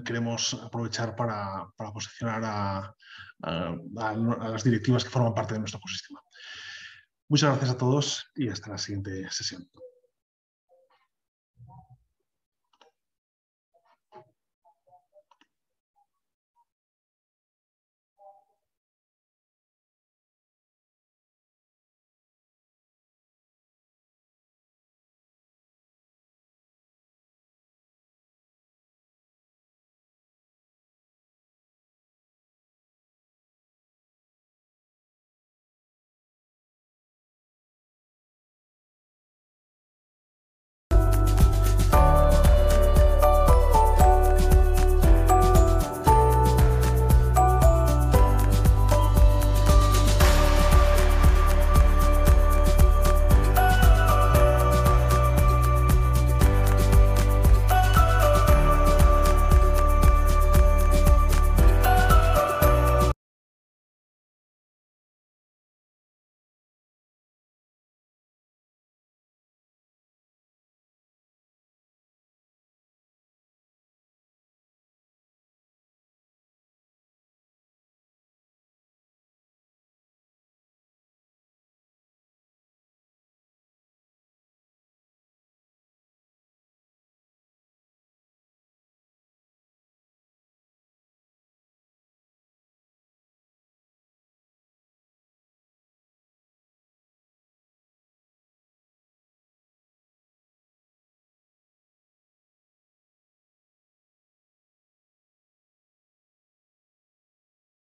queremos 0.05 0.53
aprovechar 0.55 1.15
para, 1.15 1.65
posicionar 1.93 2.41
a, 2.43 2.95
las 4.51 4.63
directivas 4.63 5.03
que 5.05 5.09
forman 5.09 5.33
parte 5.33 5.53
de 5.53 5.59
nuestro 5.59 5.79
ecosistema. 5.79 6.24
Muchas 7.27 7.49
gracias 7.49 7.71
a 7.71 7.77
todos 7.77 8.27
y 8.35 8.49
hasta 8.49 8.69
la 8.69 8.77
siguiente 8.77 9.27
sesión. 9.31 9.67